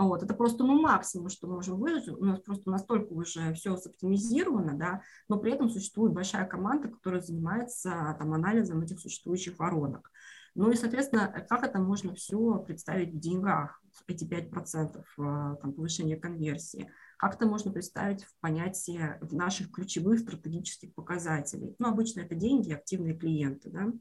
вот, 0.05 0.23
это 0.23 0.35
просто 0.35 0.63
ну, 0.63 0.81
максимум, 0.81 1.31
что 1.31 1.47
мы 1.47 1.55
можем 1.55 1.79
выжить. 1.79 2.09
У 2.09 2.25
нас 2.25 2.41
просто 2.41 2.71
настолько 2.71 3.13
уже 3.15 3.55
все 3.55 3.77
соптимизировано, 3.77 4.77
да, 4.77 5.03
но 5.29 5.39
при 5.39 5.53
этом 5.53 5.71
существует 5.71 6.13
большая 6.13 6.47
команда, 6.47 6.89
которая 6.89 7.23
занимается 7.23 8.15
там, 8.19 8.35
анализом 8.35 8.83
этих 8.83 9.01
существующих 9.01 9.59
воронок. 9.59 10.11
Ну 10.55 10.71
и, 10.71 10.77
соответственно, 10.77 11.29
как 11.49 11.65
это 11.65 11.79
можно 11.79 12.15
все 12.15 12.59
представить 12.59 13.13
в 13.13 13.19
деньгах, 13.19 13.83
эти 14.07 14.25
5% 14.25 15.05
а, 15.19 15.55
там, 15.57 15.73
повышения 15.73 16.17
конверсии? 16.17 16.91
Как 17.19 17.35
это 17.35 17.47
можно 17.47 17.73
представить 17.73 18.25
в 18.25 18.35
понятии 18.41 19.19
наших 19.31 19.71
ключевых 19.71 20.21
стратегических 20.21 20.95
показателей? 20.95 21.75
Ну, 21.79 21.89
обычно 21.89 22.21
это 22.21 22.35
деньги, 22.35 22.73
активные 22.73 23.17
клиенты, 23.17 23.71
да. 23.71 23.93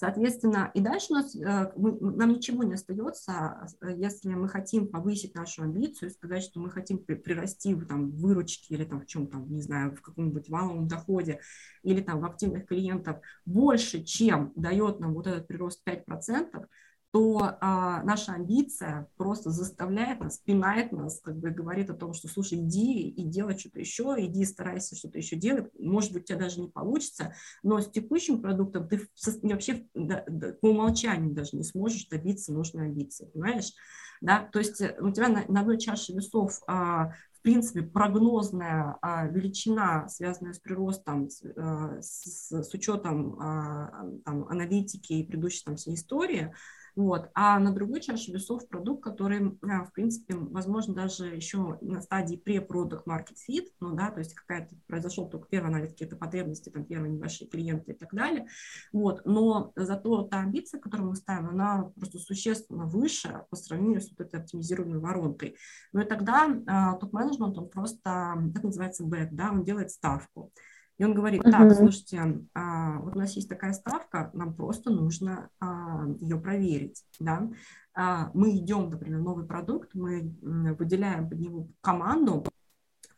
Соответственно, 0.00 0.70
и 0.72 0.80
дальше 0.80 1.08
у 1.10 1.16
нас, 1.16 1.36
э, 1.36 1.72
нам 1.76 2.30
ничего 2.30 2.62
не 2.62 2.72
остается, 2.72 3.68
э, 3.82 3.92
если 3.98 4.30
мы 4.30 4.48
хотим 4.48 4.88
повысить 4.88 5.34
нашу 5.34 5.62
амбицию, 5.62 6.10
сказать, 6.10 6.42
что 6.42 6.58
мы 6.58 6.70
хотим 6.70 7.04
прирасти 7.04 7.74
в 7.74 7.84
там, 7.84 8.10
выручке 8.12 8.76
или 8.76 8.84
там, 8.84 9.02
в 9.02 9.06
чем 9.06 9.26
там, 9.26 9.52
не 9.52 9.60
знаю, 9.60 9.94
в 9.94 10.00
каком-нибудь 10.00 10.48
валовом 10.48 10.88
доходе 10.88 11.40
или 11.82 12.00
там 12.00 12.20
в 12.20 12.24
активных 12.24 12.64
клиентов 12.64 13.18
больше, 13.44 14.02
чем 14.02 14.54
дает 14.56 15.00
нам 15.00 15.12
вот 15.12 15.26
этот 15.26 15.46
прирост 15.46 15.82
5%, 15.84 16.66
то 17.12 17.56
а, 17.60 18.02
наша 18.04 18.32
амбиция 18.32 19.08
просто 19.16 19.50
заставляет 19.50 20.20
нас, 20.20 20.38
пинает 20.38 20.92
нас, 20.92 21.20
как 21.20 21.36
бы 21.36 21.50
говорит 21.50 21.90
о 21.90 21.94
том, 21.94 22.12
что, 22.14 22.28
слушай, 22.28 22.58
иди 22.58 23.08
и 23.08 23.24
делай 23.24 23.58
что-то 23.58 23.80
еще, 23.80 24.14
иди 24.18 24.44
старайся 24.44 24.94
что-то 24.94 25.18
еще 25.18 25.34
делать, 25.34 25.70
может 25.78 26.12
быть, 26.12 26.22
у 26.22 26.26
тебя 26.26 26.38
даже 26.38 26.60
не 26.60 26.68
получится, 26.68 27.34
но 27.64 27.80
с 27.80 27.90
текущим 27.90 28.40
продуктом 28.40 28.88
ты 28.88 29.08
вообще 29.42 29.86
да, 29.94 30.24
да, 30.28 30.52
по 30.60 30.66
умолчанию 30.66 31.34
даже 31.34 31.56
не 31.56 31.64
сможешь 31.64 32.06
добиться 32.06 32.52
нужной 32.52 32.86
амбиции, 32.86 33.26
понимаешь? 33.26 33.72
Да? 34.20 34.48
То 34.52 34.58
есть 34.58 34.80
э, 34.80 34.96
у 35.00 35.10
тебя 35.10 35.28
на, 35.28 35.44
на 35.48 35.60
одной 35.62 35.78
чаше 35.78 36.12
весов 36.12 36.60
а, 36.68 37.12
в 37.40 37.42
принципе, 37.42 37.80
прогнозная 37.80 38.98
а, 39.00 39.26
величина, 39.26 40.06
связанная 40.08 40.52
с 40.52 40.58
приростом, 40.58 41.30
с, 41.30 41.42
а, 41.56 41.96
с, 42.02 42.52
с 42.52 42.74
учетом 42.74 43.40
а, 43.40 44.04
там, 44.26 44.46
аналитики 44.48 45.14
и 45.14 45.24
предыдущей 45.24 45.64
там 45.64 45.76
всей 45.76 45.94
истории, 45.94 46.52
вот. 46.96 47.30
А 47.34 47.58
на 47.58 47.72
другой 47.72 48.00
чаше 48.00 48.32
весов 48.32 48.68
продукт, 48.68 49.02
который, 49.02 49.58
а, 49.62 49.84
в 49.84 49.92
принципе, 49.92 50.34
возможно, 50.36 50.94
даже 50.94 51.26
еще 51.26 51.78
на 51.80 52.00
стадии 52.00 52.40
pre-product 52.44 53.04
market 53.06 53.36
fit, 53.48 53.66
ну 53.80 53.94
да, 53.94 54.10
то 54.10 54.18
есть 54.18 54.34
какая-то 54.34 54.74
произошел 54.86 55.28
только 55.28 55.48
первый 55.48 55.68
анализ, 55.68 55.90
какие-то 55.90 56.16
потребности, 56.16 56.70
там 56.70 56.84
первые 56.84 57.12
небольшие 57.12 57.48
клиенты 57.48 57.92
и 57.92 57.94
так 57.94 58.12
далее. 58.12 58.46
Вот. 58.92 59.22
Но 59.24 59.72
зато 59.76 60.22
та 60.24 60.40
амбиция, 60.40 60.80
которую 60.80 61.10
мы 61.10 61.16
ставим, 61.16 61.48
она 61.48 61.90
просто 61.96 62.18
существенно 62.18 62.86
выше 62.86 63.44
по 63.50 63.56
сравнению 63.56 64.00
с 64.00 64.10
вот 64.10 64.20
этой 64.20 64.40
оптимизированной 64.40 64.98
воронкой. 64.98 65.56
Ну 65.92 66.00
и 66.00 66.04
тогда 66.04 66.48
а, 66.66 66.94
топ-менеджмент, 66.96 67.56
он 67.58 67.68
просто, 67.68 68.34
так 68.54 68.62
называется, 68.62 69.04
бэк, 69.04 69.30
да, 69.32 69.50
он 69.50 69.64
делает 69.64 69.90
ставку. 69.90 70.52
И 71.00 71.04
он 71.04 71.14
говорит, 71.14 71.42
так, 71.42 71.62
uh-huh. 71.62 71.74
слушайте, 71.76 72.46
а, 72.52 72.98
вот 72.98 73.16
у 73.16 73.18
нас 73.18 73.32
есть 73.32 73.48
такая 73.48 73.72
ставка, 73.72 74.30
нам 74.34 74.52
просто 74.52 74.90
нужно 74.90 75.48
а, 75.58 76.06
ее 76.20 76.38
проверить, 76.38 77.02
да. 77.18 77.50
А, 77.94 78.30
мы 78.34 78.54
идем, 78.58 78.90
например, 78.90 79.20
новый 79.20 79.46
продукт, 79.46 79.94
мы 79.94 80.36
выделяем 80.42 81.30
под 81.30 81.40
него 81.40 81.68
команду, 81.80 82.44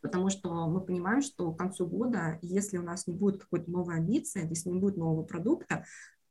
потому 0.01 0.29
что 0.29 0.65
мы 0.69 0.79
понимаем, 0.79 1.21
что 1.21 1.51
к 1.51 1.59
концу 1.59 1.85
года, 1.85 2.39
если 2.41 2.77
у 2.77 2.83
нас 2.83 3.05
не 3.05 3.15
будет 3.15 3.41
какой-то 3.41 3.69
новой 3.69 3.97
амбиции, 3.97 4.47
если 4.47 4.69
не 4.69 4.79
будет 4.79 4.95
нового 4.95 5.23
продукта, 5.23 5.83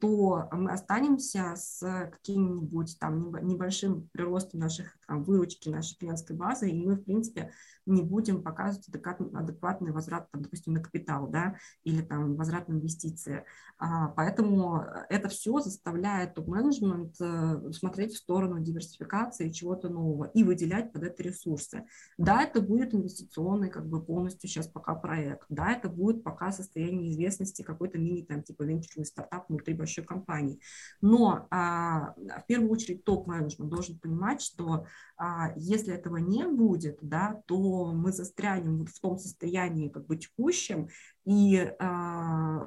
то 0.03 0.49
мы 0.51 0.73
останемся 0.73 1.55
с 1.55 2.11
каким-нибудь 2.11 2.99
там 2.99 3.33
небольшим 3.47 4.09
приростом 4.09 4.59
наших 4.59 4.99
там, 5.07 5.23
выручки, 5.23 5.69
нашей 5.69 5.97
клиентской 5.97 6.35
базы, 6.35 6.71
и 6.71 6.75
мы, 6.75 6.97
в 6.97 7.05
принципе, 7.05 7.53
не 7.87 8.03
будем 8.03 8.43
показывать 8.43 8.89
адекватный, 8.89 9.93
возврат, 9.93 10.29
там, 10.33 10.43
допустим, 10.43 10.73
на 10.73 10.81
капитал, 10.81 11.29
да, 11.29 11.57
или 11.85 12.03
там 12.03 12.35
возврат 12.35 12.69
на 12.69 12.75
инвестиции. 12.75 13.45
А, 13.79 14.09
поэтому 14.09 14.85
это 15.09 15.29
все 15.29 15.61
заставляет 15.61 16.35
топ-менеджмент 16.35 17.15
э, 17.21 17.73
смотреть 17.73 18.15
в 18.15 18.19
сторону 18.19 18.61
диверсификации 18.61 19.51
чего-то 19.51 19.89
нового 19.89 20.25
и 20.35 20.43
выделять 20.43 20.93
под 20.93 21.05
это 21.05 21.23
ресурсы. 21.23 21.85
Да, 22.19 22.43
это 22.43 22.61
будет 22.61 22.93
инвестиционный 22.95 23.71
как 23.71 23.89
бы 23.89 24.05
полностью 24.05 24.49
сейчас 24.49 24.67
пока 24.67 24.95
проект, 24.95 25.47
да, 25.49 25.73
это 25.73 25.89
будет 25.89 26.25
пока 26.25 26.51
состояние 26.51 27.11
известности 27.11 27.63
какой-то 27.63 27.99
мини 27.99 28.23
там 28.23 28.43
типа 28.43 28.63
венчурный 28.65 29.07
стартап 29.07 29.49
внутри 29.49 29.75
большой 29.93 30.05
компании. 30.05 30.61
Но 31.01 31.47
а, 31.51 32.15
в 32.17 32.47
первую 32.47 32.71
очередь 32.71 33.05
топ-менеджмент 33.05 33.71
должен 33.71 33.99
понимать, 33.99 34.41
что 34.41 34.87
а, 35.17 35.53
если 35.57 35.95
этого 35.95 36.17
не 36.17 36.47
будет, 36.47 36.99
да, 37.03 37.43
то 37.47 37.93
мы 37.93 38.13
застрянем 38.13 38.87
в 38.87 39.01
том 39.01 39.19
состоянии 39.19 39.89
как 39.89 40.07
бы 40.07 40.17
текущем, 40.17 40.89
и 41.25 41.73
а, 41.79 42.67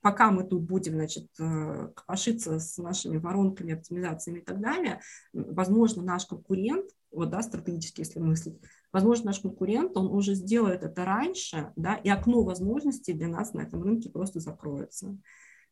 пока 0.00 0.30
мы 0.30 0.44
тут 0.44 0.62
будем, 0.62 0.94
значит, 0.94 1.28
э, 1.38 1.88
копошиться 1.94 2.58
с 2.58 2.76
нашими 2.78 3.18
воронками, 3.18 3.74
оптимизациями 3.74 4.40
и 4.40 4.44
так 4.44 4.60
далее, 4.60 5.00
возможно, 5.32 6.02
наш 6.02 6.26
конкурент, 6.26 6.90
вот, 7.12 7.30
да, 7.30 7.42
стратегически, 7.42 8.00
если 8.00 8.18
мыслить, 8.18 8.58
возможно, 8.92 9.26
наш 9.26 9.40
конкурент, 9.40 9.96
он 9.96 10.06
уже 10.06 10.34
сделает 10.34 10.82
это 10.82 11.04
раньше, 11.04 11.72
да, 11.76 11.94
и 11.94 12.08
окно 12.08 12.42
возможностей 12.42 13.12
для 13.12 13.28
нас 13.28 13.52
на 13.52 13.60
этом 13.60 13.82
рынке 13.82 14.08
просто 14.08 14.40
закроется. 14.40 15.16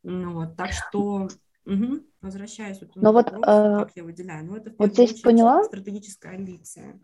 Ну, 0.03 0.33
вот, 0.33 0.57
так 0.57 0.71
что 0.73 1.29
Угу. 1.67 2.01
Возвращаясь 2.23 2.81
вот 2.81 2.91
Но 2.97 3.13
вот, 3.13 3.31
вопрос, 3.31 3.45
э, 3.47 3.77
как 3.79 3.93
я 3.95 4.05
выделяю, 4.05 4.45
ну 4.45 4.57
это 4.57 4.73
вот 4.79 4.93
здесь 4.93 5.21
поняла? 5.21 5.63
стратегическая 5.65 6.31
амбиция. 6.31 6.99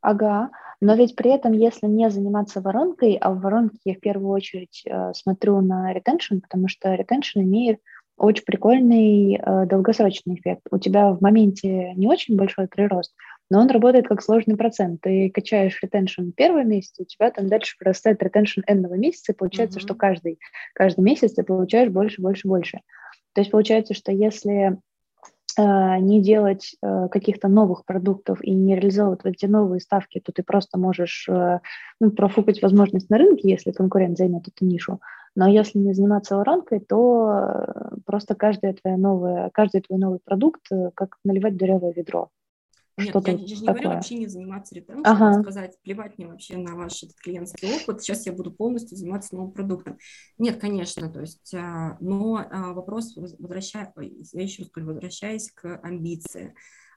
Ага, 0.00 0.50
но 0.80 0.94
ведь 0.94 1.14
при 1.14 1.30
этом, 1.30 1.52
если 1.52 1.86
не 1.86 2.10
заниматься 2.10 2.60
воронкой, 2.60 3.14
а 3.14 3.32
в 3.32 3.40
воронке 3.40 3.78
я 3.84 3.94
в 3.94 4.00
первую 4.00 4.30
очередь 4.30 4.82
э, 4.84 5.12
смотрю 5.14 5.60
на 5.60 5.92
ретеншн, 5.92 6.38
потому 6.38 6.68
что 6.68 6.94
ретеншн 6.94 7.40
имеет 7.40 7.80
очень 8.16 8.44
прикольный 8.44 9.36
э, 9.36 9.66
долгосрочный 9.66 10.36
эффект. 10.36 10.62
У 10.70 10.78
тебя 10.78 11.12
в 11.12 11.20
моменте 11.20 11.94
не 11.94 12.06
очень 12.06 12.36
большой 12.36 12.68
прирост, 12.68 13.14
но 13.52 13.60
он 13.60 13.68
работает 13.68 14.08
как 14.08 14.22
сложный 14.22 14.56
процент. 14.56 15.00
Ты 15.02 15.30
качаешь 15.30 15.78
ретеншн 15.82 16.30
первый 16.36 16.64
месяц, 16.64 16.94
у 16.98 17.04
тебя 17.04 17.30
там 17.30 17.48
дальше 17.48 17.76
прорастает 17.78 18.22
ретеншн 18.22 18.60
энного 18.66 18.94
месяца, 18.94 19.32
и 19.32 19.36
получается, 19.36 19.78
mm-hmm. 19.78 19.82
что 19.82 19.94
каждый, 19.94 20.38
каждый 20.74 21.02
месяц 21.02 21.34
ты 21.34 21.42
получаешь 21.42 21.90
больше, 21.90 22.20
больше, 22.20 22.48
больше. 22.48 22.80
То 23.34 23.40
есть 23.40 23.50
получается, 23.50 23.94
что 23.94 24.10
если 24.12 24.78
Э, 25.58 25.98
не 25.98 26.22
делать 26.22 26.76
э, 26.82 27.08
каких-то 27.10 27.48
новых 27.48 27.84
продуктов 27.84 28.42
и 28.42 28.52
не 28.52 28.74
реализовывать 28.74 29.20
эти 29.24 29.46
новые 29.46 29.80
ставки, 29.80 30.18
то 30.18 30.32
ты 30.32 30.42
просто 30.42 30.78
можешь 30.78 31.26
э, 31.28 31.60
ну, 32.00 32.10
профукать 32.10 32.62
возможность 32.62 33.10
на 33.10 33.18
рынке, 33.18 33.50
если 33.50 33.72
конкурент 33.72 34.16
займет 34.16 34.48
эту 34.48 34.64
нишу. 34.64 35.00
Но 35.34 35.48
если 35.48 35.78
не 35.78 35.92
заниматься 35.92 36.36
воронкой, 36.36 36.80
то 36.80 37.66
просто 38.06 38.34
каждый 38.34 38.74
твой 38.74 38.96
новый, 38.96 39.50
каждый 39.52 39.82
твой 39.82 39.98
новый 39.98 40.20
продукт 40.24 40.62
как 40.94 41.16
наливать 41.24 41.56
дырявое 41.56 41.92
ведро. 41.92 42.28
Нет, 42.98 43.14
я, 43.26 43.32
я 43.32 43.38
же 43.38 43.54
не 43.54 43.66
такое? 43.66 43.66
говорю 43.66 43.88
вообще 43.90 44.14
не 44.16 44.26
заниматься 44.26 44.74
ретеншеном, 44.74 45.06
ага. 45.06 45.40
сказать, 45.40 45.78
плевать 45.82 46.18
мне 46.18 46.26
вообще 46.26 46.58
на 46.58 46.76
ваш 46.76 47.02
этот 47.02 47.16
клиентский 47.16 47.74
опыт, 47.74 48.02
сейчас 48.02 48.26
я 48.26 48.32
буду 48.32 48.52
полностью 48.52 48.98
заниматься 48.98 49.34
новым 49.34 49.52
продуктом. 49.52 49.98
Нет, 50.36 50.60
конечно, 50.60 51.10
то 51.10 51.20
есть, 51.20 51.54
а, 51.54 51.96
но 52.00 52.36
а, 52.36 52.74
вопрос, 52.74 53.16
возвращая, 53.16 53.92
я 53.96 54.42
еще 54.42 54.62
раз 54.62 54.70
говорю, 54.70 54.92
возвращаясь 54.92 55.50
к 55.50 55.80
амбиции. 55.82 56.54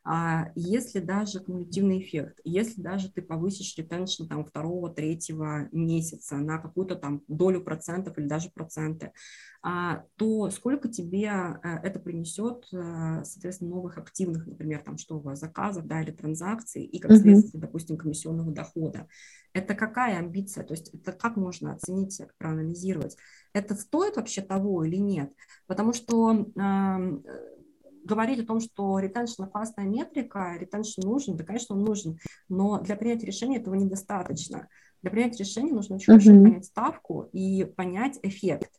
А 0.08 0.52
если 0.54 1.00
даже 1.00 1.40
кумулятивный 1.40 2.00
эффект, 2.00 2.40
если 2.44 2.80
даже 2.80 3.12
ты 3.12 3.24
повысишь 3.24 3.76
ретеншн 3.76 4.28
там 4.28 4.46
второго, 4.46 4.92
третьего 4.92 5.68
месяца 5.72 6.38
на 6.38 6.60
какую-то 6.60 6.96
там 6.96 7.24
долю 7.28 7.62
процентов 7.64 8.16
или 8.20 8.28
даже 8.28 8.52
проценты, 8.52 9.14
а, 9.64 10.04
то 10.18 10.52
сколько 10.52 10.90
тебе 10.90 11.26
э, 11.64 11.78
это 11.82 12.00
принесет, 12.00 12.68
э, 12.72 13.24
соответственно, 13.24 13.72
новых 13.72 13.98
активных, 13.98 14.46
например, 14.46 14.84
там 14.84 15.00
что 15.00 15.18
у 15.18 15.22
вас, 15.22 15.40
заказов, 15.40 15.88
да, 15.88 16.04
или 16.04 16.12
транзакций, 16.12 16.84
и 16.84 17.00
как 17.00 17.18
следствие, 17.18 17.60
допустим, 17.60 17.98
комиссионного 17.98 18.52
дохода. 18.52 19.08
Это 19.54 19.74
какая 19.74 20.20
амбиция, 20.20 20.64
то 20.64 20.76
есть 20.76 20.94
это 20.94 21.14
как 21.14 21.36
можно 21.36 21.74
оценить, 21.74 22.22
проанализировать? 22.38 23.18
Это 23.54 23.74
стоит 23.74 24.18
вообще 24.18 24.44
того 24.44 24.84
или 24.84 24.98
нет? 24.98 25.34
Потому 25.66 25.94
что 25.94 26.46
говорить 28.06 28.40
о 28.40 28.46
том, 28.46 28.60
что 28.60 29.00
ретеншн 29.00 29.44
опасная 29.44 29.86
метрика, 29.86 30.56
ретеншн 30.58 31.02
нужен, 31.02 31.36
да, 31.36 31.44
конечно, 31.44 31.76
он 31.76 31.84
нужен, 31.84 32.20
но 32.48 32.80
для 32.80 32.96
принятия 32.96 33.26
решения 33.26 33.58
этого 33.58 33.76
недостаточно. 33.76 34.68
Для 35.02 35.12
принятия 35.12 35.44
решения 35.44 35.74
нужно 35.74 35.96
очень 35.96 36.06
хорошо 36.06 36.32
uh-huh. 36.32 36.44
понять 36.44 36.66
ставку 36.66 37.30
и 37.34 37.66
понять 37.66 38.20
эффект. 38.24 38.72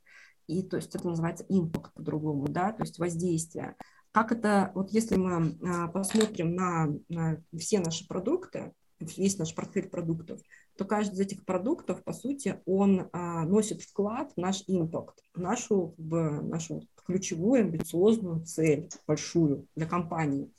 И 0.47 0.63
то 0.63 0.77
есть 0.77 0.95
это 0.95 1.09
называется 1.09 1.45
импакт 1.49 1.93
по-другому, 1.95 2.47
да, 2.49 2.73
то 2.73 2.83
есть 2.85 2.99
воздействие. 2.99 3.75
Как 4.13 4.33
это, 4.33 4.71
вот 4.75 4.91
если 4.93 5.17
мы 5.17 5.59
а, 5.63 5.89
посмотрим 5.89 6.55
на, 6.55 6.89
на 7.09 7.43
все 7.59 7.81
наши 7.81 8.07
продукты, 8.07 8.73
весь 9.01 9.39
наш 9.39 9.55
портфель 9.55 9.89
продуктов, 9.89 10.41
то 10.77 10.85
каждый 10.85 11.15
из 11.15 11.21
этих 11.21 11.45
продуктов, 11.45 12.03
по 12.03 12.13
сути, 12.13 12.61
он 12.67 13.09
а, 13.13 13.45
носит 13.45 13.83
вклад 13.83 14.33
в 14.37 14.41
наш 14.41 14.65
импакт, 14.67 15.19
в 15.35 15.41
нашу, 15.41 15.95
в 15.97 16.43
нашу 16.43 16.83
ключевую 17.07 17.63
амбициозную 17.63 18.45
цель, 18.45 18.89
большую 19.07 19.67
для 19.75 19.87
компании. 19.87 20.51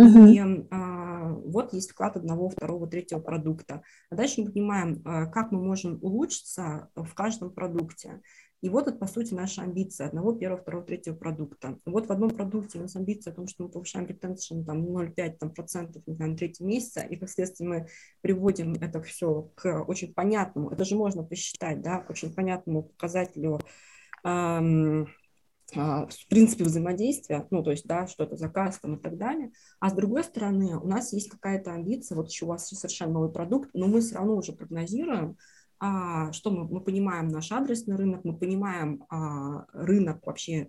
Uh-huh. 0.00 0.30
И 0.30 0.66
а, 0.70 1.28
вот 1.32 1.74
есть 1.74 1.90
вклад 1.90 2.16
одного, 2.16 2.48
второго, 2.48 2.86
третьего 2.86 3.20
продукта. 3.20 3.82
А 4.10 4.14
дальше 4.14 4.40
мы 4.40 4.50
понимаем, 4.50 5.02
а, 5.04 5.26
как 5.26 5.52
мы 5.52 5.62
можем 5.62 5.98
улучшиться 6.02 6.88
в 6.94 7.12
каждом 7.14 7.50
продукте. 7.50 8.22
И 8.62 8.68
вот 8.68 8.86
это, 8.86 8.96
по 8.96 9.08
сути, 9.08 9.34
наша 9.34 9.62
амбиция 9.62 10.06
одного, 10.06 10.32
первого, 10.32 10.62
второго, 10.62 10.84
третьего 10.84 11.16
продукта. 11.16 11.78
Вот 11.84 12.06
в 12.06 12.12
одном 12.12 12.30
продукте 12.30 12.78
у 12.78 12.82
нас 12.82 12.94
амбиция 12.94 13.32
о 13.32 13.34
том, 13.34 13.48
что 13.48 13.64
мы 13.64 13.68
повышаем 13.68 14.06
ретеншн 14.06 14.62
там 14.62 14.86
0,5 14.86 15.36
там, 15.38 15.50
процентов 15.50 16.02
на 16.06 16.36
третьем 16.36 16.68
месяце, 16.68 17.04
и, 17.10 17.16
как 17.16 17.28
следствие, 17.28 17.68
мы 17.68 17.86
приводим 18.20 18.74
это 18.74 19.02
все 19.02 19.50
к 19.56 19.82
очень 19.82 20.14
понятному, 20.14 20.70
это 20.70 20.84
же 20.84 20.94
можно 20.94 21.24
посчитать, 21.24 21.82
да, 21.82 21.98
к 21.98 22.10
очень 22.10 22.32
понятному 22.32 22.84
показателю 22.84 23.58
эм, 24.24 25.08
в 25.74 26.28
принципе 26.28 26.62
взаимодействия, 26.62 27.46
ну, 27.50 27.64
то 27.64 27.72
есть, 27.72 27.86
да, 27.86 28.06
что 28.06 28.22
это 28.22 28.36
заказ 28.36 28.78
там 28.78 28.94
и 28.94 29.02
так 29.02 29.16
далее. 29.16 29.50
А 29.80 29.90
с 29.90 29.92
другой 29.94 30.22
стороны, 30.22 30.76
у 30.76 30.86
нас 30.86 31.12
есть 31.12 31.30
какая-то 31.30 31.72
амбиция, 31.72 32.14
вот 32.14 32.30
еще 32.30 32.44
у 32.44 32.48
вас 32.48 32.68
совершенно 32.68 33.14
новый 33.14 33.32
продукт, 33.32 33.70
но 33.72 33.88
мы 33.88 34.02
все 34.02 34.16
равно 34.16 34.36
уже 34.36 34.52
прогнозируем, 34.52 35.36
что 36.32 36.50
мы, 36.50 36.68
мы 36.68 36.80
понимаем 36.80 37.28
наш 37.28 37.50
адресный 37.50 37.96
рынок, 37.96 38.20
мы 38.24 38.36
понимаем 38.36 39.04
а, 39.08 39.66
рынок 39.72 40.24
вообще 40.24 40.68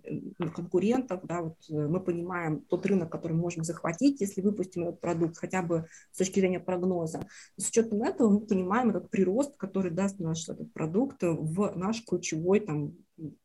конкурентов, 0.54 1.20
да, 1.24 1.42
вот 1.42 1.56
э, 1.70 1.86
мы 1.86 2.00
понимаем 2.00 2.62
тот 2.62 2.84
рынок, 2.86 3.12
который 3.12 3.34
мы 3.34 3.42
можем 3.42 3.62
захватить, 3.62 4.20
если 4.20 4.40
выпустим 4.40 4.82
этот 4.82 5.00
продукт, 5.00 5.38
хотя 5.38 5.62
бы 5.62 5.86
с 6.10 6.18
точки 6.18 6.40
зрения 6.40 6.58
прогноза. 6.58 7.20
С 7.56 7.68
учетом 7.68 8.02
этого 8.02 8.28
мы 8.28 8.40
понимаем 8.40 8.90
этот 8.90 9.08
прирост, 9.10 9.56
который 9.56 9.92
даст 9.92 10.18
наш 10.18 10.48
этот 10.48 10.72
продукт 10.72 11.22
в 11.22 11.72
наш 11.76 12.04
ключевой 12.04 12.60
там 12.60 12.94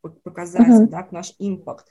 показатель, 0.00 0.86
uh-huh. 0.86 0.88
да, 0.88 1.08
наш 1.10 1.34
импакт. 1.38 1.86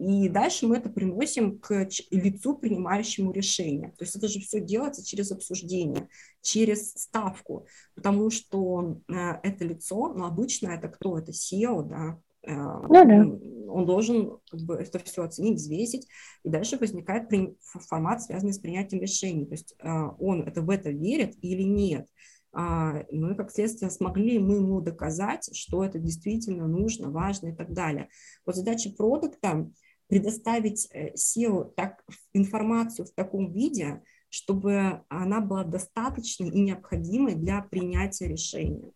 И 0.00 0.30
дальше 0.30 0.66
мы 0.66 0.78
это 0.78 0.88
приносим 0.88 1.58
к 1.58 1.86
лицу, 2.10 2.56
принимающему 2.56 3.32
решение. 3.32 3.90
То 3.98 4.04
есть 4.04 4.16
это 4.16 4.28
же 4.28 4.40
все 4.40 4.58
делается 4.58 5.04
через 5.04 5.30
обсуждение, 5.30 6.08
через 6.40 6.92
ставку, 6.92 7.66
потому 7.94 8.30
что 8.30 9.02
э, 9.08 9.12
это 9.42 9.66
лицо, 9.66 10.14
ну, 10.14 10.24
обычно 10.24 10.68
это 10.68 10.88
кто? 10.88 11.18
Это 11.18 11.32
SEO, 11.32 11.82
да, 11.82 12.18
э, 12.44 12.54
ну, 12.54 12.88
да. 12.88 13.70
он 13.70 13.84
должен 13.84 14.38
как 14.50 14.60
бы, 14.62 14.76
это 14.76 15.00
все 15.00 15.22
оценить, 15.22 15.58
взвесить, 15.58 16.08
и 16.44 16.48
дальше 16.48 16.78
возникает 16.78 17.28
при, 17.28 17.54
формат, 17.60 18.22
связанный 18.22 18.54
с 18.54 18.58
принятием 18.58 19.02
решений. 19.02 19.44
То 19.44 19.52
есть 19.52 19.74
э, 19.80 19.86
он 20.18 20.40
это 20.44 20.62
в 20.62 20.70
это 20.70 20.88
верит 20.88 21.36
или 21.42 21.62
нет. 21.62 22.08
А, 22.52 23.04
ну 23.10 23.32
и 23.32 23.36
как 23.36 23.52
следствие 23.52 23.90
смогли 23.90 24.38
мы 24.38 24.56
ему 24.56 24.80
доказать, 24.80 25.54
что 25.54 25.84
это 25.84 25.98
действительно 25.98 26.66
нужно, 26.66 27.10
важно 27.10 27.48
и 27.48 27.54
так 27.54 27.72
далее. 27.74 28.08
Вот 28.46 28.56
задача 28.56 28.90
продукта 28.90 29.70
предоставить 30.10 30.90
SEO 30.92 31.68
э, 31.68 31.70
так, 31.76 32.04
информацию 32.34 33.06
в 33.06 33.12
таком 33.12 33.52
виде, 33.52 34.02
чтобы 34.28 35.02
она 35.08 35.40
была 35.40 35.64
достаточной 35.64 36.50
и 36.50 36.60
необходимой 36.60 37.36
для 37.36 37.62
принятия 37.62 38.28
решения. 38.28 38.90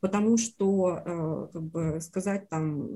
Потому 0.00 0.36
что 0.36 0.98
э, 1.04 1.48
как 1.52 1.62
бы 1.62 2.00
сказать 2.00 2.48
там 2.48 2.88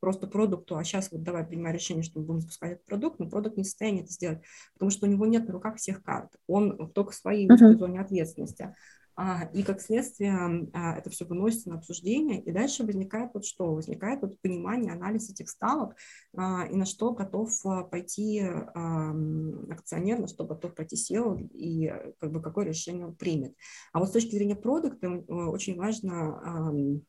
просто 0.00 0.26
продукту, 0.26 0.76
а 0.76 0.84
сейчас 0.84 1.10
вот 1.10 1.22
давай 1.22 1.44
принимай 1.44 1.72
решение, 1.72 2.04
что 2.04 2.20
мы 2.20 2.26
будем 2.26 2.40
запускать 2.42 2.72
этот 2.72 2.86
продукт, 2.86 3.18
но 3.18 3.28
продукт 3.28 3.56
не 3.56 3.62
в 3.62 3.66
состоянии 3.66 4.02
это 4.02 4.12
сделать, 4.12 4.42
потому 4.74 4.90
что 4.90 5.06
у 5.06 5.08
него 5.08 5.26
нет 5.26 5.46
на 5.46 5.52
руках 5.52 5.76
всех 5.76 6.02
карт, 6.04 6.36
он 6.46 6.92
только 6.92 7.10
в 7.10 7.16
своей 7.16 7.48
uh-huh. 7.48 7.76
зоне 7.78 8.00
ответственности. 8.00 8.74
А, 9.16 9.48
и 9.54 9.62
как 9.62 9.80
следствие 9.80 10.68
а, 10.74 10.98
это 10.98 11.08
все 11.08 11.24
выносится 11.24 11.70
на 11.70 11.76
обсуждение, 11.76 12.42
и 12.42 12.52
дальше 12.52 12.84
возникает 12.84 13.30
вот 13.32 13.46
что? 13.46 13.74
Возникает 13.74 14.20
вот 14.20 14.38
понимание, 14.42 14.92
анализ 14.92 15.30
этих 15.30 15.48
ставок, 15.48 15.96
а, 16.36 16.66
и 16.66 16.76
на 16.76 16.84
что 16.84 17.12
готов 17.12 17.50
пойти 17.90 18.40
акционер, 18.40 20.18
на 20.18 20.26
что 20.26 20.44
готов 20.44 20.74
пойти 20.74 20.96
SEO, 20.96 21.48
и 21.54 21.92
как 22.20 22.30
бы 22.30 22.42
какое 22.42 22.66
решение 22.66 23.06
он 23.06 23.16
примет. 23.16 23.54
А 23.92 24.00
вот 24.00 24.10
с 24.10 24.12
точки 24.12 24.34
зрения 24.34 24.56
продукта 24.56 25.08
очень 25.08 25.76
важно 25.76 27.00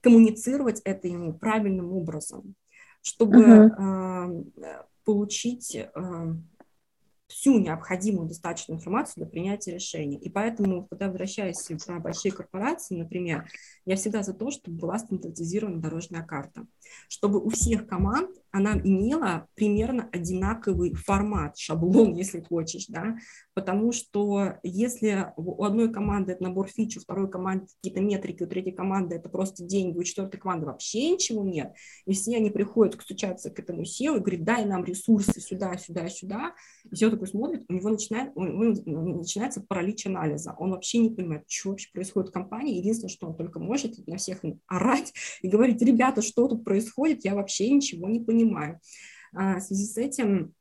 коммуницировать 0.00 0.80
это 0.84 1.08
ему 1.08 1.34
правильным 1.36 1.92
образом, 1.92 2.54
чтобы 3.02 3.40
uh-huh. 3.40 4.86
получить 5.04 5.76
всю 7.38 7.60
необходимую 7.60 8.26
достаточную 8.26 8.78
информацию 8.78 9.22
для 9.22 9.26
принятия 9.26 9.72
решения. 9.72 10.18
И 10.18 10.28
поэтому, 10.28 10.88
когда 10.88 11.06
возвращаясь 11.06 11.68
про 11.86 12.00
большие 12.00 12.32
корпорации, 12.32 12.96
например, 12.96 13.48
я 13.84 13.94
всегда 13.94 14.24
за 14.24 14.34
то, 14.34 14.50
чтобы 14.50 14.78
была 14.78 14.98
стандартизирована 14.98 15.80
дорожная 15.80 16.24
карта, 16.24 16.66
чтобы 17.08 17.38
у 17.38 17.48
всех 17.50 17.86
команд 17.86 18.30
она 18.50 18.78
имела 18.78 19.46
примерно 19.54 20.08
одинаковый 20.12 20.94
формат, 20.94 21.56
шаблон, 21.58 22.12
если 22.14 22.40
хочешь, 22.40 22.86
да, 22.88 23.16
потому 23.54 23.92
что 23.92 24.54
если 24.62 25.32
у 25.36 25.64
одной 25.64 25.92
команды 25.92 26.32
это 26.32 26.42
набор 26.44 26.68
фич, 26.68 26.96
у 26.96 27.00
второй 27.00 27.30
команды 27.30 27.66
какие-то 27.76 28.00
метрики, 28.00 28.42
у 28.42 28.46
третьей 28.46 28.72
команды 28.72 29.16
это 29.16 29.28
просто 29.28 29.64
деньги, 29.64 29.98
у 29.98 30.02
четвертой 30.02 30.40
команды 30.40 30.66
вообще 30.66 31.10
ничего 31.10 31.44
нет, 31.44 31.74
и 32.06 32.12
все 32.12 32.36
они 32.36 32.50
приходят 32.50 33.00
стучаться 33.00 33.50
к 33.50 33.58
этому 33.58 33.82
SEO 33.82 34.16
и 34.16 34.20
говорят, 34.20 34.44
дай 34.44 34.64
нам 34.64 34.84
ресурсы 34.84 35.40
сюда, 35.40 35.76
сюда, 35.76 36.08
сюда, 36.08 36.54
и 36.90 36.94
все 36.94 37.10
такой 37.10 37.26
смотрит, 37.26 37.64
у 37.68 37.72
него 37.72 37.90
начинает, 37.90 38.32
у 38.34 38.44
него 38.44 39.18
начинается 39.18 39.60
паралич 39.60 40.06
анализа, 40.06 40.54
он 40.58 40.70
вообще 40.70 40.98
не 40.98 41.10
понимает, 41.10 41.44
что 41.48 41.70
вообще 41.70 41.88
происходит 41.92 42.30
в 42.30 42.32
компании, 42.32 42.78
единственное, 42.78 43.10
что 43.10 43.26
он 43.26 43.36
только 43.36 43.58
может 43.58 44.06
на 44.06 44.16
всех 44.16 44.40
орать 44.66 45.12
и 45.42 45.48
говорить, 45.48 45.82
ребята, 45.82 46.22
что 46.22 46.48
тут 46.48 46.64
происходит, 46.64 47.24
я 47.24 47.34
вообще 47.34 47.70
ничего 47.70 48.08
не 48.08 48.20
понимаю, 48.20 48.37
понимаю. 48.38 48.80
А, 49.34 49.58
в 49.58 49.60
связи 49.60 49.84
с 49.84 49.96
этим 49.96 50.54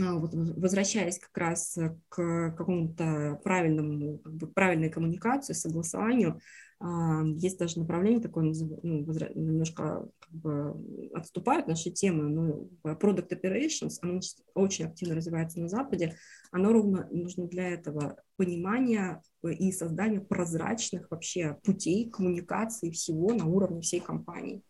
а, 0.00 0.14
вот 0.14 0.32
возвращаясь 0.34 1.18
как 1.18 1.36
раз 1.36 1.76
к 2.08 2.50
какому-то 2.56 3.40
правильному, 3.42 4.18
как 4.18 4.34
бы 4.34 4.46
правильной 4.46 4.90
коммуникации, 4.90 5.54
согласованию, 5.54 6.40
а, 6.80 7.24
есть 7.24 7.58
даже 7.58 7.80
направление 7.80 8.20
такое, 8.20 8.44
ну, 8.44 9.04
немножко 9.34 10.08
как 10.20 10.30
бы 10.30 11.10
отступают 11.14 11.66
наши 11.66 11.90
темы, 11.90 12.28
но 12.28 12.68
Product 12.84 13.28
Operations, 13.30 13.94
оно 14.02 14.20
очень 14.54 14.84
активно 14.84 15.16
развивается 15.16 15.58
на 15.58 15.68
Западе, 15.68 16.14
оно 16.52 16.72
ровно 16.72 17.08
нужно 17.10 17.48
для 17.48 17.70
этого 17.70 18.22
понимания 18.36 19.20
и 19.42 19.72
создания 19.72 20.20
прозрачных 20.20 21.10
вообще 21.10 21.58
путей 21.64 22.08
коммуникации 22.08 22.90
всего 22.90 23.34
на 23.34 23.46
уровне 23.46 23.80
всей 23.80 24.00
компании. 24.00 24.62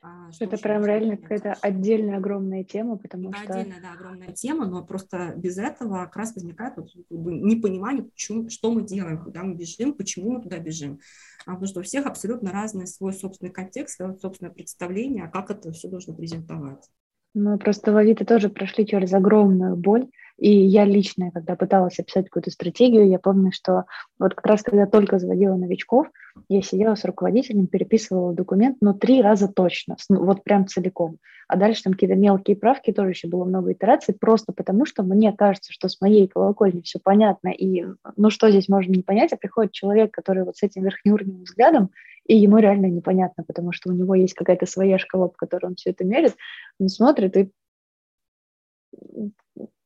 А, 0.00 0.30
что 0.30 0.44
это 0.44 0.58
прям 0.58 0.84
реально 0.84 1.16
какая-то 1.16 1.54
отдельная 1.60 2.18
огромная 2.18 2.62
тема, 2.62 2.96
потому 2.96 3.30
это 3.30 3.38
что... 3.38 3.52
Отдельная, 3.54 3.80
да, 3.80 3.92
огромная 3.92 4.32
тема, 4.32 4.66
но 4.66 4.84
просто 4.84 5.34
без 5.36 5.58
этого 5.58 6.04
как 6.04 6.16
раз 6.16 6.34
возникает 6.34 6.76
вот, 6.76 6.90
непонимание, 7.10 8.04
почему, 8.04 8.48
что 8.48 8.72
мы 8.72 8.82
делаем, 8.82 9.22
куда 9.22 9.42
мы 9.42 9.54
бежим, 9.54 9.94
почему 9.94 10.32
мы 10.32 10.42
туда 10.42 10.58
бежим. 10.58 11.00
А, 11.46 11.52
потому 11.52 11.66
что 11.66 11.80
у 11.80 11.82
всех 11.82 12.06
абсолютно 12.06 12.52
разный 12.52 12.86
свой 12.86 13.12
собственный 13.12 13.52
контекст, 13.52 13.96
свое 13.96 14.16
собственное 14.16 14.52
представление, 14.52 15.24
а 15.24 15.28
как 15.28 15.50
это 15.50 15.72
все 15.72 15.88
должно 15.88 16.14
презентоваться. 16.14 16.90
Мы 17.34 17.58
просто 17.58 17.92
в 17.92 17.96
Авито 17.96 18.24
тоже 18.24 18.48
прошли 18.48 18.86
через 18.86 19.12
огромную 19.12 19.76
боль, 19.76 20.08
и 20.38 20.50
я 20.50 20.84
лично, 20.84 21.32
когда 21.32 21.56
пыталась 21.56 21.98
описать 21.98 22.26
какую-то 22.26 22.50
стратегию, 22.50 23.08
я 23.08 23.18
помню, 23.18 23.50
что 23.52 23.84
вот 24.20 24.34
как 24.34 24.46
раз 24.46 24.62
когда 24.62 24.86
только 24.86 25.18
заводила 25.18 25.56
новичков, 25.56 26.06
я 26.48 26.62
сидела 26.62 26.94
с 26.94 27.04
руководителем, 27.04 27.66
переписывала 27.66 28.32
документ, 28.32 28.76
но 28.80 28.92
три 28.92 29.20
раза 29.20 29.48
точно, 29.48 29.96
вот 30.08 30.44
прям 30.44 30.68
целиком. 30.68 31.18
А 31.48 31.56
дальше 31.56 31.82
там 31.82 31.94
какие-то 31.94 32.14
мелкие 32.14 32.56
правки, 32.56 32.92
тоже 32.92 33.10
еще 33.10 33.26
было 33.26 33.44
много 33.44 33.72
итераций, 33.72 34.14
просто 34.14 34.52
потому 34.52 34.86
что 34.86 35.02
мне 35.02 35.32
кажется, 35.32 35.72
что 35.72 35.88
с 35.88 36.00
моей 36.00 36.28
колокольни 36.28 36.82
все 36.82 37.00
понятно, 37.02 37.48
и 37.48 37.84
ну 38.16 38.30
что 38.30 38.48
здесь 38.50 38.68
можно 38.68 38.92
не 38.92 39.02
понять, 39.02 39.32
а 39.32 39.36
приходит 39.36 39.72
человек, 39.72 40.12
который 40.12 40.44
вот 40.44 40.56
с 40.56 40.62
этим 40.62 40.84
верхнеуровневым 40.84 41.42
взглядом, 41.42 41.90
и 42.26 42.36
ему 42.36 42.58
реально 42.58 42.86
непонятно, 42.86 43.42
потому 43.42 43.72
что 43.72 43.90
у 43.90 43.92
него 43.92 44.14
есть 44.14 44.34
какая-то 44.34 44.66
своя 44.66 44.98
шкала, 44.98 45.28
по 45.28 45.36
которой 45.36 45.66
он 45.66 45.74
все 45.74 45.90
это 45.90 46.04
мерит, 46.04 46.36
он 46.78 46.88
смотрит 46.88 47.36
и 47.36 47.50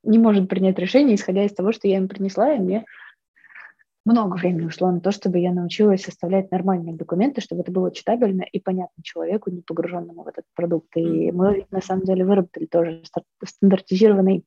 не 0.03 0.19
может 0.19 0.49
принять 0.49 0.79
решение, 0.79 1.17
исходя 1.17 1.45
из 1.45 1.53
того, 1.53 1.73
что 1.73 1.89
я 1.89 1.97
им 1.97 2.09
принесла, 2.09 2.55
и 2.55 2.59
мне 2.59 2.85
много 4.05 4.37
времени 4.37 4.67
ушло 4.67 4.91
на 4.91 5.01
то, 5.01 5.13
чтобы 5.13 5.39
я 5.39 5.53
научилась 5.53 6.03
составлять 6.03 6.51
нормальные 6.51 6.95
документы, 6.95 7.41
чтобы 7.41 7.63
это 7.63 7.71
было 7.71 7.93
читабельно 7.93 8.43
и 8.43 8.59
понятно 8.59 9.03
человеку, 9.03 9.51
не 9.51 9.61
погруженному 9.61 10.25
в 10.25 10.29
этот 10.29 10.45
продукт. 10.55 10.97
И 10.97 11.31
мы, 11.31 11.67
на 11.71 11.81
самом 11.81 12.05
деле, 12.05 12.25
выработали 12.25 12.67
тоже 12.67 13.03
стандартизированный 13.45 14.45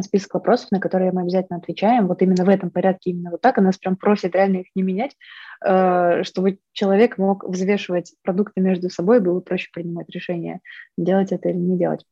список 0.00 0.34
вопросов, 0.34 0.70
на 0.70 0.80
которые 0.80 1.12
мы 1.12 1.22
обязательно 1.22 1.58
отвечаем. 1.58 2.06
Вот 2.06 2.22
именно 2.22 2.44
в 2.44 2.48
этом 2.48 2.70
порядке, 2.70 3.10
именно 3.10 3.30
вот 3.32 3.40
так. 3.40 3.58
И 3.58 3.60
нас 3.60 3.76
прям 3.76 3.96
просит 3.96 4.34
реально 4.34 4.58
их 4.58 4.68
не 4.74 4.82
менять, 4.82 5.16
э, 5.64 6.22
чтобы 6.22 6.58
человек 6.72 7.18
мог 7.18 7.44
взвешивать 7.44 8.14
продукты 8.22 8.60
между 8.60 8.88
собой, 8.88 9.20
было 9.20 9.40
проще 9.40 9.68
принимать 9.72 10.08
решение, 10.08 10.60
делать 10.96 11.32
это 11.32 11.50
или 11.50 11.58
не 11.58 11.76
делать. 11.76 12.06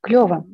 Клево. 0.00 0.46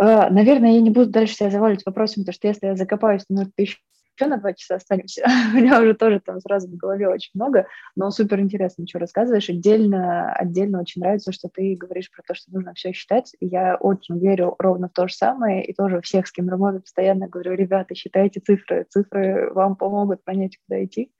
Э, 0.00 0.30
наверное, 0.30 0.72
я 0.72 0.80
не 0.80 0.90
буду 0.90 1.10
дальше 1.10 1.34
себя 1.34 1.50
заваливать 1.50 1.84
вопросами, 1.86 2.24
потому 2.24 2.34
что 2.34 2.48
если 2.48 2.66
я 2.66 2.76
закопаюсь, 2.76 3.24
то, 3.24 3.34
может, 3.34 3.54
ты 3.54 3.62
еще 3.62 3.78
на 4.20 4.36
два 4.36 4.52
часа 4.52 4.76
останемся. 4.76 5.24
У 5.54 5.56
меня 5.56 5.80
уже 5.80 5.94
тоже 5.94 6.20
там 6.20 6.40
сразу 6.40 6.68
в 6.68 6.76
голове 6.76 7.08
очень 7.08 7.30
много, 7.34 7.66
но 7.96 8.10
супер 8.10 8.40
интересно, 8.40 8.86
что 8.86 8.98
рассказываешь. 8.98 9.48
Отдельно, 9.48 10.32
отдельно 10.32 10.80
очень 10.80 11.02
нравится, 11.02 11.32
что 11.32 11.48
ты 11.48 11.74
говоришь 11.76 12.10
про 12.10 12.22
то, 12.22 12.34
что 12.34 12.52
нужно 12.52 12.74
все 12.74 12.92
считать. 12.92 13.34
Я 13.40 13.76
очень 13.76 14.18
верю 14.18 14.54
ровно 14.58 14.88
в 14.88 14.92
то 14.92 15.08
же 15.08 15.14
самое, 15.14 15.64
и 15.64 15.72
тоже 15.72 16.00
всех, 16.00 16.26
с 16.26 16.32
кем 16.32 16.48
работаю, 16.48 16.82
постоянно 16.82 17.28
говорю, 17.28 17.54
ребята, 17.54 17.94
считайте 17.94 18.40
цифры, 18.40 18.86
цифры 18.88 19.52
вам 19.52 19.76
помогут 19.76 20.24
понять, 20.24 20.58
куда 20.66 20.84
идти. 20.84 21.12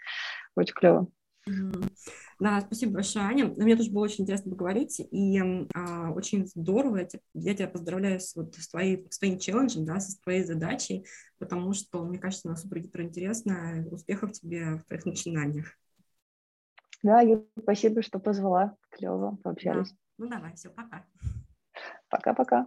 Очень 0.55 0.75
клево. 0.75 1.07
Да, 2.43 2.61
спасибо 2.61 2.95
большое, 2.95 3.25
Аня. 3.25 3.47
Мне 3.57 3.77
тоже 3.77 3.93
было 3.93 4.03
очень 4.03 4.25
интересно 4.25 4.51
поговорить, 4.51 4.99
и 4.99 5.41
а, 5.77 6.11
очень 6.11 6.45
здорово. 6.49 6.97
Я 6.97 7.05
тебя, 7.05 7.21
я 7.35 7.55
тебя 7.55 7.69
поздравляю 7.69 8.19
с, 8.19 8.35
вот, 8.35 8.57
с, 8.57 8.67
твоей, 8.67 9.07
с 9.11 9.21
твоим 9.21 9.39
челленджем, 9.39 9.85
да, 9.85 10.01
со 10.01 10.21
твоей 10.21 10.43
задачей, 10.43 11.07
потому 11.39 11.73
что, 11.73 12.05
мне 12.05 12.19
кажется, 12.19 12.49
она 12.49 12.57
супер 12.57 12.81
интересно. 13.01 13.87
Успехов 13.93 14.33
тебе 14.33 14.79
в 14.79 14.85
твоих 14.87 15.07
начинаниях. 15.07 15.79
Да, 17.05 17.21
Юля, 17.21 17.45
спасибо, 17.61 18.03
что 18.03 18.19
позвала. 18.19 18.77
Клево, 18.91 19.39
пообщались. 19.45 19.91
Да. 19.91 19.97
Ну 20.19 20.29
давай, 20.29 20.57
все, 20.57 20.71
пока. 20.71 21.07
Пока-пока. 22.09 22.67